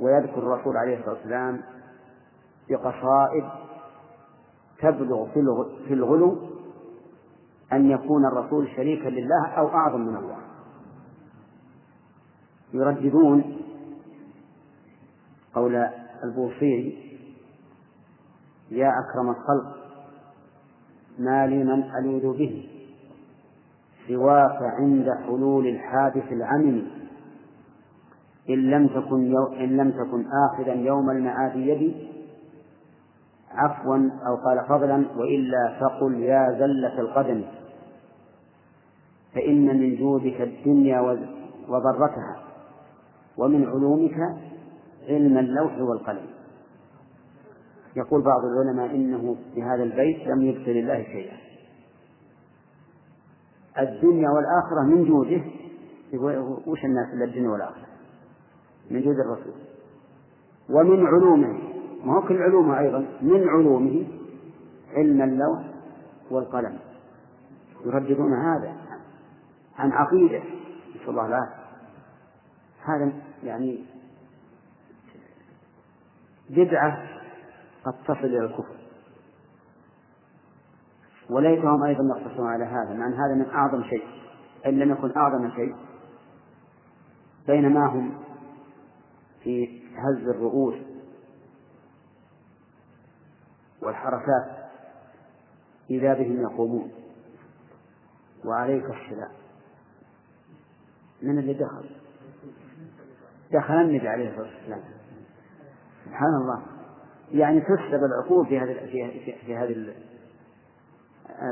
ويذكر 0.00 0.38
الرسول 0.38 0.76
عليه 0.76 0.98
الصلاة 0.98 1.14
والسلام 1.14 1.62
بقصائد 2.70 3.44
تبلغ 4.78 5.26
في 5.88 5.94
الغلو 5.94 6.50
أن 7.72 7.90
يكون 7.90 8.26
الرسول 8.26 8.68
شريكا 8.76 9.08
لله 9.08 9.46
أو 9.48 9.68
أعظم 9.68 10.00
من 10.00 10.16
الله. 10.16 10.38
يرددون 12.72 13.56
قول 15.54 15.88
البوصيري 16.24 17.11
يا 18.72 18.88
أكرم 18.88 19.30
الخلق 19.30 19.76
ما 21.18 21.46
لي 21.46 21.64
من 21.64 21.82
ألوذ 21.98 22.38
به 22.38 22.68
سواك 24.08 24.58
عند 24.62 25.06
حلول 25.26 25.66
الحادث 25.66 26.32
العمم. 26.32 26.82
إن 28.50 28.70
لم 28.70 28.86
تكن 28.86 29.30
يو 29.32 29.46
إن 29.46 29.76
لم 29.76 29.90
تكن 29.90 30.24
آخذا 30.50 30.72
يوم 30.72 31.10
المعاد 31.10 31.56
يدي 31.56 32.08
عفوا 33.50 34.10
أو 34.26 34.36
قال 34.36 34.64
فضلا 34.68 35.04
وإلا 35.16 35.80
فقل 35.80 36.14
يا 36.20 36.56
زلة 36.58 37.00
القدم. 37.00 37.44
فإن 39.34 39.66
من 39.66 39.96
جودك 39.96 40.40
الدنيا 40.40 41.00
وضرتها 41.68 42.36
ومن 43.36 43.66
علومك 43.68 44.16
علم 45.08 45.38
اللوح 45.38 45.78
والقلم. 45.78 46.26
يقول 47.96 48.22
بعض 48.22 48.44
العلماء 48.44 48.94
إنه 48.94 49.36
في 49.54 49.62
هذا 49.62 49.82
البيت 49.82 50.26
لم 50.26 50.42
يبطل 50.42 50.70
الله 50.70 51.02
شيئا. 51.02 51.36
الدنيا 53.78 54.28
والآخرة 54.30 54.82
من 54.86 55.04
جوده. 55.04 55.42
وش 56.66 56.84
الناس 56.84 57.14
إلا 57.14 57.24
الدنيا 57.24 57.50
والآخرة؟ 57.50 57.86
من 58.90 59.02
جود 59.02 59.16
الرسول. 59.16 59.54
ومن 60.70 61.06
علومه. 61.06 61.58
ما 62.04 62.14
هو 62.14 62.22
كل 62.22 62.42
علومه 62.42 62.78
أيضا. 62.78 63.06
من 63.20 63.48
علومه 63.48 64.06
علم 64.96 65.22
اللوح 65.22 65.64
والقلم. 66.30 66.78
يرددون 67.86 68.32
هذا 68.32 68.76
عن 69.76 69.92
عقيدة. 69.92 70.42
نسأل 70.96 71.08
الله 71.08 71.26
العافية. 71.26 71.62
هذا 72.84 73.12
يعني 73.44 73.84
بدعة 76.50 77.11
قد 77.84 77.94
تصل 78.04 78.24
إلى 78.24 78.38
الكفر 78.38 78.76
وليتهم 81.30 81.82
أيضا 81.82 82.04
يقتصرون 82.16 82.48
على 82.48 82.64
هذا 82.64 82.94
مع 82.94 83.06
أن 83.06 83.12
هذا 83.12 83.34
من 83.34 83.50
أعظم 83.50 83.82
شيء. 83.84 84.04
إن 84.66 84.78
لم 84.78 84.92
يكن 84.92 85.12
أعظم 85.16 85.50
شيء 85.50 85.76
بينما 87.46 87.86
هم 87.86 88.18
في 89.42 89.82
هز 89.96 90.28
الرؤوس 90.28 90.74
والحركات 93.82 94.70
إذا 95.90 96.14
بهم 96.14 96.40
يقومون. 96.40 96.92
وعليك 98.44 98.84
السلام. 98.84 99.32
من 101.22 101.38
اللي 101.38 101.54
دخل؟ 101.54 101.90
دخل 103.52 103.74
النبي 103.74 104.08
عليه 104.08 104.28
الصلاة 104.28 104.46
والسلام. 104.46 104.82
سبحان 106.04 106.34
الله. 106.42 106.71
يعني 107.30 107.60
تسلب 107.60 108.00
العقول 108.04 108.46
في 108.46 108.58
هذه 108.58 108.74
في, 109.46 109.56
هذه 109.56 109.94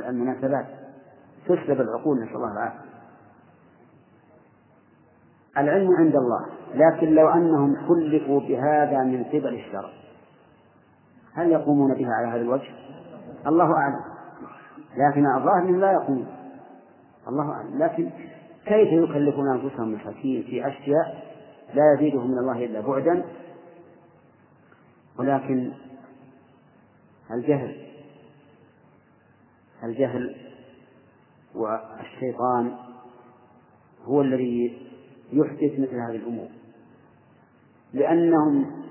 المناسبات. 0.09 0.67
تسلب 1.45 1.81
العقول 1.81 2.23
نسأل 2.23 2.37
الله 2.37 2.53
العافية. 2.53 2.91
العلم 5.59 5.97
عند 5.97 6.17
الله 6.17 6.47
لكن 6.75 7.15
لو 7.15 7.29
أنهم 7.29 7.77
كلفوا 7.89 8.41
بهذا 8.41 8.99
من 8.99 9.25
قبل 9.25 9.55
الشرع 9.55 9.91
هل 11.35 11.51
يقومون 11.51 11.95
بها 11.95 12.13
على 12.13 12.29
هذا 12.29 12.41
الوجه؟ 12.41 12.71
الله 13.47 13.73
أعلم. 13.73 14.01
لكن 14.97 15.27
الظاهر 15.27 15.71
لا 15.71 15.93
يقومون. 15.93 16.27
الله 17.29 17.53
أعلم. 17.53 17.79
لكن 17.79 18.11
كيف 18.67 18.93
يكلفون 18.93 19.49
أنفسهم 19.49 19.93
مساكين 19.93 20.43
في 20.43 20.69
أشياء 20.69 21.31
لا 21.75 21.83
يزيدهم 21.95 22.31
من 22.31 22.39
الله 22.39 22.65
إلا 22.65 22.81
بعدا؟ 22.81 23.25
ولكن 25.21 25.73
الجهل 27.31 27.87
الجهل 29.85 30.37
والشيطان 31.55 32.77
هو 34.05 34.23
الذي 34.23 34.89
يحدث 35.33 35.73
مثل 35.73 35.95
هذه 35.95 36.17
الأمور. 36.17 36.49
لأنهم 37.93 38.85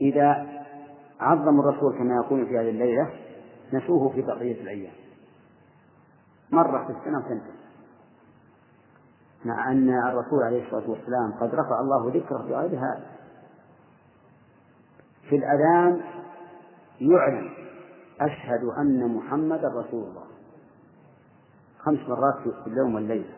إذا 0.00 0.46
عظموا 1.20 1.62
الرسول 1.64 1.98
كما 1.98 2.14
يقول 2.14 2.46
في 2.46 2.58
هذه 2.58 2.70
الليلة 2.70 3.10
نسوه 3.72 4.12
في 4.12 4.22
بقية 4.22 4.62
الأيام. 4.62 4.94
مرة 6.50 6.84
في 6.84 6.90
السنة 6.90 7.18
وتنتهي 7.18 7.54
مع 9.44 9.72
أن 9.72 9.90
الرسول 9.90 10.42
عليه 10.42 10.66
الصلاة 10.66 10.90
والسلام 10.90 11.32
قد 11.40 11.54
رفع 11.54 11.80
الله 11.80 12.08
ذكره 12.16 12.38
بغير 12.38 12.78
هذا. 12.78 13.13
في 15.28 15.36
الأذان 15.36 16.00
يعلن 17.00 17.50
أشهد 18.20 18.64
أن 18.78 19.14
محمدا 19.14 19.68
رسول 19.68 20.04
الله. 20.04 20.24
خمس 21.78 21.98
مرات 22.08 22.48
في 22.64 22.70
اليوم 22.70 22.94
والليلة. 22.94 23.34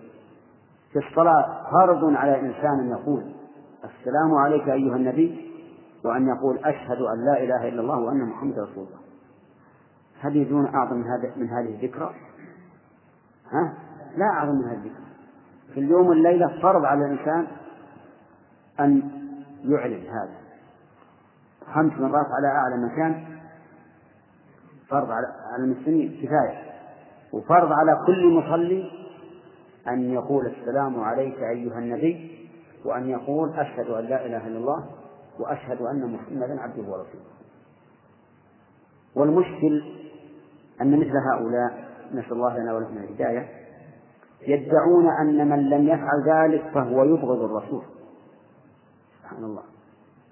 في 0.93 0.99
الصلاة 0.99 1.71
فرض 1.71 2.05
على 2.15 2.41
الإنسان 2.41 2.81
أن 2.81 2.91
يقول 2.91 3.33
السلام 3.85 4.35
عليك 4.35 4.69
أيها 4.69 4.97
النبي 4.97 5.53
وأن 6.05 6.29
يقول 6.29 6.59
أشهد 6.59 6.99
أن 6.99 7.25
لا 7.25 7.43
إله 7.45 7.69
إلا 7.69 7.81
الله 7.81 7.99
وأن 7.99 8.25
محمدا 8.25 8.63
رسول 8.63 8.85
الله. 8.87 9.01
هل 10.21 10.37
يجون 10.37 10.67
أعظم 10.75 10.97
من 10.97 11.05
هذا 11.05 11.33
من 11.37 11.49
هذه 11.49 11.75
الذكرى؟ 11.75 12.15
ها؟ 13.53 13.75
لا 14.17 14.27
أعظم 14.27 14.55
من 14.55 14.65
هذه 14.65 14.77
الذكرى. 14.77 15.07
في 15.75 15.81
اليوم 15.81 16.07
والليلة 16.07 16.61
فرض 16.63 16.85
على 16.85 17.05
الإنسان 17.05 17.47
أن 18.81 19.11
يعلن 19.65 20.07
هذا. 20.07 20.46
خمس 21.75 21.93
مرات 21.93 22.27
على 22.27 22.49
أعلى 22.49 22.87
مكان 22.87 23.25
فرض 24.89 25.11
على 25.11 25.27
المسلمين 25.59 26.21
كفاية. 26.23 26.67
وفرض 27.33 27.73
على 27.73 27.99
كل 28.07 28.35
مصلي 28.35 28.91
أن 29.89 30.11
يقول 30.11 30.47
السلام 30.47 31.01
عليك 31.01 31.39
أيها 31.39 31.79
النبي 31.79 32.49
وأن 32.85 33.09
يقول 33.09 33.51
أشهد 33.51 33.87
أن 33.87 34.05
لا 34.05 34.27
إله 34.27 34.47
إلا 34.47 34.59
الله 34.59 34.87
وأشهد 35.39 35.81
أن 35.81 36.13
محمدا 36.13 36.61
عبده 36.61 36.83
ورسوله. 36.83 37.37
والمشكل 39.15 39.85
أن 40.81 41.01
مثل 41.01 41.13
هؤلاء 41.33 41.89
نسأل 42.13 42.33
الله 42.33 42.59
لنا 42.59 42.75
ولكم 42.75 42.97
الهداية 42.97 43.49
يدعون 44.43 45.09
أن 45.21 45.49
من 45.49 45.71
لم 45.71 45.89
يفعل 45.89 46.23
ذلك 46.29 46.71
فهو 46.75 47.05
يبغض 47.05 47.43
الرسول. 47.43 47.83
سبحان 49.23 49.45
الله. 49.45 49.63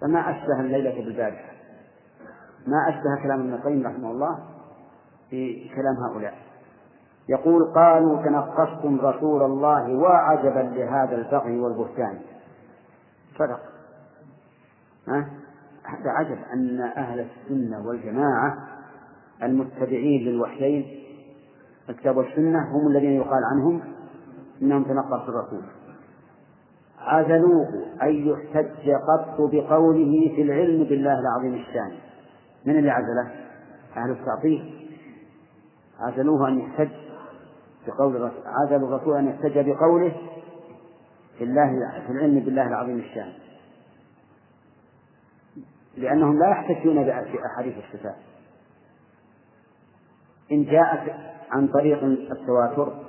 فما 0.05 0.31
أشبه 0.31 0.61
الليلة 0.61 1.05
بالبارحة. 1.05 1.53
ما 2.67 2.89
أشبه 2.89 3.23
كلام 3.23 3.41
ابن 3.41 3.53
القيم 3.53 3.87
رحمه 3.87 4.11
الله 4.11 4.39
في 5.31 5.69
كلام 5.69 5.97
هؤلاء. 5.97 6.35
يقول 7.29 7.73
قالوا 7.75 8.23
تنقصتم 8.23 9.01
رسول 9.01 9.43
الله 9.43 9.97
وعجبا 9.97 10.59
لهذا 10.59 11.17
البغي 11.17 11.61
والبهتان. 11.61 12.19
صدق. 13.39 13.61
ها؟ 15.09 15.29
هذا 15.85 16.11
عجب 16.11 16.39
أن 16.53 16.81
أهل 16.81 17.21
السنة 17.21 17.87
والجماعة 17.87 18.59
المتبعين 19.43 20.23
للوحيين 20.23 21.05
الكتاب 21.89 22.17
والسنة 22.17 22.77
هم 22.77 22.87
الذين 22.87 23.11
يقال 23.11 23.45
عنهم 23.53 23.81
إنهم 24.63 24.85
تنقصوا 24.85 25.29
الرسول. 25.29 25.63
عزلوه 27.05 27.69
أن 28.03 28.29
يحتج 28.29 28.91
قط 28.91 29.41
بقوله 29.41 30.33
في 30.37 30.43
العلم 30.43 30.85
بالله 30.85 31.19
العظيم 31.21 31.55
الشان. 31.55 31.93
من 32.67 32.79
اللي 32.79 32.91
عزله؟ 32.91 33.31
أهل 33.97 34.11
التعطيل. 34.11 34.89
عزلوه 36.01 36.49
أن 36.49 36.59
يحتج 36.59 36.89
بقول 37.87 38.17
الرسول 38.17 38.43
عزلوا 38.47 38.89
الرسول 38.89 39.17
أن 39.17 39.29
يحتج 39.29 39.71
بقوله 39.71 40.17
في 41.39 41.45
الله 41.45 42.01
في 42.07 42.13
العلم 42.13 42.41
بالله 42.41 42.69
العظيم 42.69 42.99
الشان. 42.99 43.33
لأنهم 45.97 46.39
لا 46.39 46.51
يحتجون 46.51 47.05
بأحاديث 47.05 47.75
الصفات. 47.85 48.17
إن 50.53 50.65
جاءت 50.65 51.15
عن 51.51 51.69
طريق 51.69 52.05
التواتر 52.05 53.04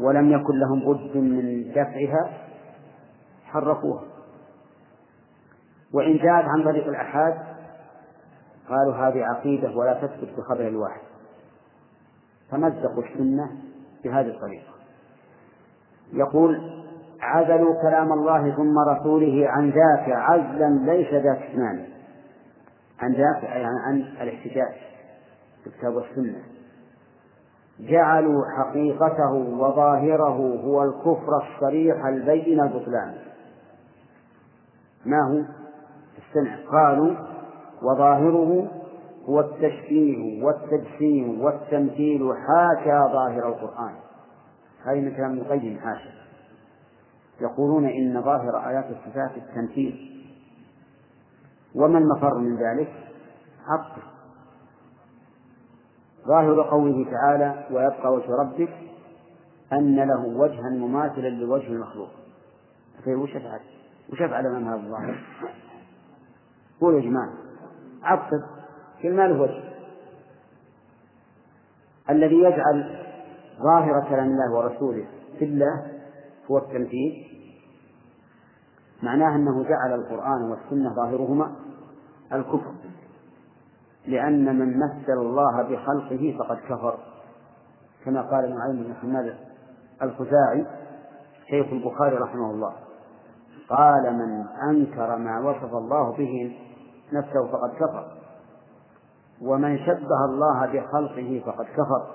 ولم 0.00 0.32
يكن 0.32 0.58
لهم 0.58 0.80
بد 0.80 1.16
من 1.16 1.70
دفعها 1.70 2.30
حرفوها 3.44 4.02
وإن 5.94 6.16
جاءت 6.16 6.44
عن 6.44 6.64
طريق 6.64 6.86
الآحاد 6.86 7.38
قالوا 8.68 8.94
هذه 8.94 9.24
عقيدة 9.24 9.76
ولا 9.76 9.94
تثبت 9.94 10.28
بخبر 10.38 10.68
الواحد. 10.68 11.00
فمزقوا 12.50 13.02
السنة 13.02 13.50
بهذه 14.04 14.28
الطريقة. 14.28 14.72
يقول 16.12 16.82
عزلوا 17.20 17.82
كلام 17.82 18.12
الله 18.12 18.56
ثم 18.56 18.78
رسوله 18.78 19.48
عن 19.48 19.70
ذاك 19.70 20.08
عزلا 20.08 20.92
ليس 20.92 21.14
ذاك 21.14 21.42
اسنان 21.50 21.84
عن 23.00 23.12
ذاك 23.12 23.44
أي 23.44 23.64
عن 23.64 24.00
الاحتجاج 24.20 24.74
بالكتاب 25.64 25.94
والسنة 25.94 26.42
جعلوا 27.80 28.44
حقيقته 28.58 29.32
وظاهره 29.32 30.60
هو 30.64 30.82
الكفر 30.82 31.42
الصريح 31.42 32.06
البين 32.06 32.60
البطلان. 32.60 33.14
ما 35.06 35.18
هو؟ 35.30 35.42
السمع. 36.18 36.56
قالوا 36.72 37.14
وظاهره 37.82 38.68
هو 39.28 39.40
التشبيه 39.40 40.44
والتجسيم 40.44 41.44
والتمثيل 41.44 42.34
حاشا 42.36 43.12
ظاهر 43.12 43.48
القرآن. 43.48 43.94
هذه 44.84 45.00
من 45.00 45.16
كلام 45.16 45.32
القيم 45.32 45.78
حاشا 45.78 46.10
يقولون 47.40 47.84
إن 47.84 48.22
ظاهر 48.22 48.68
آيات 48.68 48.84
الصفات 48.90 49.30
التمثيل. 49.36 50.24
وما 51.74 51.98
المفر 51.98 52.38
من 52.38 52.56
ذلك؟ 52.56 52.92
عطف. 53.68 54.11
ظاهر 56.26 56.62
قوله 56.62 57.10
تعالى 57.10 57.66
ويبقى 57.70 58.12
وجه 58.12 58.30
ربك 58.40 58.70
أن 59.72 59.96
له 59.96 60.26
وجها 60.26 60.70
مماثلا 60.70 61.28
لوجه 61.28 61.66
المخلوق 61.66 62.08
طيب 63.06 63.18
وش 63.18 63.36
أفعل؟ 63.36 63.60
وش 64.12 64.22
أفعل 64.22 64.46
أمام 64.46 64.68
هذا 64.68 64.76
الظاهر؟ 64.76 65.20
قول 66.80 66.94
يا 66.94 67.00
جماعة 67.00 67.32
عطف 68.02 68.44
كل 69.02 69.16
ما 69.16 69.28
له 69.28 69.40
وجه 69.40 69.62
الذي 72.10 72.36
يجعل 72.36 72.98
ظاهر 73.62 74.08
كلام 74.08 74.26
الله 74.26 74.52
ورسوله 74.52 75.06
في 75.38 75.44
الله 75.44 75.86
هو 76.50 76.58
التمثيل 76.58 77.26
معناه 79.02 79.36
أنه 79.36 79.62
جعل 79.62 79.94
القرآن 79.94 80.42
والسنة 80.42 80.94
ظاهرهما 80.94 81.52
الكفر 82.32 82.74
لأن 84.06 84.58
من 84.58 84.78
مثل 84.78 85.12
الله 85.12 85.62
بخلقه 85.62 86.36
فقد 86.38 86.56
كفر. 86.56 86.98
كما 88.04 88.22
قال 88.22 88.56
نعيم 88.56 88.84
بن 88.84 88.94
حماد 88.94 89.34
الخزاعي 90.02 90.66
شيخ 91.50 91.66
البخاري 91.72 92.16
رحمه 92.16 92.50
الله 92.50 92.72
قال 93.68 94.14
من 94.14 94.44
أنكر 94.70 95.16
ما 95.16 95.40
وصف 95.40 95.74
الله 95.74 96.12
به 96.12 96.56
نفسه 97.12 97.46
فقد 97.46 97.70
كفر 97.74 98.06
ومن 99.42 99.78
شبه 99.78 100.24
الله 100.24 100.66
بخلقه 100.66 101.42
فقد 101.46 101.64
كفر 101.64 102.06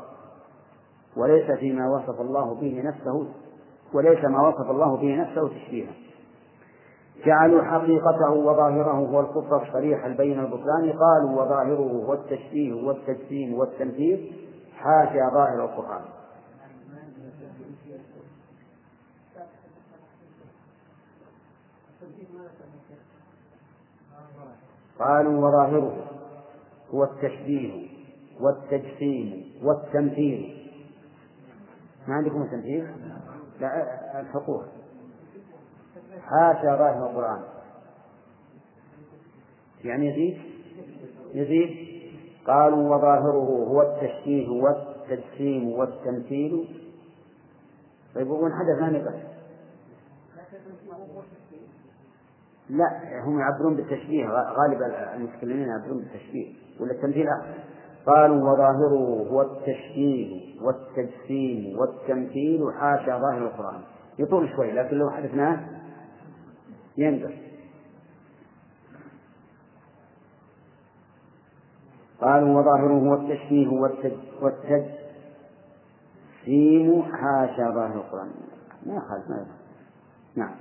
وليس 1.18 1.52
فيما 1.52 1.90
وصف 1.90 2.22
الله 2.22 2.54
به 2.54 2.82
نفسه 2.86 3.28
وليس 3.94 4.26
ما 4.26 4.48
وصف 4.48 4.72
الله 4.72 4.98
به 4.98 5.16
نفسه 5.16 5.48
تشبيها. 5.48 5.92
جعلوا 7.26 7.64
حقيقته 7.64 8.32
وظاهره 8.32 8.92
هو 8.92 9.20
الكفر 9.20 9.68
الصريح 9.68 10.06
البين 10.06 10.40
البطلان 10.40 10.94
قالوا 11.00 11.42
وظاهره 11.42 12.06
هو 12.06 12.14
التشبيه 12.14 12.88
والتجسيم 12.88 13.54
والتمثيل 13.54 14.34
حاشا 14.76 15.30
ظاهر 15.34 15.66
القرآن. 15.66 16.02
قالوا 25.00 25.48
وظاهره 25.48 26.08
هو 26.94 27.04
التشبيه 27.04 27.88
والتجسيم 28.42 29.52
والتمثيل 29.64 30.70
ما 32.08 32.16
عندكم 32.16 32.42
التمثيل؟ 32.42 32.88
لا 33.60 34.22
الحقوق. 34.22 34.64
حاشا 36.30 36.76
ظاهر 36.78 37.10
القرآن. 37.10 37.42
يعني 39.84 40.08
يزيد؟ 40.08 40.38
يزيد؟ 41.34 41.88
قالوا 42.48 42.96
وظاهره 42.96 43.66
هو 43.68 43.82
التشبيه 43.82 44.50
والتجسيم 44.50 45.70
والتمثيل. 45.70 46.82
طيب 48.16 48.30
وين 48.30 48.52
حدث 48.54 48.82
ما 48.82 48.90
نقل 48.90 49.20
لا 52.70 52.86
هم 53.26 53.40
يعبرون 53.40 53.76
بالتشبيه. 53.76 54.26
غالب 54.30 54.82
المتكلمين 55.16 55.68
يعبرون 55.68 55.98
بالتشبيه. 55.98 56.54
ولا 56.80 56.92
التمثيل 56.92 57.28
قالوا 58.06 58.52
وظاهره 58.52 59.28
هو 59.30 59.42
التشبيه 59.42 60.62
والتجسيم 60.62 61.80
والتمثيل. 61.80 62.62
حاشا 62.80 63.20
ظاهر 63.20 63.38
القرآن. 63.38 63.82
يطول 64.20 64.50
شوي 64.56 64.72
لكن 64.72 64.98
لو 64.98 65.10
حدثناه 65.10 65.77
ينزل 66.98 67.38
قالوا 72.22 72.62
وظاهره 72.62 73.04
والتشبيه 73.10 73.68
والتج 74.42 74.86
سين 76.46 77.04
حاشا 77.04 77.72
ظاهر 77.72 77.96
القرآن. 77.96 78.32
ما 78.86 78.96
يخالف 78.96 79.30
ما 79.30 79.46
نعم. 80.36 80.56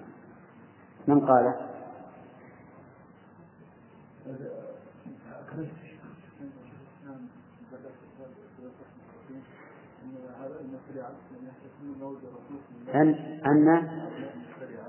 من 1.09 1.27
قال؟ 1.27 1.55
أن 12.95 13.15
أن 13.47 13.65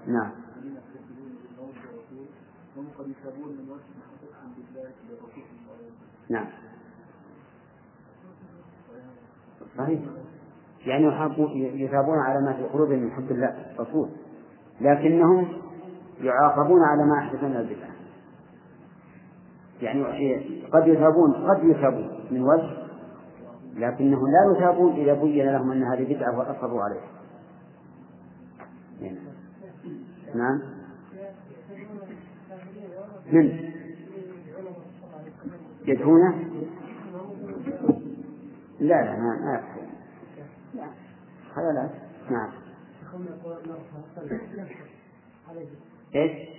نعم. 0.08 0.47
نعم. 6.30 6.48
صحيح 9.78 10.00
يعني 10.86 11.08
يثابون 11.84 12.18
على 12.20 12.42
ما 12.46 12.54
في 12.54 12.64
قلوبهم 12.64 13.00
من 13.00 13.12
حب 13.12 13.32
الله 13.32 13.74
الرسول. 13.76 14.10
لكنهم 14.82 15.48
يعاقبون 16.22 16.84
على 16.84 17.06
ما 17.06 17.20
أحدثوا 17.20 17.48
من 17.48 17.56
البدعة. 17.56 17.90
يعني 19.82 20.04
قد 20.74 20.88
يثابون 20.88 21.34
قد 21.34 21.64
يثابون 21.64 22.28
من 22.32 22.44
وجه 22.44 22.88
لكنهم 23.76 24.24
لا 24.28 24.58
يثابون 24.58 24.94
إذا 24.94 25.14
بين 25.14 25.46
لهم 25.46 25.72
أن 25.72 25.84
هذه 25.84 26.16
بدعة 26.16 26.38
وأصروا 26.40 26.82
عليها. 26.84 27.08
نعم. 30.36 30.77
من 33.32 33.72
يدعونه 35.86 36.36
لا 38.80 39.06
لا 39.06 39.16
ما 39.16 39.62
ما 41.58 41.62
لا 41.74 41.90
نعم. 42.32 42.52
إيش؟ 46.16 46.50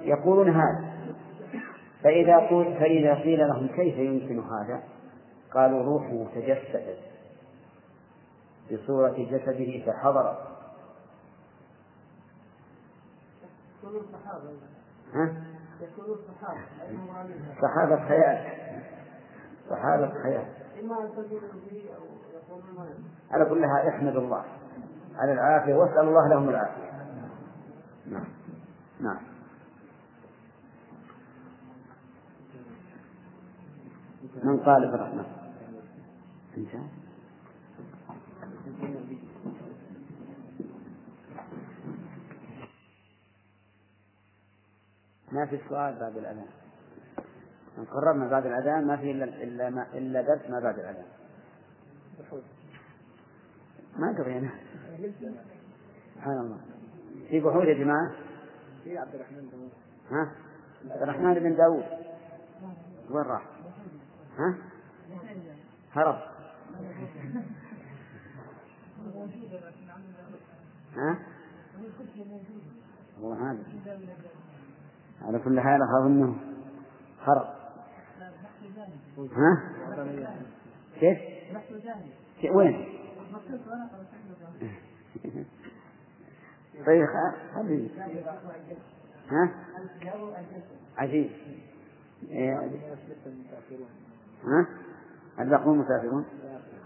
يقولون 0.00 0.50
هذا. 0.50 0.94
فإذا 2.02 2.36
قل 2.36 2.76
فإذا 2.80 3.14
قيل 3.14 3.48
لهم 3.48 3.68
كيف 3.68 3.98
يمكن 3.98 4.40
هذا؟ 4.40 4.82
قالوا 5.54 5.82
روحه 5.82 6.34
تجسدت 6.34 6.98
بصورة 8.72 9.28
جسده 9.30 9.86
فحضرت. 9.86 10.49
ها؟ 15.14 15.34
صحابة. 17.62 18.08
خيال 18.08 18.60
صحابة 19.70 20.22
خيال 20.22 20.46
على 23.30 23.44
كل 23.44 23.66
حال 23.66 23.88
احمد 23.88 24.16
الله. 24.16 24.44
على 25.16 25.32
العافية 25.32 25.74
واسأل 25.74 26.08
الله 26.08 26.28
لهم 26.28 26.48
العافية. 26.48 26.90
نعم. 28.06 28.24
نعم. 29.00 29.20
من 34.42 34.58
قال 34.60 34.90
برحمة 34.92 35.24
انت 36.56 36.99
ما 45.32 45.46
في 45.46 45.60
سؤال 45.68 45.98
بعد 46.00 46.16
الأذان. 46.16 46.46
إن 47.78 47.84
قررنا 47.84 48.28
بعد 48.30 48.46
الأذان 48.46 48.86
ما 48.86 48.96
في 48.96 49.10
إلا 49.10 49.24
إلا 49.24 49.70
ما 49.70 49.86
إلا 49.94 50.22
درس 50.22 50.50
ما 50.50 50.60
بعد 50.60 50.78
الأذان. 50.78 51.06
ما 53.96 54.10
أدري 54.10 54.38
أنا 54.38 54.50
سبحان 56.14 56.38
الله. 56.38 56.58
في 57.28 57.40
بحور 57.40 57.68
يا 57.68 57.84
جماعة؟ 57.84 58.10
في 58.84 58.98
عبد 58.98 59.14
الرحمن 59.14 59.50
داوود. 59.50 59.72
ها؟ 60.10 60.32
عبد 60.90 61.02
الرحمن 61.02 61.34
بن 61.34 61.56
داوود. 61.56 61.84
وين 63.10 63.24
راح؟ 63.24 63.42
ها؟ 64.38 64.58
هرب. 65.92 66.18
ها؟ 70.96 71.18
والله 73.20 73.50
هذا 73.50 73.62
على 75.22 75.38
كل 75.38 75.60
حال 75.60 75.80
أظنه 75.82 76.36
هرب 77.22 77.46
ها؟ 79.18 79.62
كيف؟ 81.00 81.18
وين؟ 82.54 82.88
طيب 86.86 87.06
خلي 87.54 87.90
ها؟ 89.30 89.54
عجيب 90.96 91.30
إيه. 92.30 92.70
ها؟ 94.44 94.66
الباقون 95.40 95.78
مسافرون 95.78 96.24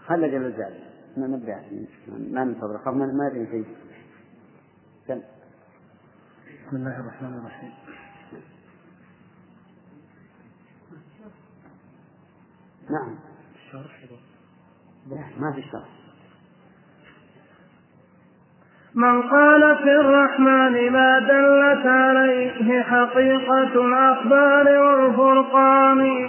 خلى 0.07 0.29
جل 0.29 0.47
الجلال 0.47 0.95
ما 1.17 1.27
نبدأ 1.27 1.63
ما 2.09 2.45
ننتظر 2.45 2.79
خاف 2.79 2.95
ما 2.95 3.07
ندري 3.07 3.47
شيء 3.47 3.67
سم 5.07 5.21
بسم 6.67 6.77
الله 6.77 7.01
الرحمن 7.01 7.39
الرحيم 7.39 7.73
نعم. 12.91 13.15
الشرح 13.55 13.93
ما 15.41 15.53
في 15.53 15.63
شرح. 15.63 15.89
من 18.95 19.23
قال 19.23 19.77
في 19.77 19.93
الرحمن 20.01 20.93
ما 20.93 21.19
دلت 21.19 21.87
عليه 21.87 22.83
حقيقة 22.83 23.87
الأخبار 23.87 24.79
والفرقان 24.79 26.29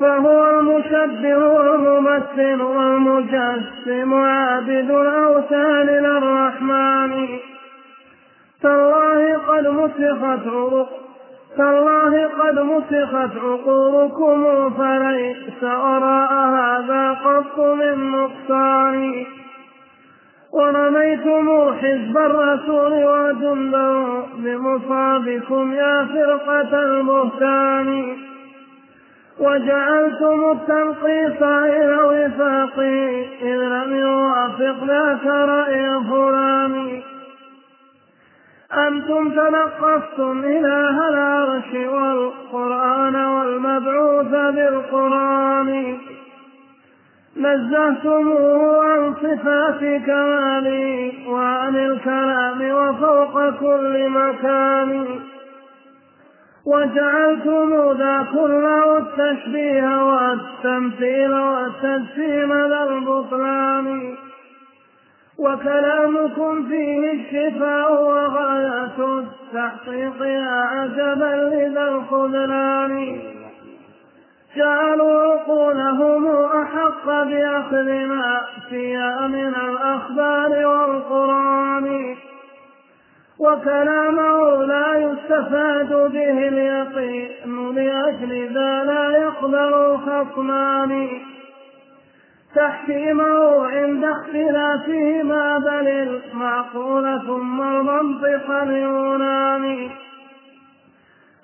فهو 0.00 0.60
المشبه 0.60 1.36
والممثل 1.36 2.62
والمجسم 2.62 4.14
عابد 4.14 4.90
الأوثان 4.90 5.86
للرحمن. 5.86 7.38
تالله 8.62 9.38
قد 9.38 9.66
مسخت 9.66 10.46
عروق 10.46 11.01
تالله 11.56 12.26
قد 12.26 12.58
مسخت 12.58 13.36
عقولكم 13.44 14.70
فليس 14.70 15.62
وراء 15.62 16.32
هذا 16.32 17.12
قط 17.12 17.58
من 17.58 18.10
نقصان. 18.10 19.26
ورميتم 20.52 21.74
حزب 21.74 22.18
الرسول 22.18 22.92
وجنده 22.92 24.22
بمصابكم 24.36 25.72
يا 25.72 26.04
فرقة 26.04 26.82
البهتان. 26.82 28.16
وجعلتم 29.40 30.50
التنقيص 30.52 31.42
إلى 31.42 31.94
الوفاق 31.94 32.78
إذ 33.42 33.58
لم 33.74 33.96
يوافق 33.96 34.84
ذاك 34.84 35.26
رأي 35.26 36.00
فلان 36.10 37.02
أنتم 38.74 39.30
تنقصتم 39.30 40.44
إله 40.44 41.08
العرش 41.08 41.74
والقرآن 41.74 43.16
والمبعوث 43.16 44.30
بالقرآن. 44.54 45.98
نزهتموه 47.36 48.84
عن 48.84 49.14
صفات 49.14 49.80
كماله 50.06 51.12
وعن 51.28 51.76
الكلام 51.76 52.70
وفوق 52.70 53.50
كل 53.50 54.08
مكان. 54.08 55.06
وجعلتم 56.66 57.92
ذا 57.98 58.26
كله 58.34 58.98
التشبيه 58.98 60.04
والتمثيل 60.04 61.32
والتجسيم 61.34 62.52
ذا 62.52 62.84
البطلان. 62.90 64.16
وكلامكم 65.38 66.68
فيه 66.68 67.12
الشفاء 67.12 68.02
وغاية 68.02 69.18
التحقيق 69.18 70.22
يا 70.22 70.50
عجبا 70.50 71.50
لذا 71.54 71.88
الخذلان. 71.88 73.18
جعلوا 74.56 75.22
عقولهم 75.22 76.26
أحق 76.62 77.06
بأخذ 77.06 78.06
ما 78.06 78.40
فيها 78.70 79.26
من 79.26 79.54
الأخبار 79.54 80.66
والقرآن. 80.66 82.16
وكلامه 83.38 84.64
لا 84.64 84.94
يستفاد 84.94 85.88
به 86.12 86.48
اليقين 86.48 87.74
لأجل 87.74 88.54
ذا 88.54 88.84
لا 88.84 89.16
يقبل 89.16 89.74
الخصمان 89.74 91.08
تحكيمه 92.54 93.66
عند 93.66 94.04
اختلافهما 94.04 95.58
بل 95.58 95.88
المعقول 95.88 97.26
ثم 97.26 97.60
المنطق 97.62 98.50
اليوناني 98.50 99.90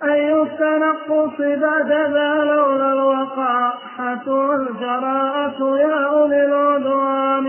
أي 0.05 0.43
التنقص 0.43 1.39
بعد 1.39 1.93
ذا 1.93 2.35
لولا 2.45 2.93
الوقاحة 2.93 4.29
والجراءة 4.33 5.79
يا 5.79 6.07
أولي 6.07 6.45
العدوان. 6.45 7.45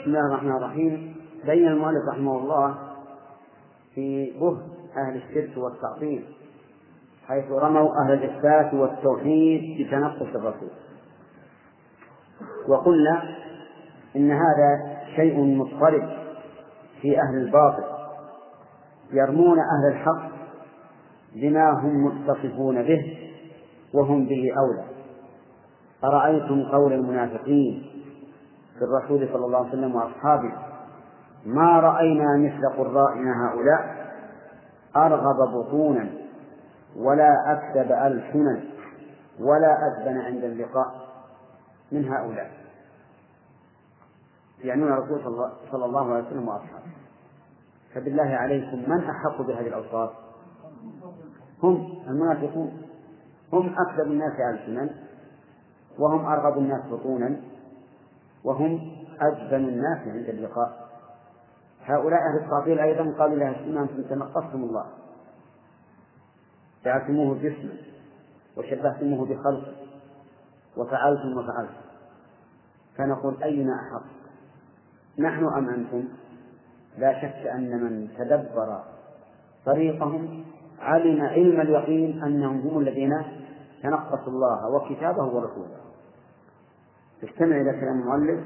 بسم 0.00 0.10
الله 0.10 0.26
الرحمن 0.28 0.56
الرحيم. 0.56 1.14
بين 1.46 1.68
المؤلف 1.68 2.08
رحمه 2.08 2.38
الله 2.38 2.74
في 3.94 4.32
بهت 4.40 4.62
أهل 4.96 5.16
الشرك 5.16 5.56
والتعطيل 5.56 6.24
حيث 7.28 7.44
رموا 7.50 7.88
أهل 8.04 8.12
الإثبات 8.12 8.74
والتوحيد 8.74 9.86
بتنقص 9.86 10.34
الرسول. 10.34 10.70
وقلنا 12.68 13.22
إن 14.16 14.30
هذا 14.30 14.96
شيء 15.16 15.40
مضطرب 15.40 16.08
في 17.00 17.20
أهل 17.20 17.36
الباطل 17.38 17.84
يرمون 19.12 19.58
أهل 19.58 19.92
الحق 19.92 20.32
بما 21.34 21.70
هم 21.70 22.04
متصفون 22.04 22.82
به 22.82 23.18
وهم 23.94 24.24
به 24.24 24.52
أولى. 24.58 24.84
أرأيتم 26.04 26.62
قول 26.72 26.92
المنافقين 26.92 27.86
في 28.78 28.84
الرسول 28.84 29.28
صلى 29.32 29.46
الله 29.46 29.58
عليه 29.58 29.68
وسلم 29.68 29.94
وأصحابه 29.94 30.52
ما 31.46 31.80
رأينا 31.80 32.36
مثل 32.36 32.76
قرائنا 32.76 33.48
هؤلاء؟ 33.48 34.02
أرغب 34.96 35.54
بطونا 35.54 36.10
ولا 36.96 37.34
أكذب 37.46 37.92
ألسنا 37.92 38.60
ولا 39.40 39.76
أذبن 39.86 40.18
عند 40.18 40.44
اللقاء. 40.44 41.01
من 41.92 42.08
هؤلاء. 42.08 42.50
يعنون 44.64 44.92
الرسول 44.92 45.22
صلى 45.72 45.84
الله 45.84 46.14
عليه 46.14 46.26
وسلم 46.26 46.48
وأصحابه. 46.48 46.92
فبالله 47.94 48.22
عليكم 48.22 48.90
من 48.90 49.04
أحق 49.04 49.42
بهذه 49.42 49.66
الأوصاف؟ 49.66 50.10
هم 51.62 52.02
المنافقون. 52.08 52.82
هم 53.52 53.74
أكذب 53.78 54.12
الناس 54.12 54.32
ألسنا 54.40 54.90
وهم 55.98 56.26
أرغب 56.26 56.58
الناس 56.58 56.86
بطونا 56.86 57.40
وهم 58.44 58.96
أجبن 59.20 59.68
الناس 59.68 59.98
عند 59.98 60.28
اللقاء. 60.28 60.88
هؤلاء 61.84 62.20
أهل 62.20 62.44
التعطيل 62.44 62.78
أيضا 62.78 63.18
قالوا 63.18 63.36
لها 63.36 63.50
السنة 63.50 63.82
أنتم 63.82 64.02
تنقصتم 64.02 64.62
الله. 64.62 64.86
جعلتموه 66.84 67.38
جسما 67.38 67.72
وشبهتموه 68.56 69.26
بخلقه. 69.26 69.81
وفعلتم 70.76 71.38
وفعلتم. 71.38 71.82
فنقول 72.98 73.42
أين 73.42 73.70
أحق؟ 73.70 74.02
نحن 75.18 75.44
أم 75.44 75.68
أنتم؟ 75.68 76.04
لا 76.98 77.20
شك 77.20 77.46
أن 77.46 77.82
من 77.82 78.08
تدبر 78.18 78.82
طريقهم 79.66 80.44
علم 80.80 81.22
علم 81.22 81.60
اليقين 81.60 82.24
أنهم 82.24 82.60
هم 82.60 82.78
الذين 82.78 83.22
تنقصوا 83.82 84.32
الله 84.32 84.70
وكتابه 84.70 85.24
ورسوله. 85.24 85.82
استمع 87.24 87.56
إلى 87.56 87.80
كلام 87.80 88.00
المؤلف. 88.00 88.44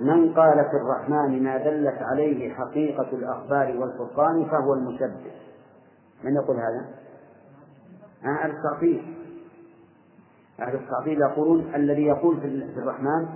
من 0.00 0.34
قال 0.34 0.64
في 0.70 0.76
الرحمن 0.76 1.42
ما 1.42 1.56
دلت 1.56 2.02
عليه 2.02 2.54
حقيقة 2.54 3.08
الأخبار 3.12 3.76
والفرقان 3.76 4.44
فهو 4.44 4.74
المشبه 4.74 5.32
من 6.24 6.34
يقول 6.34 6.56
هذا؟ 6.56 6.88
أهل 8.24 8.50
التعطيل. 8.50 9.21
أهل 10.60 10.74
التعطيل 10.74 11.20
يقولون 11.20 11.74
الذي 11.74 12.02
يقول 12.02 12.40
في 12.40 12.78
الرحمن 12.78 13.28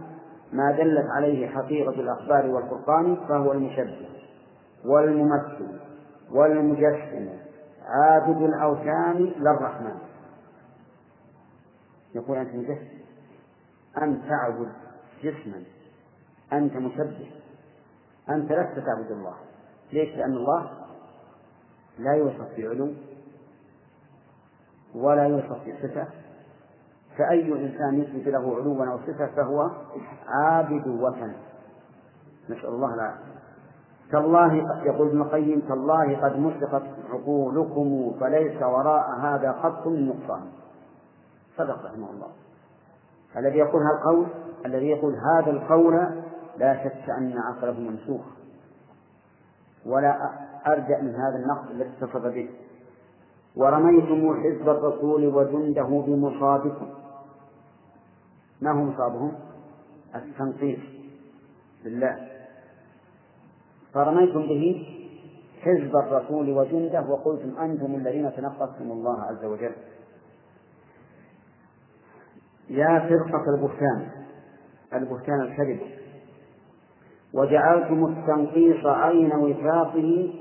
ما 0.52 0.72
دلت 0.72 1.06
عليه 1.16 1.48
حقيقة 1.48 2.01
الأخبار 2.01 2.47
والفرقان 2.47 3.16
فهو 3.28 3.52
المشبه 3.52 4.09
والممثل 4.84 5.78
والمجسم 6.30 7.28
عابد 7.86 8.43
الأوثان 8.43 9.32
للرحمن. 9.38 9.98
يقول 12.14 12.38
أنت 12.38 12.55
مجسم. 12.55 12.97
أنت 14.02 14.20
تعبد 14.28 14.72
جسما. 15.22 15.62
أنت 16.52 16.76
مشبه 16.76 17.30
أنت 18.30 18.52
لست 18.52 18.78
تعبد 18.86 19.10
الله. 19.10 19.34
ليش؟ 19.93 20.16
لأن 20.16 20.32
الله 20.32 20.70
لا 21.98 22.12
يوصف 22.12 22.59
بعلو 22.59 22.93
ولا 24.94 25.24
يوصف 25.24 25.68
بصفة 25.68 26.09
فأي 27.18 27.52
إنسان 27.52 27.98
يثبت 27.98 28.28
له 28.28 28.56
علوا 28.56 28.86
أو 28.86 28.98
صفة 28.98 29.26
فهو 29.26 29.70
عابد 30.28 30.86
وثن 30.88 31.32
نسأل 32.51 32.68
الله 32.68 32.94
العافية. 32.94 33.36
تالله 34.12 34.55
يقول 34.84 35.09
ابن 35.09 35.22
القيم 35.22 35.60
تالله 35.60 36.16
قد 36.22 36.38
مسقت 36.38 36.82
عقولكم 37.10 38.14
فليس 38.20 38.62
وراء 38.62 39.10
هذا 39.20 39.52
خط 39.52 39.86
نقصان. 39.86 40.43
صدق 41.56 41.84
رحمه 41.84 42.10
الله. 42.10 42.28
الذي 43.36 43.59
يقول 43.59 43.82
هذا 43.82 43.98
القول 43.98 44.26
الذي 44.66 44.86
يقول 44.86 45.14
هذا 45.14 45.51
القول 45.51 45.94
لا 46.59 46.84
شك 46.84 47.10
أن 47.18 47.38
عقله 47.38 47.80
منسوخ. 47.80 48.20
ولا 49.86 50.30
أرجع 50.66 51.01
من 51.01 51.14
هذا 51.14 51.36
النقص 51.36 51.70
الذي 51.70 51.90
اتصف 51.98 52.16
به. 52.16 52.51
ورميتم 53.56 54.43
حزب 54.43 54.68
الرسول 54.68 55.26
وجنده 55.26 56.02
بمصابكم. 56.06 56.88
ما 58.61 58.70
هو 58.73 58.85
مصابهم؟ 58.85 59.33
التنقيص. 60.15 60.81
بالله. 61.85 62.28
فرميتم 63.95 64.43
به 64.43 64.87
حزب 65.61 65.97
الرسول 65.97 66.51
وجنده 66.51 67.03
وقلتم 67.09 67.59
أنتم 67.59 67.95
الذين 67.95 68.33
تنقصتم 68.37 68.93
الله 68.93 69.23
عز 69.23 69.45
وجل. 69.45 69.73
يا 72.69 72.99
فرقة 72.99 73.55
البهتان 73.55 74.11
البهتان 74.93 75.41
الكذب. 75.41 75.81
وجعلتم 77.35 78.07
التنقيص 78.07 78.87
عين 78.87 79.33
وفاقه 79.33 80.35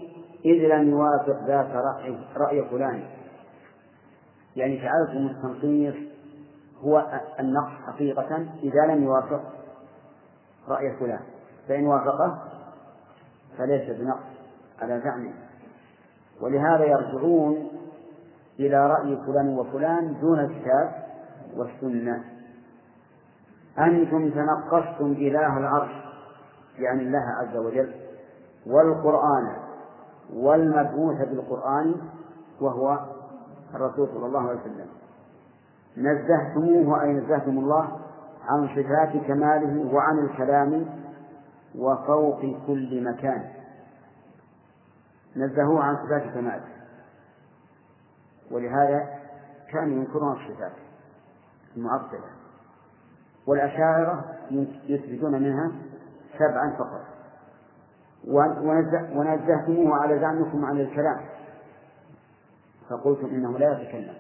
إذ 0.46 0.68
لم 0.68 0.90
يوافق 0.90 1.46
ذات 1.48 1.72
رأي, 1.76 2.18
رأي 2.38 2.70
فلان. 2.70 3.04
يعني 4.56 4.82
جعلتم 4.82 5.28
التنقيص 5.28 6.15
هو 6.86 7.22
النقص 7.40 7.72
حقيقة 7.88 8.46
إذا 8.64 8.86
لم 8.86 9.04
يوافق 9.04 9.42
رأي 10.68 10.96
فلان 11.00 11.20
فإن 11.68 11.88
وافقه 11.88 12.38
فليس 13.58 14.00
بنقص 14.00 14.36
على 14.82 15.02
زعمه 15.04 15.34
ولهذا 16.42 16.86
يرجعون 16.86 17.68
إلى 18.60 18.88
رأي 18.88 19.18
فلان 19.26 19.58
وفلان 19.58 20.20
دون 20.22 20.40
الكتاب 20.40 21.06
والسنة. 21.56 22.24
أنتم 23.80 24.30
تنقصتم 24.30 25.12
إله 25.12 25.58
العرش 25.58 25.92
يعني 26.80 27.02
الله 27.02 27.24
عز 27.42 27.58
وجل 27.58 27.94
والقرآن 28.68 29.58
والمبعوث 30.34 31.18
بالقرآن 31.18 31.96
وهو 32.62 33.00
الرسول 33.76 34.08
صلى 34.08 34.26
الله 34.26 34.50
عليه 34.50 34.60
وسلم. 34.60 34.88
نزهتموه 35.98 37.04
أي 37.04 37.14
نزهتم 37.14 37.58
الله 37.58 38.00
عن 38.44 38.68
صفات 38.68 39.28
كماله 39.28 39.94
وعن 39.94 40.20
الكلام 40.20 40.86
وفوق 41.76 42.42
كل 42.68 43.04
مكان. 43.04 43.50
نزهوه 45.36 45.84
عن 45.84 45.96
صفات 45.96 46.34
كماله. 46.34 46.68
ولهذا 48.52 49.08
كانوا 49.72 49.98
ينكرون 49.98 50.32
الصفات 50.32 50.72
المعطلة. 51.78 52.30
والأشاعرة 53.48 54.26
يثبتون 54.88 55.32
منها 55.32 55.72
سبعا 56.40 56.76
فقط. 56.78 57.06
ونزهتموه 59.16 60.02
على 60.02 60.20
زعمكم 60.20 60.66
عن 60.66 60.80
الكلام. 60.80 61.22
فقلتم 62.90 63.28
إنه 63.28 63.58
لا 63.58 63.82
يتكلم. 63.82 64.16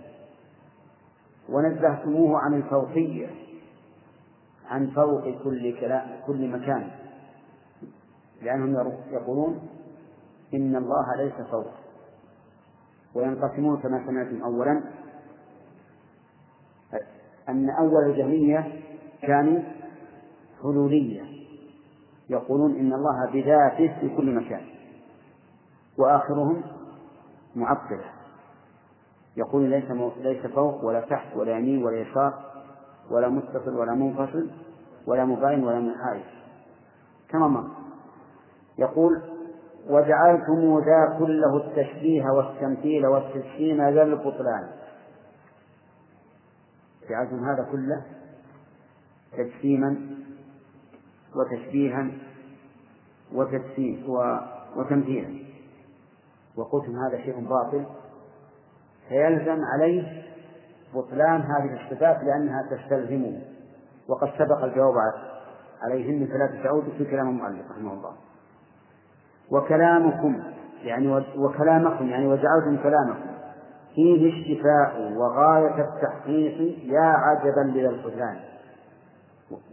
ونزهتموه 1.49 2.39
عن 2.39 2.53
الفوقية 2.53 3.27
عن 4.69 4.87
فوق 4.87 5.43
كل 5.43 5.79
كلام 5.79 6.19
كل 6.27 6.49
مكان. 6.49 6.91
لأنهم 8.41 8.91
يقولون 9.11 9.59
إن 10.53 10.75
الله 10.75 11.15
ليس 11.17 11.47
فوق. 11.51 11.71
وينقسمون 13.15 13.77
كما 13.77 14.05
سمعتم 14.07 14.43
أولا. 14.43 14.83
أن 17.49 17.69
أول 17.69 18.09
الجهمية 18.09 18.81
كانوا 19.21 19.61
حلولية. 20.63 21.23
يقولون 22.29 22.75
إن 22.75 22.93
الله 22.93 23.31
بذاته 23.31 23.99
في 23.99 24.15
كل 24.17 24.35
مكان. 24.35 24.61
وآخرهم 25.97 26.63
معطلة. 27.55 28.11
يقول 29.37 29.69
ليس 29.69 29.91
ليس 30.17 30.45
فوق 30.45 30.83
ولا 30.85 31.01
تحت 31.01 31.35
ولا 31.35 31.57
يمين 31.57 31.85
ولا 31.85 31.97
يسار 31.97 32.33
ولا 33.11 33.29
متصل 33.29 33.77
ولا 33.77 33.93
منفصل 33.93 34.49
ولا 35.07 35.25
مباين 35.25 35.63
ولا 35.63 35.79
منحاز 35.79 36.21
كما 37.29 37.47
مر. 37.47 37.67
يقول 38.77 39.21
وجعلتم 39.89 40.79
ذا 40.79 41.17
كله 41.19 41.57
التشبيه 41.57 42.25
والتمثيل 42.25 43.05
والتجسيم 43.05 43.81
ذا 43.81 44.03
البطلان. 44.03 44.71
جعلتم 47.09 47.45
هذا 47.45 47.67
كله 47.71 48.05
تجسيما 49.37 49.97
وتشبيها 51.35 52.11
وتجسيم 53.33 54.09
وتمثيلا. 54.75 55.45
وقلتم 56.57 56.95
هذا 56.95 57.17
شيء 57.17 57.47
باطل 57.49 57.85
فيلزم 59.09 59.61
عليه 59.73 60.23
بطلان 60.93 61.41
هذه 61.41 61.83
الصفات 61.83 62.23
لأنها 62.23 62.69
تستلزمه. 62.71 63.41
وقد 64.07 64.29
سبق 64.37 64.63
الجواب 64.63 64.93
عليهن 65.83 66.27
فلا 66.27 66.63
تعود 66.63 66.83
في 66.97 67.05
كلام 67.05 67.29
المؤلف 67.29 67.71
رحمه 67.71 67.93
الله. 67.93 68.13
وكلامكم 69.51 70.43
يعني 70.83 71.23
وكلامكم 71.37 72.09
يعني 72.09 72.27
وجعلتم 72.27 72.77
كلامكم. 72.83 73.35
فيه 73.95 74.29
الشفاء 74.29 75.11
وغاية 75.17 75.81
التحقيق 75.81 76.79
يا 76.83 77.01
عجبا 77.01 77.79
لذا 77.79 77.89
الخذلان 77.89 78.39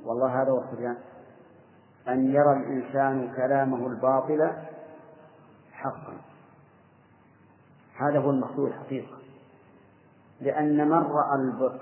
والله 0.06 0.42
هذا 0.42 0.50
هو 0.50 0.58
الخذلان 0.58 0.96
أن 2.08 2.30
يرى 2.30 2.52
الإنسان 2.52 3.32
كلامه 3.36 3.86
الباطل 3.86 4.50
حقا. 5.72 6.12
هذا 8.00 8.18
هو 8.18 8.30
المقصود 8.30 8.68
الحقيقة. 8.68 9.18
لأن 10.40 10.88
من 10.88 10.98
رأى 10.98 11.34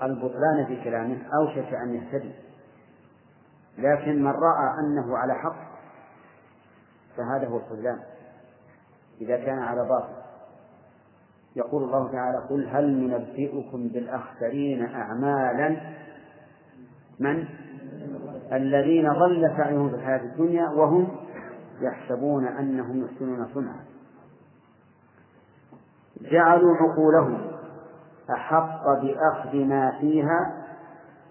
البطلان 0.03 0.65
في 0.67 0.83
كلامه 0.83 1.17
أوشك 1.41 1.73
أن 1.73 1.93
يهتدي. 1.95 2.31
لكن 3.77 4.23
من 4.23 4.31
رأى 4.31 4.79
أنه 4.79 5.17
على 5.17 5.33
حق 5.33 5.71
فهذا 7.17 7.47
هو 7.47 7.57
الخذلان. 7.57 7.99
إذا 9.21 9.37
كان 9.37 9.59
على 9.59 9.87
باطل. 9.89 10.21
يقول 11.55 11.83
الله 11.83 12.11
تعالى 12.11 12.37
قل 12.49 12.67
هل 12.67 12.91
ننبئكم 12.91 13.87
بالأخسرين 13.87 14.85
أعمالا؟ 14.85 15.77
من؟ 17.19 17.45
الذين 18.53 19.13
ضل 19.13 19.53
سعيهم 19.57 19.89
في 19.89 19.95
الحياة 19.95 20.23
الدنيا 20.23 20.69
وهم 20.69 21.07
يحسبون 21.81 22.47
أنهم 22.47 23.05
يحسنون 23.05 23.47
صنعا. 23.53 23.90
جعلوا 26.21 26.75
عقولهم 26.75 27.51
أحق 28.33 28.83
بأخذ 28.83 29.55
ما 29.55 29.91
فيها 29.99 30.63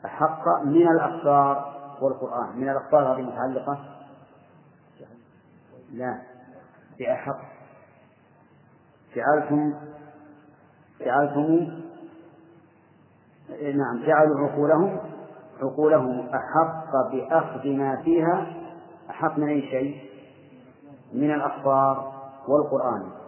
أحق 0.05 0.63
من 0.65 0.89
الأخبار 0.89 1.77
والقرآن. 2.01 2.57
من 2.57 2.69
الأخبار 2.69 3.13
هذه 3.13 3.19
المتعلقة 3.19 3.79
لا. 5.93 6.19
بأحق. 6.99 7.39
جعلتم 9.17 9.75
جعلتم 11.01 11.81
نعم 13.51 14.07
جعلوا 14.07 14.49
عقولهم 14.49 14.99
عقولهم 15.63 16.29
أحق 16.29 17.11
بأخذ 17.13 17.69
ما 17.69 18.03
فيها 18.03 18.47
أحق 19.11 19.39
من 19.39 19.49
أي 19.49 19.61
شيء؟ 19.61 20.11
من 21.13 21.35
الأخبار 21.35 22.13
والقرآن. 22.49 23.20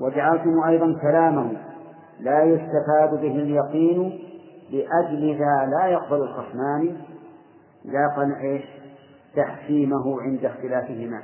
وجعلتم 0.00 0.62
أيضا 0.62 0.98
كلامه 1.02 1.52
لا 2.20 2.42
يستفاد 2.42 3.10
به 3.10 3.36
اليقين 3.36 4.20
لأجل 4.70 5.38
ذا 5.38 5.66
لا 5.66 5.86
يقبل 5.86 6.16
الخصمان 6.16 6.96
لا 7.84 8.40
إيش؟ 8.40 8.64
تحكيمه 9.36 10.22
عند 10.22 10.44
اختلافهما. 10.44 11.22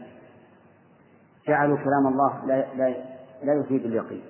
جعلوا 1.48 1.76
كلام 1.76 2.06
الله 2.06 2.46
لا 2.46 2.74
لا 2.74 2.94
لا 3.42 3.54
يفيد 3.54 3.84
اليقين. 3.84 4.22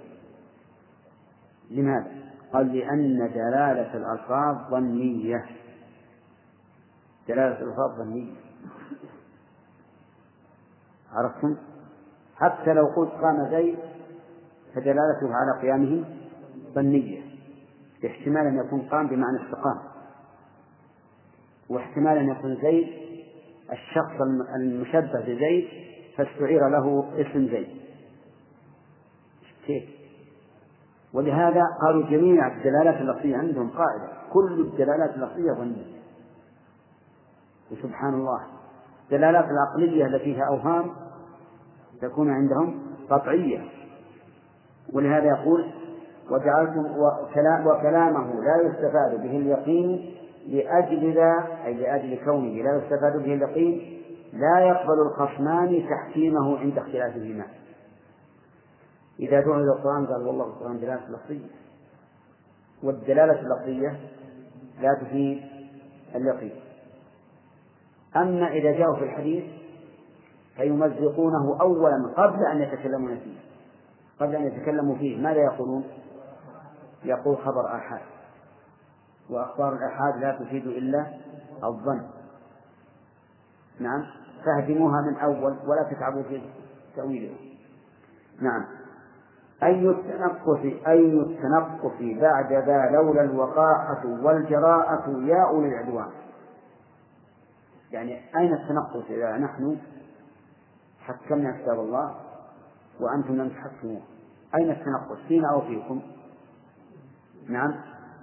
لماذا؟ 1.71 2.13
قال 2.53 2.77
لأن 2.77 3.31
دلالة 3.35 3.95
الألفاظ 3.95 4.71
ظنية. 4.71 5.47
دلالة 7.29 7.59
الألفاظ 7.63 7.99
ظنية. 7.99 8.33
عرفتم؟ 11.13 11.57
حتى 12.37 12.73
لو 12.73 12.87
قلت 12.87 13.11
قام 13.11 13.51
زيد 13.51 13.79
فدلالته 14.75 15.35
على 15.35 15.63
قيامه 15.63 16.05
ظنية 16.75 17.23
احتمال 18.07 18.47
أن 18.47 18.59
يكون 18.67 18.81
قام 18.81 19.07
بمعنى 19.09 19.45
استقام 19.45 19.79
واحتمال 21.69 22.19
أن 22.19 22.29
يكون 22.29 22.57
زيد 22.63 22.89
الشخص 23.73 24.21
المشبه 24.57 25.21
بزيد 25.21 25.69
فاستعير 26.17 26.69
له 26.69 27.05
اسم 27.21 27.47
زيد. 27.47 27.69
كيف؟ 29.67 29.85
ولهذا 31.13 31.65
قالوا 31.83 32.11
جميع 32.11 32.57
الدلالات 32.57 33.01
اللفظية 33.01 33.37
عندهم 33.37 33.71
قاعدة 33.71 34.13
كل 34.33 34.61
الدلالات 34.61 35.15
اللفظية 35.15 35.53
ظنية 35.53 36.01
وسبحان 37.71 38.15
الله 38.15 38.41
الدلالات 39.05 39.45
العقلية 39.45 40.07
التي 40.07 40.25
فيها 40.25 40.45
أوهام 40.45 40.91
تكون 42.01 42.31
عندهم 42.31 42.83
قطعية 43.11 43.80
ولهذا 44.95 45.27
يقول 45.27 45.67
وجعلتم 46.31 46.87
وكلامه 47.67 48.35
لا 48.45 48.63
يستفاد 48.63 49.23
به 49.23 49.37
اليقين 49.37 50.15
لأجل 50.49 51.15
ذا 51.15 51.47
أي 51.65 51.75
لأجل 51.75 52.25
كونه 52.25 52.63
لا 52.63 52.77
يستفاد 52.77 53.23
به 53.23 53.35
اليقين 53.35 54.01
لا 54.33 54.61
يقبل 54.61 55.01
الخصمان 55.07 55.85
تحكيمه 55.91 56.59
عند 56.59 56.79
اختلافهما 56.79 57.45
إذا 59.21 59.41
دعوا 59.41 59.57
إلى 59.57 59.73
القرآن 59.73 60.07
قال 60.07 60.27
والله 60.27 60.45
القرآن 60.45 60.81
دلالة 60.81 61.01
لفظية. 61.09 61.47
والدلالة 62.83 63.41
اللفظية 63.41 64.01
لا 64.81 64.95
تفيد 65.03 65.43
اليقين. 66.15 66.53
أما 68.17 68.53
إذا 68.53 68.73
جاءوا 68.73 68.97
في 68.97 69.05
الحديث 69.05 69.45
فيمزقونه 70.57 71.61
أولا 71.61 72.13
قبل 72.17 72.47
أن 72.53 72.63
يتكلمون 72.63 73.19
فيه 73.19 73.50
قبل 74.21 74.37
أن 74.37 74.47
يتكلموا 74.47 74.97
فيه 74.97 75.23
ماذا 75.23 75.41
يقولون؟ 75.41 75.85
يقول 77.05 77.39
خبر 77.39 77.77
آحاد. 77.77 78.01
وأخبار 79.31 79.73
الآحاد 79.73 80.17
لا 80.17 80.39
تفيد 80.45 80.67
إلا 80.67 81.07
الظن. 81.65 82.03
نعم. 83.81 84.07
فاهدموها 84.45 85.01
من 85.01 85.17
أول 85.17 85.57
ولا 85.67 85.83
تتعبوا 85.91 86.23
في 86.23 86.43
تأويلها 86.97 87.37
نعم. 88.41 88.65
أي 89.63 89.89
التنقص 89.89 90.61
أي 90.87 91.21
التنقص 91.21 92.21
بعد 92.21 92.53
ذا 92.53 92.91
لولا 92.91 93.23
الوقاحة 93.23 94.07
والجراءة 94.07 95.11
يا 95.11 95.49
أولي 95.49 95.69
العدوان. 95.69 96.11
يعني 97.93 98.21
أين 98.37 98.55
التنقص 98.55 99.11
إذا 99.11 99.37
نحن 99.37 99.79
حكمنا 101.01 101.63
كتاب 101.63 101.79
الله 101.81 102.15
وأنتم 103.01 103.37
لم 103.37 103.49
تحكموه؟ 103.49 104.01
أين 104.55 104.71
التنقص 104.71 105.19
فينا 105.29 105.53
أو 105.53 105.61
فيكم؟ 105.61 106.03
نعم. 107.49 107.75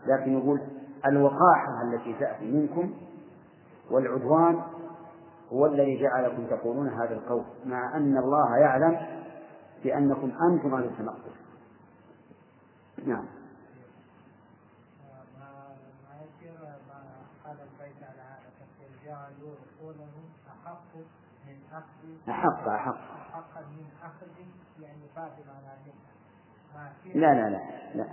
لكن 0.08 0.38
يقول 0.38 0.62
الوقاحة 1.06 1.82
التي 1.84 2.14
تأتي 2.14 2.52
منكم 2.52 2.94
والعدوان 3.92 4.62
هو 5.54 5.66
الذي 5.66 6.02
جعلكم 6.02 6.46
تقولون 6.46 6.90
هذا 6.90 7.14
القول 7.14 7.44
مع 7.66 7.98
أن 7.98 8.18
الله 8.18 8.58
يعلم 8.58 8.98
بأنكم 9.84 10.32
أنتم 10.52 10.76
أهل 10.76 10.84
التنقص 10.84 11.38
نعم. 13.06 13.26
أحق 22.30 22.68
أحق. 22.68 22.98
أحق 23.30 23.62
من 23.62 23.88
أخذ 24.04 24.28
يعني 24.80 25.08
باطل 25.16 25.50
على 25.50 25.78
لا 27.06 27.34
لا 27.34 27.50
لا 27.50 27.62
لا. 27.96 28.08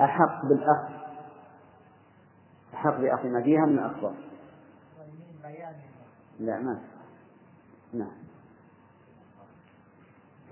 أحق 0.00 0.46
بالأخذ 0.46 0.94
أحق 2.74 3.00
بأخذ 3.00 3.28
ما 3.28 3.42
فيها 3.42 3.66
من 3.66 3.78
الأخبار. 3.78 4.14
لا 6.40 6.58
ما 6.58 6.80
نعم. 7.92 8.12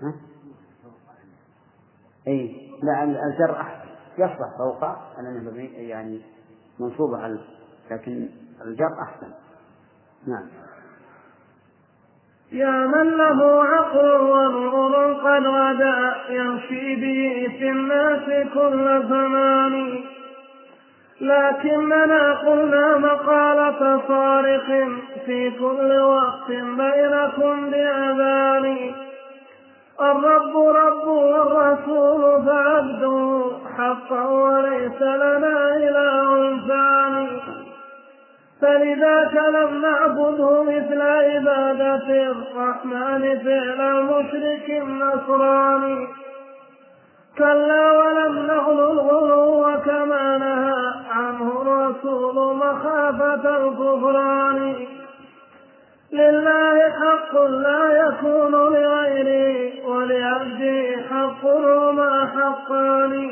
ها؟ 0.01 0.13
أي 2.27 2.71
لا 2.83 3.03
الجر 3.03 3.61
أحسن 3.61 3.89
يصلح 4.17 4.57
فوق 4.57 4.83
أنا 5.19 5.51
يعني 5.77 6.21
منصوبة 6.79 7.17
على 7.17 7.39
لكن 7.91 8.29
الجر 8.61 9.01
أحسن. 9.01 9.31
نعم. 10.27 10.47
يا 12.55 12.71
من 12.71 13.17
له 13.17 13.63
عقل 13.63 14.21
ونور 14.21 15.13
قد 15.13 15.47
غدا 15.47 16.15
يمشي 16.29 16.95
به 16.95 17.47
في 17.59 17.69
الناس 17.69 18.47
كل 18.53 19.03
زمان. 19.09 20.03
لكننا 21.21 22.33
قلنا 22.33 22.97
مقالة 22.97 24.01
صارخ 24.07 24.65
في 25.25 25.51
كل 25.59 25.99
وقت 25.99 26.47
بينكم 26.49 27.69
بأذان. 27.69 28.91
الرب 30.01 30.57
رب 30.57 31.07
والرسول 31.07 32.45
فعبده 32.45 33.51
حقا 33.77 34.27
وليس 34.27 35.01
لنا 35.01 35.75
إله 35.75 36.57
ثاني 36.67 37.27
فلذاك 38.61 39.35
لم 39.35 39.81
نعبده 39.81 40.63
مثل 40.63 41.01
عبادة 41.01 42.31
الرحمن 42.31 43.39
فعل 43.39 43.81
المشرك 43.81 44.69
النصراني 44.69 46.07
كلا 47.37 47.91
ولم 47.91 48.45
نغل 48.47 48.79
الغلو 48.91 49.81
كما 49.85 50.37
نهى 50.37 50.93
عنه 51.11 51.61
الرسول 51.61 52.55
مخافة 52.55 53.57
الكفران. 53.57 54.75
لله 56.13 56.89
حق 56.89 57.41
لا 57.41 58.07
يكون 58.07 58.51
لغيره 58.51 59.87
ولعبده 59.87 61.03
حق 61.09 61.45
هما 61.45 62.29
حقان. 62.35 63.31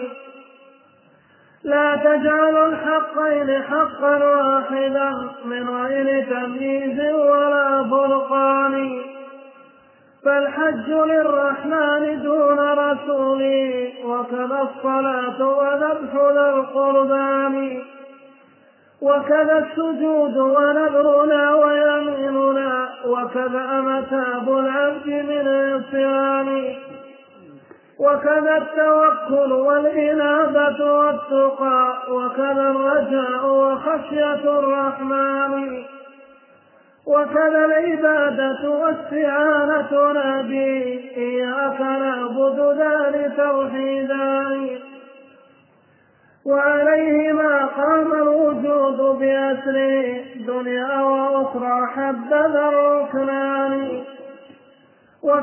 لا 1.63 1.95
تجعل 1.95 2.73
الحقين 2.73 3.63
حقا 3.63 4.23
واحدا 4.23 5.29
من 5.45 5.69
غير 5.69 6.25
تمييز 6.25 7.13
ولا 7.13 7.83
فرقان. 7.83 9.01
فالحج 10.25 10.89
للرحمن 10.89 12.23
دون 12.23 12.59
رسوله 12.59 13.91
وكذا 14.05 14.69
الصلاة 14.69 15.47
وذبح 15.47 16.13
ذا 16.33 16.49
القربان. 16.49 17.81
وكذا 19.01 19.57
السجود 19.57 20.37
ونذرنا 20.37 21.55
ويميننا 21.55 22.89
وكذا 23.05 23.81
متاب 23.81 24.49
العبد 24.49 25.07
من 25.07 25.47
العصيان 25.47 26.75
وكذا 27.99 28.57
التوكل 28.57 29.51
والإنابة 29.53 30.93
والتقى 30.93 31.97
وكذا 32.09 32.69
الرجاء 32.71 33.45
وخشية 33.45 34.59
الرحمن 34.59 35.83
وكذا 37.07 37.65
العبادة 37.65 38.69
واستعانة 38.69 39.91
به 40.41 40.99
إياك 41.17 41.81
نعبد 41.81 42.59
ذلك 42.79 43.33
توحيدان. 43.37 44.79
وعليهما 46.45 47.65
قام 47.65 48.13
الوجود 48.13 49.19
بأسره 49.19 50.23
دنيا 50.47 51.01
وأخرى 51.01 51.87
حبذا 51.95 52.69
الركنان. 52.69 53.42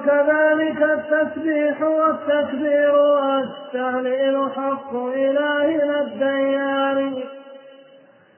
وكذلك 0.01 0.82
التسبيح 0.82 1.82
والتكبير 1.82 2.94
والتهليل 2.94 4.51
حق 4.56 4.94
إلهنا 4.94 6.01
الديان. 6.01 7.22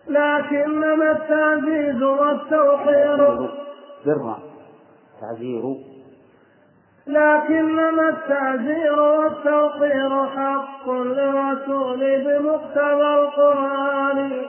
لكنما 0.08 1.10
التعزيز 1.12 2.02
والتوقير 2.02 3.48
برا 4.06 4.38
تعزير. 5.20 5.62
لكنما 7.06 8.08
التعزير 8.08 9.00
والتوقير 9.00 10.26
حق 10.26 10.90
للرسول 10.90 11.98
بمقتضى 12.24 13.14
القرآن. 13.14 14.42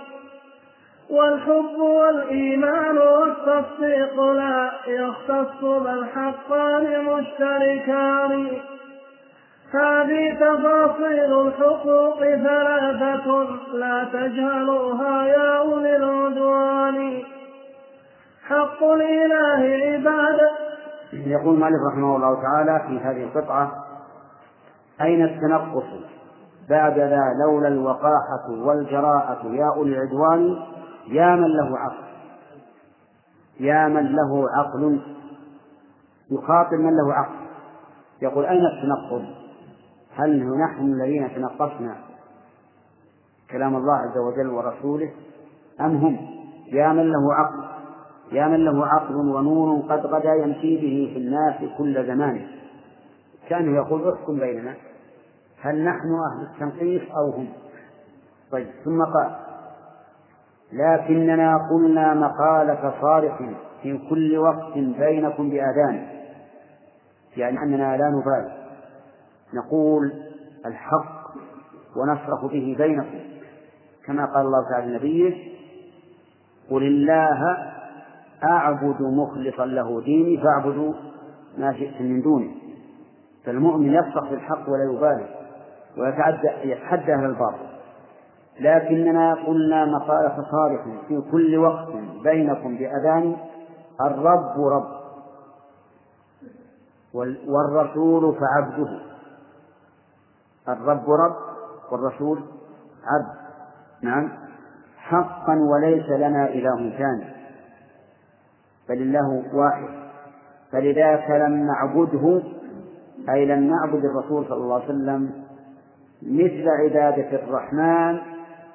والحب 1.14 1.80
والإيمان 1.80 2.98
والتصديق 2.98 4.22
لا 4.22 4.72
يختص 4.88 5.62
بل 5.62 6.06
حقان 6.16 7.06
مشتركان. 7.06 8.48
هذه 9.74 10.34
تفاصيل 10.34 11.48
الحقوق 11.48 12.20
ثلاثة 12.20 13.48
لا 13.74 14.08
تجهلوها 14.14 15.26
يا 15.26 15.58
أولي 15.58 15.96
العدوان. 15.96 17.24
حق 18.48 18.84
الإله 18.84 19.86
عبادة 19.86 20.52
يقول 21.14 21.60
مالك 21.60 21.80
رحمه 21.92 22.16
الله 22.16 22.42
تعالى 22.42 22.84
في 22.88 23.00
هذه 23.00 23.24
القطعة 23.24 23.72
أين 25.02 25.24
التنقص؟ 25.24 25.84
بعد 26.70 27.00
ذا 27.00 27.22
لولا 27.46 27.68
الوقاحة 27.68 28.50
والجراءة 28.50 29.46
يا 29.46 29.74
أولي 29.76 29.96
العدوان 29.98 30.58
يا 31.08 31.36
من 31.36 31.48
له 31.48 31.78
عقل. 31.78 32.04
يا 33.60 33.88
من 33.88 34.16
له 34.16 34.50
عقل. 34.58 35.02
يخاطب 36.32 36.74
من 36.74 36.92
له 36.92 37.14
عقل. 37.14 37.46
يقول 38.22 38.46
أين 38.46 38.62
التنقل؟ 38.66 39.36
هل 40.16 40.58
نحن 40.58 40.82
الذين 40.82 41.36
تنقصنا 41.36 41.96
كلام 43.52 43.76
الله 43.76 43.94
عز 43.94 44.18
وجل 44.18 44.48
ورسوله 44.48 45.12
أم 45.82 45.96
هم؟ 45.96 46.18
يا 46.68 46.94
من 46.94 47.12
له 47.12 47.34
عقل. 47.34 47.64
يا 48.32 48.48
من 48.48 48.66
له 48.66 48.86
عقل 48.86 49.16
ونور 49.16 49.82
قد 49.82 50.06
غدا 50.06 50.34
يمشي 50.34 50.76
به 50.76 51.12
في 51.14 51.20
الناس 51.20 51.78
كل 51.78 52.08
زمان. 52.08 52.48
كانه 53.50 53.76
يقول 53.76 54.14
احكم 54.14 54.40
بيننا. 54.40 54.76
هل 55.62 55.84
نحن 55.84 56.08
أهل 56.32 56.48
التنقيص 56.52 57.02
أو 57.12 57.30
هم؟ 57.32 57.48
طيب 58.52 58.68
ثم 58.86 59.04
قال 59.04 59.36
لكننا 60.74 61.58
قلنا 61.72 62.14
مقالة 62.14 62.94
صارخ 63.02 63.38
في 63.82 64.00
كل 64.10 64.38
وقت 64.38 64.74
بينكم 64.74 65.50
بآذان 65.50 66.08
يعني 67.38 67.60
أننا 67.60 67.98
لا 67.98 68.10
نبالي. 68.10 68.64
نقول 69.54 70.12
الحق 70.66 71.32
ونصرخ 71.96 72.46
به 72.46 72.76
بينكم. 72.78 73.20
كما 74.06 74.26
قال 74.26 74.46
الله 74.46 74.70
تعالى 74.70 74.92
لنبيه 74.92 75.34
قل 76.72 76.84
الله 76.84 77.58
أعبد 78.44 79.02
مخلصا 79.02 79.66
له 79.66 80.02
ديني 80.02 80.38
فاعبدوا 80.38 80.94
ما 81.58 81.74
شئتم 81.74 82.06
من 82.06 82.22
دونه. 82.22 82.52
فالمؤمن 83.46 83.94
يصرخ 83.94 84.30
بالحق 84.30 84.70
ولا 84.70 84.84
يبالي 84.94 85.26
ويتعدى 85.98 87.14
أهل 87.14 87.26
الباطل. 87.26 87.73
لكننا 88.60 89.34
قلنا 89.34 89.86
مقالة 89.86 90.46
صارخ 90.52 90.82
في 91.08 91.22
كل 91.32 91.58
وقت 91.58 91.88
بينكم 92.24 92.78
بأذان 92.78 93.36
الرب 94.02 94.60
رب. 94.60 95.04
والرسول 97.48 98.36
فعبده. 98.36 99.00
الرب 100.70 101.10
رب 101.10 101.36
والرسول 101.92 102.44
عبد. 103.08 103.38
نعم. 104.02 104.32
حقا 104.98 105.56
وليس 105.56 106.10
لنا 106.10 106.48
إله 106.50 106.98
ثاني. 106.98 107.34
بل 108.90 109.02
الله 109.02 109.44
واحد. 109.54 109.90
فلذاك 110.72 111.30
لم 111.30 111.68
نعبده 111.68 112.42
أي 113.30 113.46
لم 113.46 113.64
نعبد 113.64 114.06
الرسول 114.06 114.46
صلى 114.46 114.58
الله 114.58 114.76
عليه 114.76 114.86
وسلم 114.86 115.44
مثل 116.22 116.70
عبادة 116.70 117.44
الرحمن 117.44 118.33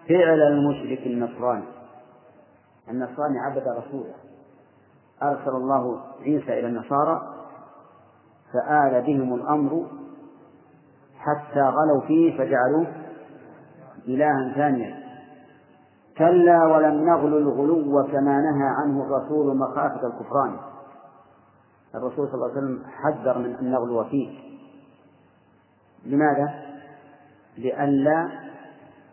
فعل 0.09 0.43
المشرك 0.43 1.07
النصراني. 1.07 1.65
النصراني 2.91 3.39
عبد 3.39 3.69
رسوله. 3.69 4.15
أرسل 5.23 5.51
الله 5.51 6.01
عيسى 6.21 6.59
إلى 6.59 6.67
النصارى 6.67 7.35
فآل 8.53 9.03
بهم 9.03 9.35
الأمر 9.35 9.87
حتى 11.19 11.61
غلوا 11.61 12.01
فيه 12.07 12.39
فجعلوه 12.39 12.87
إلها 14.09 14.53
ثانيا. 14.55 14.99
كلا 16.19 16.67
ولم 16.67 17.09
نغل 17.09 17.37
الغلو 17.37 18.07
كما 18.07 18.41
نهى 18.41 18.69
عنه 18.83 19.03
الرسول 19.03 19.57
مخافة 19.57 20.07
الكفران. 20.07 20.57
الرسول 21.95 22.29
صلى 22.29 22.35
الله 22.35 22.51
عليه 22.51 22.59
وسلم 22.59 22.85
حذر 22.87 23.39
من 23.39 23.55
أن 23.55 23.71
نغلو 23.71 24.05
فيه 24.05 24.39
لماذا؟ 26.07 26.55
لئلا 27.59 28.48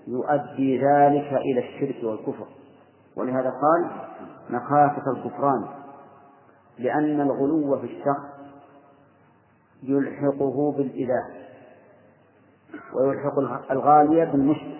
يؤدي 0.07 0.77
ذلك 0.77 1.34
إلى 1.34 1.60
الشرك 1.60 2.03
والكفر. 2.03 2.48
ولهذا 3.15 3.49
قال 3.49 3.91
مخافة 4.49 5.11
الكفران. 5.11 5.65
لأن 6.80 7.22
الغلو 7.22 7.77
في 7.77 7.86
الشخص 7.86 8.36
يلحقه 9.84 10.72
بالإله 10.77 11.26
ويلحق 12.94 13.40
الغالية 13.72 14.26
بالمشرك. 14.26 14.80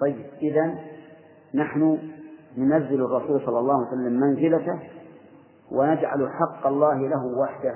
طيب 0.00 0.26
إذا 0.42 0.74
نحن 1.54 1.98
ننزل 2.56 3.04
الرسول 3.04 3.40
صلى 3.46 3.58
الله 3.58 3.74
عليه 3.74 3.88
وسلم 3.88 4.20
منزلته 4.20 4.80
ونجعل 5.70 6.30
حق 6.30 6.66
الله 6.66 7.08
له 7.08 7.26
وحده 7.26 7.74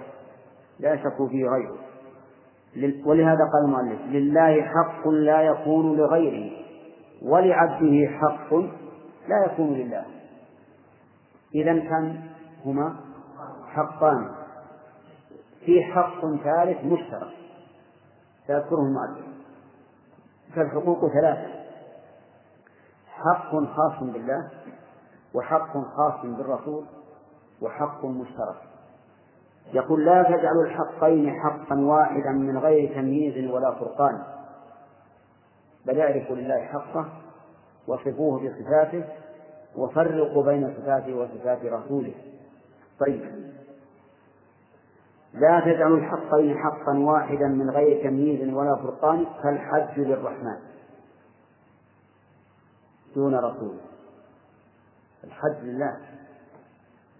لا 0.78 0.96
شك 0.96 1.28
فيه 1.28 1.48
غيره. 1.48 1.83
ولهذا 3.06 3.38
قال 3.52 3.64
المؤلف 3.64 4.00
لله 4.00 4.62
حق 4.62 5.08
لا 5.08 5.42
يكون 5.42 5.96
لغيره 5.96 6.50
ولعبده 7.22 8.06
حق 8.06 8.54
لا 9.28 9.44
يكون 9.46 9.74
لله. 9.74 10.04
إذا 11.54 11.78
كان 11.78 12.20
هما 12.64 12.96
حقان. 13.66 14.30
في 15.64 15.82
حق 15.82 16.20
ثالث 16.20 16.84
مشترك. 16.84 17.32
سيذكره 18.46 18.80
المؤلف. 18.80 19.26
فالحقوق 20.54 21.12
ثلاثة. 21.12 21.48
حق 23.08 23.50
خاص 23.50 24.02
بالله 24.02 24.50
وحق 25.34 25.72
خاص 25.72 26.22
بالرسول 26.24 26.84
وحق 27.62 28.04
مشترك. 28.04 28.73
يقول 29.72 30.04
لا 30.04 30.22
تجعلوا 30.22 30.64
الحقين 30.64 31.40
حقا 31.40 31.80
واحدا 31.80 32.30
من 32.30 32.58
غير 32.58 32.94
تمييز 32.94 33.50
ولا 33.50 33.70
فرقان. 33.70 34.22
بل 35.86 36.00
اعرفوا 36.00 36.36
لله 36.36 36.64
حقه 36.64 37.08
وصفوه 37.86 38.40
بصفاته 38.40 39.04
وفرقوا 39.76 40.44
بين 40.44 40.74
صفاته 40.76 41.14
وصفات 41.14 41.64
رسوله. 41.64 42.14
طيب. 43.00 43.44
لا 45.34 45.60
تجعلوا 45.60 45.96
الحقين 45.96 46.58
حقا 46.58 46.98
واحدا 46.98 47.46
من 47.46 47.70
غير 47.70 48.04
تمييز 48.04 48.54
ولا 48.54 48.76
فرقان 48.76 49.26
فالحج 49.42 50.00
للرحمن. 50.00 50.56
دون 53.14 53.34
رسول. 53.34 53.76
الحج 55.24 55.64
لله. 55.64 55.96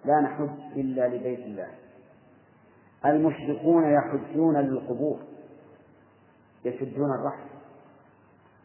لا 0.04 0.20
نحج 0.20 0.76
إلا 0.76 1.08
لبيت 1.08 1.38
الله. 1.38 1.68
المشركون 3.06 3.84
يحجون 3.92 4.56
للقبور 4.56 5.18
يشدون 6.64 7.10
الرحم 7.10 7.48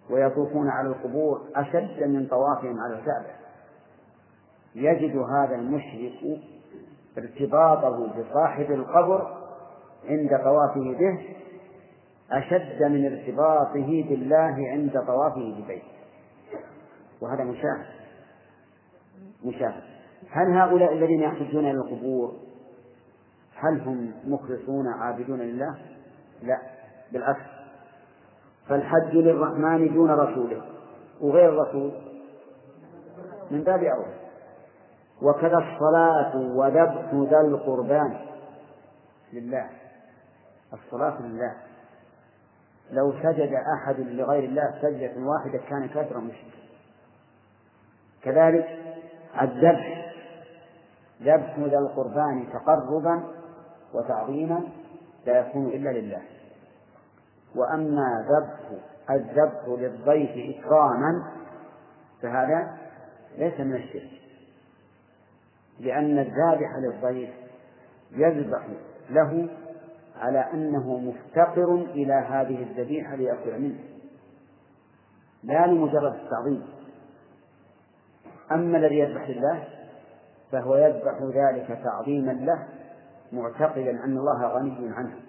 ويطوفون 0.09 0.69
على 0.69 0.87
القبور 0.87 1.41
أشد 1.55 2.03
من 2.03 2.27
طوافهم 2.27 2.79
على 2.79 2.99
الكعبة. 2.99 3.39
يجد 4.75 5.17
هذا 5.17 5.55
المشرك 5.55 6.41
ارتباطه 7.17 8.07
بصاحب 8.07 8.71
القبر 8.71 9.37
عند 10.09 10.29
طوافه 10.29 10.97
به 10.99 11.19
أشد 12.31 12.83
من 12.83 13.05
ارتباطه 13.05 14.03
بالله 14.09 14.69
عند 14.71 14.91
طوافه 15.07 15.55
ببيته 15.61 15.83
وهذا 17.21 17.43
مشاهد 17.43 17.85
مشاهد. 19.45 19.83
هل 20.29 20.51
هؤلاء 20.51 20.93
الذين 20.93 21.21
يحجون 21.21 21.65
إلى 21.65 21.71
القبور 21.71 22.48
هل 23.61 23.81
هم 23.81 24.14
مخلصون 24.26 24.88
عابدون 24.88 25.40
لله؟ 25.40 25.76
لا 26.41 26.61
بالعكس. 27.11 27.41
فالحج 28.68 29.15
للرحمن 29.15 29.94
دون 29.94 30.11
رسوله 30.11 30.61
وغير 31.22 31.49
الرسول 31.49 31.91
من 33.52 33.64
باب 33.64 33.84
أولى 33.84 34.19
وكذا 35.22 35.57
الصلاة 35.57 36.36
وذبح 36.36 37.14
ذا 37.31 37.41
القربان 37.41 38.18
لله. 39.34 39.69
الصلاة 40.73 41.22
لله. 41.22 41.56
لو 42.91 43.14
سجد 43.23 43.53
أحد 43.53 43.99
لغير 43.99 44.44
الله 44.44 44.80
سجدة 44.81 45.14
واحدة 45.18 45.60
كان 45.69 45.88
كافرا 45.88 46.19
مشركا. 46.19 46.60
كذلك 48.23 48.68
الذبح. 49.41 50.14
ذبح 51.22 51.60
ذا 51.60 51.80
القربان 51.80 52.48
تقربا 52.53 53.38
وتعظيما 53.93 54.63
لا 55.25 55.39
يكون 55.39 55.67
إلا 55.67 55.89
لله. 55.89 56.21
وأما 57.55 58.25
ذبح 58.29 58.81
الذبح 59.09 59.67
للضيف 59.67 60.57
إكراما 60.57 61.31
فهذا 62.21 62.77
ليس 63.37 63.59
من 63.59 63.75
الشرك. 63.75 64.09
لأن 65.79 66.19
الذابح 66.19 66.75
للضيف 66.77 67.29
يذبح 68.11 68.67
له 69.09 69.49
على 70.17 70.39
أنه 70.39 70.97
مفتقر 70.97 71.75
إلى 71.75 72.13
هذه 72.13 72.63
الذبيحة 72.63 73.15
ليأكل 73.15 73.61
منه. 73.61 73.79
لا 75.43 75.67
لمجرد 75.67 76.13
التعظيم. 76.13 76.65
أما 78.51 78.77
الذي 78.77 78.99
يذبح 78.99 79.29
لله 79.29 79.63
فهو 80.51 80.75
يذبح 80.75 81.21
ذلك 81.21 81.79
تعظيما 81.83 82.31
له 82.31 82.67
معتقدا 83.31 84.03
أن 84.03 84.18
الله 84.18 84.47
غني 84.47 84.93
عنه. 84.93 85.19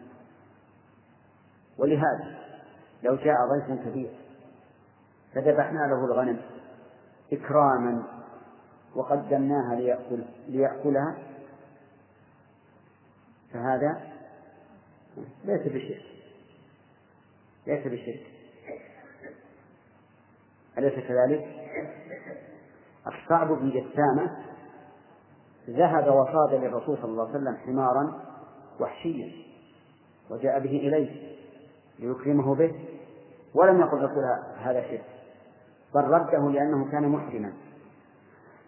ولهذا 1.78 2.38
لو 3.02 3.16
جاء 3.16 3.36
ضيف 3.46 3.88
كبير 3.88 4.10
فذبحنا 5.34 5.78
له 5.78 6.04
الغنم 6.04 6.40
إكراما 7.32 8.02
وقدمناها 8.94 9.74
ليأكل 9.74 10.24
ليأكلها 10.48 11.18
فهذا 13.52 14.00
ليس 15.44 15.60
بشرك. 15.60 16.02
ليس 17.66 17.86
بشرك. 17.86 18.26
أليس 20.78 20.94
كذلك؟ 20.94 21.60
الصعب 23.06 23.48
بن 23.48 23.70
جسامة 23.70 24.36
ذهب 25.68 26.14
وصاد 26.14 26.54
للرسول 26.54 26.98
صلى 27.02 27.10
الله 27.10 27.28
عليه 27.28 27.38
وسلم 27.38 27.56
حمارا 27.56 28.12
وحشيا 28.80 29.32
وجاء 30.30 30.58
به 30.58 30.70
إليه 30.70 31.36
ليكرمه 31.98 32.54
به 32.54 32.74
ولم 33.54 33.80
يقل 33.80 33.98
الرسول 33.98 34.24
هذا 34.58 34.82
شرك 34.82 35.04
بل 35.94 36.04
رده 36.04 36.50
لأنه 36.50 36.90
كان 36.90 37.08
محرما. 37.08 37.52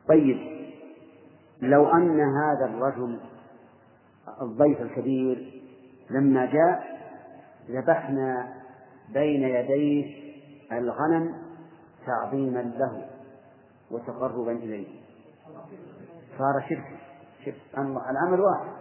طيب 0.08 0.38
لو 1.62 1.88
أن 1.92 2.20
هذا 2.20 2.64
الرجل 2.64 3.20
الضيف 4.42 4.80
الكبير 4.80 5.62
لما 6.10 6.46
جاء 6.46 7.02
ذبحنا 7.70 8.54
بين 9.12 9.42
يديه 9.42 10.22
الغنم 10.72 11.34
تعظيما 12.06 12.60
له 12.60 13.06
وتقربا 13.90 14.52
إليه. 14.52 15.01
صار 16.38 16.64
شرك 16.68 16.84
شرك. 17.44 17.54
العمل 17.78 18.40
واحد. 18.40 18.72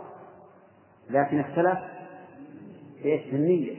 لكن 1.09 1.39
اختلف 1.39 1.79
إيش؟ 3.05 3.33
النية 3.33 3.77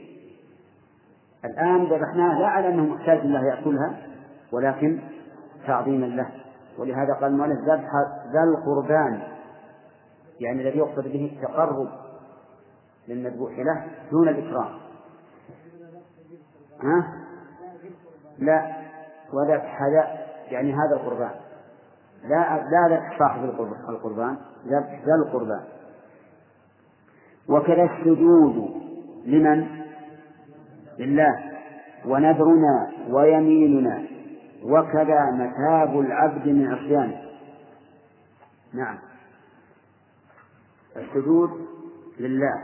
الآن 1.45 1.83
ذبحناه 1.85 2.39
لا 2.39 2.47
على 2.47 2.67
أنه 2.67 2.83
محتاج 2.83 3.19
الله 3.19 3.45
يأكلها 3.45 3.97
ولكن 4.51 5.01
تعظيما 5.67 6.05
له. 6.05 6.29
ولهذا 6.77 7.13
قال 7.13 7.31
المؤلف 7.31 7.59
ذبح 7.59 7.91
ذا 8.33 8.43
القربان. 8.43 9.21
يعني 10.39 10.61
الذي 10.61 10.77
يقصد 10.77 11.03
به 11.03 11.31
التقرب 11.35 11.89
للمذبوح 13.07 13.51
له 13.51 13.87
دون 14.11 14.29
الإكرام. 14.29 14.79
ها؟ 16.83 17.25
لا. 18.39 18.75
وذبح 19.33 19.81
هذا 19.81 20.25
يعني 20.51 20.73
هذا 20.73 20.95
القربان. 20.95 21.42
لا 22.23 22.57
لا 22.89 23.09
صاحب 23.19 23.43
القربان 23.89 24.37
ذا 24.67 25.15
القربان. 25.25 25.63
وكذا 27.49 27.83
السجود 27.83 28.81
لمن؟ 29.25 29.67
لله. 30.99 31.51
ونذرنا 32.05 32.91
ويميننا. 33.09 34.03
وكذا 34.63 35.31
متاب 35.31 35.99
العبد 35.99 36.47
من 36.47 36.73
عصيانه. 36.73 37.21
نعم. 38.73 38.97
السجود 40.95 41.49
لله. 42.19 42.63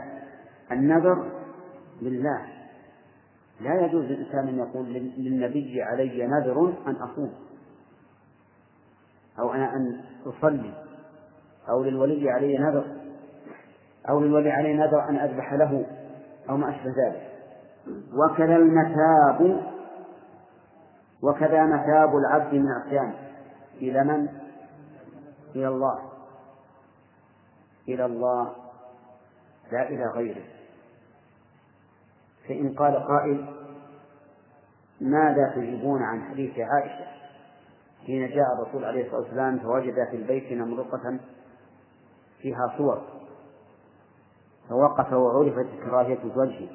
النذر 0.72 1.26
لله. 2.02 2.46
لا 3.60 3.86
يجوز 3.86 4.04
للإنسان 4.04 4.48
أن 4.48 4.58
يقول 4.58 4.86
للنبي 5.18 5.82
علي 5.82 6.26
نذر 6.26 6.72
أن 6.86 6.94
أصوم. 6.94 7.49
أو 9.40 9.54
أنا 9.54 9.76
أن 9.76 10.00
أصلي 10.26 10.72
أو 11.68 11.82
للولي 11.82 12.30
علي 12.30 12.58
نذر 12.58 12.84
أو 14.08 14.20
للولي 14.20 14.50
علي 14.50 14.74
نذر 14.74 15.08
أن 15.08 15.16
أذبح 15.16 15.52
له 15.52 15.86
أو 16.50 16.56
ما 16.56 16.70
أشبه 16.70 16.90
ذلك. 16.90 17.30
وكذا 18.14 18.56
المتاب 18.56 19.60
وكذا 21.22 21.64
متاب 21.64 22.16
العبد 22.16 22.54
من 22.54 22.68
عصيانه 22.68 23.14
إلى 23.76 24.04
من؟ 24.04 24.28
إلى 25.54 25.68
الله. 25.68 25.98
إلى 27.88 28.04
الله. 28.04 28.52
لا 29.72 29.88
إلى 29.88 30.04
غيره. 30.04 30.44
فإن 32.48 32.74
قال 32.74 33.06
قائل 33.06 33.46
ماذا 35.00 35.52
تجيبون 35.56 36.02
عن 36.02 36.22
حديث 36.22 36.58
عائشة؟ 36.58 37.19
حين 38.06 38.28
جاء 38.28 38.46
الرسول 38.58 38.84
عليه 38.84 39.06
الصلاة 39.06 39.20
والسلام 39.20 39.58
فوجد 39.58 39.94
في 40.10 40.16
البيت 40.16 40.52
نمرقة 40.52 41.18
فيها 42.38 42.74
صور. 42.78 43.02
فوقف 44.68 45.12
وعرفت 45.12 45.66
كراهية 45.84 46.36
وجهه. 46.36 46.68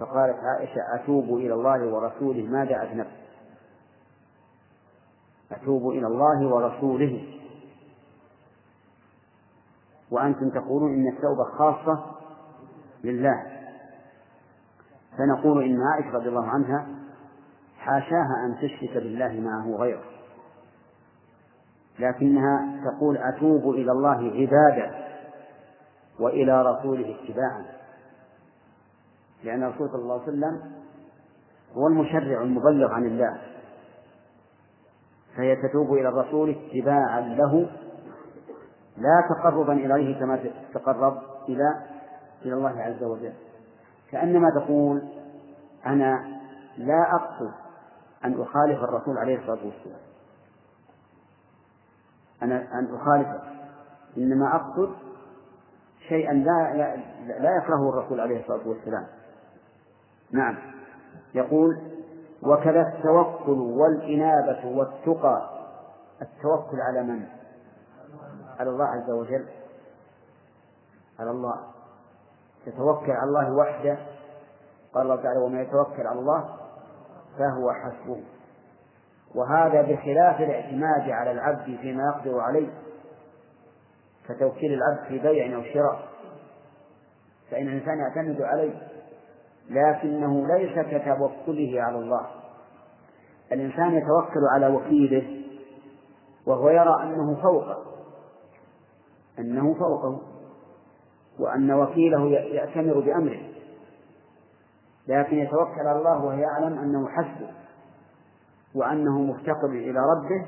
فقالت 0.00 0.38
عائشة 0.38 0.80
أتوب 0.94 1.24
إلى 1.24 1.54
الله 1.54 1.94
ورسوله. 1.94 2.42
ماذا 2.42 2.82
أذنبت 2.82 3.20
أتوب 5.52 5.90
إلى 5.90 6.06
الله 6.06 6.46
ورسوله. 6.54 7.36
وأنتم 10.10 10.50
تقولون 10.50 10.94
إن 10.94 11.08
التوبة 11.08 11.44
خاصة 11.58 12.04
لله. 13.04 13.60
فنقول 15.18 15.64
إن 15.64 15.82
عائشة 15.82 16.10
رضي 16.10 16.28
الله 16.28 16.46
عنها 16.46 16.86
حاشاها 17.80 18.46
أن 18.46 18.56
تشرك 18.62 18.94
بالله 18.94 19.40
معه 19.40 19.76
غيره. 19.76 20.04
لكنها 21.98 22.80
تقول 22.84 23.18
أتوب 23.18 23.74
إلى 23.74 23.92
الله 23.92 24.32
عبادة 24.40 24.90
وإلى 26.20 26.62
رسوله 26.62 27.16
اتباعا. 27.16 27.64
لأن 29.44 29.62
الرسول 29.62 29.88
صلى 29.88 30.02
الله 30.02 30.14
عليه 30.14 30.22
وسلم 30.22 30.72
هو 31.74 31.86
المشرع 31.86 32.42
المبلغ 32.42 32.92
عن 32.92 33.06
الله. 33.06 33.40
فهي 35.36 35.56
تتوب 35.56 35.92
إلى 35.92 36.08
الرسول 36.08 36.50
اتباعا 36.50 37.20
له 37.20 37.70
لا 38.96 39.24
تقربا 39.30 39.72
إليه 39.72 40.20
كما 40.20 40.44
تتقرب 40.72 41.18
إلى 41.48 41.74
إلى 42.44 42.54
الله 42.54 42.82
عز 42.82 43.02
وجل. 43.02 43.32
كأنما 44.10 44.50
تقول 44.50 45.02
أنا 45.86 46.40
لا 46.78 47.14
أقصد 47.14 47.59
أن 48.24 48.40
أخالف 48.42 48.84
الرسول 48.84 49.18
عليه 49.18 49.38
الصلاة 49.38 49.66
والسلام. 49.66 50.00
أنا 52.42 52.78
أن 52.78 52.94
أخالفه. 52.94 53.40
إنما 54.16 54.56
أقصد 54.56 54.94
شيئا 56.08 56.32
لا 56.32 56.96
لا 57.26 57.56
يكرهه 57.56 57.88
الرسول 57.88 58.20
عليه 58.20 58.40
الصلاة 58.40 58.68
والسلام. 58.68 59.06
نعم. 60.32 60.58
يقول 61.34 61.78
وكذا 62.42 62.80
التوكل 62.80 63.58
والإنابة 63.58 64.66
والتقى. 64.66 65.50
التوكل 66.22 66.80
على 66.80 67.02
من؟ 67.02 67.26
على 68.58 68.70
الله 68.70 68.84
عز 68.84 69.10
وجل. 69.10 69.46
على 71.18 71.30
الله. 71.30 71.56
تتوكل 72.66 73.12
على 73.12 73.28
الله 73.28 73.52
وحده. 73.52 73.98
قال 74.94 75.02
الله 75.02 75.22
تعالى 75.22 75.38
ومن 75.38 75.58
يتوكل 75.60 76.06
على 76.06 76.18
الله 76.18 76.59
فهو 77.38 77.72
حسبه. 77.72 78.20
وهذا 79.34 79.82
بخلاف 79.82 80.40
الاعتماد 80.40 81.10
على 81.10 81.30
العبد 81.30 81.76
فيما 81.80 82.02
يقدر 82.02 82.40
عليه 82.40 82.68
كتوكيل 84.28 84.72
العبد 84.72 85.08
في 85.08 85.18
بيع 85.18 85.56
أو 85.56 85.62
شراء. 85.62 86.08
فإن 87.50 87.68
الإنسان 87.68 87.98
يعتمد 87.98 88.42
عليه 88.42 88.72
لكنه 89.70 90.46
ليس 90.46 90.78
كتوكله 90.78 91.82
على 91.82 91.98
الله. 91.98 92.26
الإنسان 93.52 93.94
يتوكل 93.94 94.40
على 94.54 94.68
وكيله 94.68 95.40
وهو 96.46 96.70
يرى 96.70 97.02
أنه 97.02 97.42
فوقه 97.42 97.82
أنه 99.38 99.74
فوقه 99.74 100.20
وأن 101.38 101.72
وكيله 101.72 102.30
يأتمر 102.30 103.00
بأمره. 103.00 103.49
لكن 105.08 105.36
يتوكل 105.36 105.80
على 105.80 105.98
الله 105.98 106.24
وهو 106.24 106.30
يعلم 106.32 106.78
أنه 106.78 107.08
حسبه 107.08 107.50
وأنه 108.74 109.22
مفتقر 109.22 109.66
إلى 109.66 110.00
ربه 110.00 110.46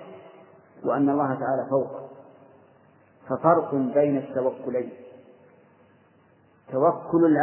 وأن 0.84 1.08
الله 1.08 1.34
تعالى 1.34 1.66
فوقه. 1.70 2.08
ففرق 3.28 3.74
بين 3.74 4.16
التوكلين. 4.16 4.92
توكل 6.72 7.36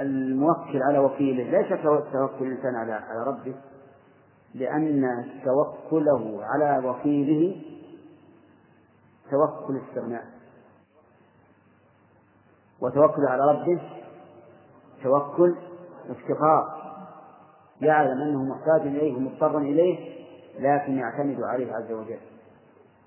الموكل 0.00 0.82
على 0.82 0.98
وكيله 0.98 1.60
ليس 1.60 1.68
توكل 2.12 2.46
الإنسان 2.46 2.74
على 2.74 2.92
على 2.92 3.24
ربه 3.26 3.54
لأن 4.54 5.24
توكله 5.44 6.40
على 6.44 6.88
وكيله 6.88 7.62
توكل 9.30 9.80
استغناء. 9.88 10.24
وتوكل 12.80 13.26
على 13.26 13.42
ربه 13.52 13.80
توكل 15.02 15.56
افتقار. 16.10 16.86
يعلم 17.80 18.20
أنه 18.22 18.44
محتاج 18.44 18.80
إليه 18.80 19.16
ومضطر 19.16 19.58
إليه 19.58 20.16
لكن 20.58 20.98
يعتمد 20.98 21.42
عليه 21.42 21.72
عز 21.72 21.92
وجل. 21.92 22.18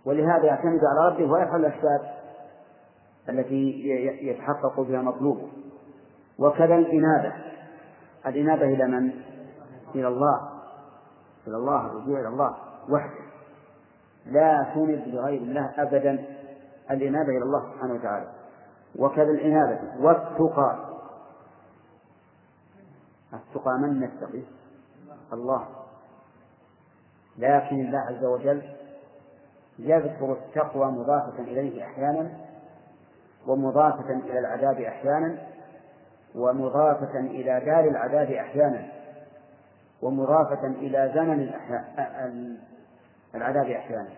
ولهذا 0.05 0.45
يعتمد 0.45 0.79
على 0.85 1.15
ربه 1.15 1.31
ويفعل 1.31 1.65
الأسباب 1.65 2.01
التي 3.29 3.89
يتحقق 4.21 4.79
بها 4.79 5.01
مطلوبه. 5.01 5.47
وكذا 6.39 6.75
الإنابة. 6.75 7.33
الإنابة 8.27 8.65
إلى 8.65 8.87
من؟ 8.87 9.11
إلى 9.95 10.07
الله. 10.07 10.49
إلى 11.47 11.57
الله 11.57 11.85
الرجوع 11.85 12.19
إلى 12.19 12.27
الله 12.27 12.55
وحده. 12.89 13.23
لا 14.25 14.67
تنب 14.75 15.03
لغير 15.07 15.41
الله 15.41 15.73
أبدا. 15.77 16.25
الإنابة 16.91 17.29
إلى 17.29 17.43
الله 17.43 17.73
سبحانه 17.73 17.93
وتعالى. 17.93 18.27
وكذا 18.95 19.31
الإنابة. 19.31 19.79
والتقى. 19.99 20.88
التقى 23.33 23.79
من 23.79 23.99
نتقي 23.99 24.43
الله. 25.33 25.67
لكن 27.37 27.75
الله 27.75 27.99
عز 27.99 28.25
وجل 28.25 28.61
يذكر 29.79 30.31
التقوى 30.31 30.91
مضافة 30.91 31.43
إليه 31.43 31.83
أحيانا 31.83 32.31
ومضافة 33.47 34.09
إلى 34.09 34.39
العذاب 34.39 34.81
أحيانا 34.81 35.37
ومضافة 36.35 37.19
إلى 37.19 37.61
دار 37.65 37.83
العذاب 37.83 38.31
أحيانا 38.31 38.85
ومضافة 40.01 40.67
إلى 40.67 41.11
زمن 41.15 41.51
العذاب 43.35 43.65
أحيانا. 43.65 44.09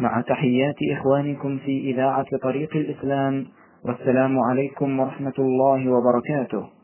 مع 0.00 0.20
تحيات 0.20 0.76
إخوانكم 0.98 1.58
في 1.58 1.90
إذاعة 1.94 2.26
طريق 2.42 2.76
الإسلام 2.76 3.46
والسلام 3.84 4.38
عليكم 4.38 5.00
ورحمة 5.00 5.34
الله 5.38 5.92
وبركاته. 5.92 6.79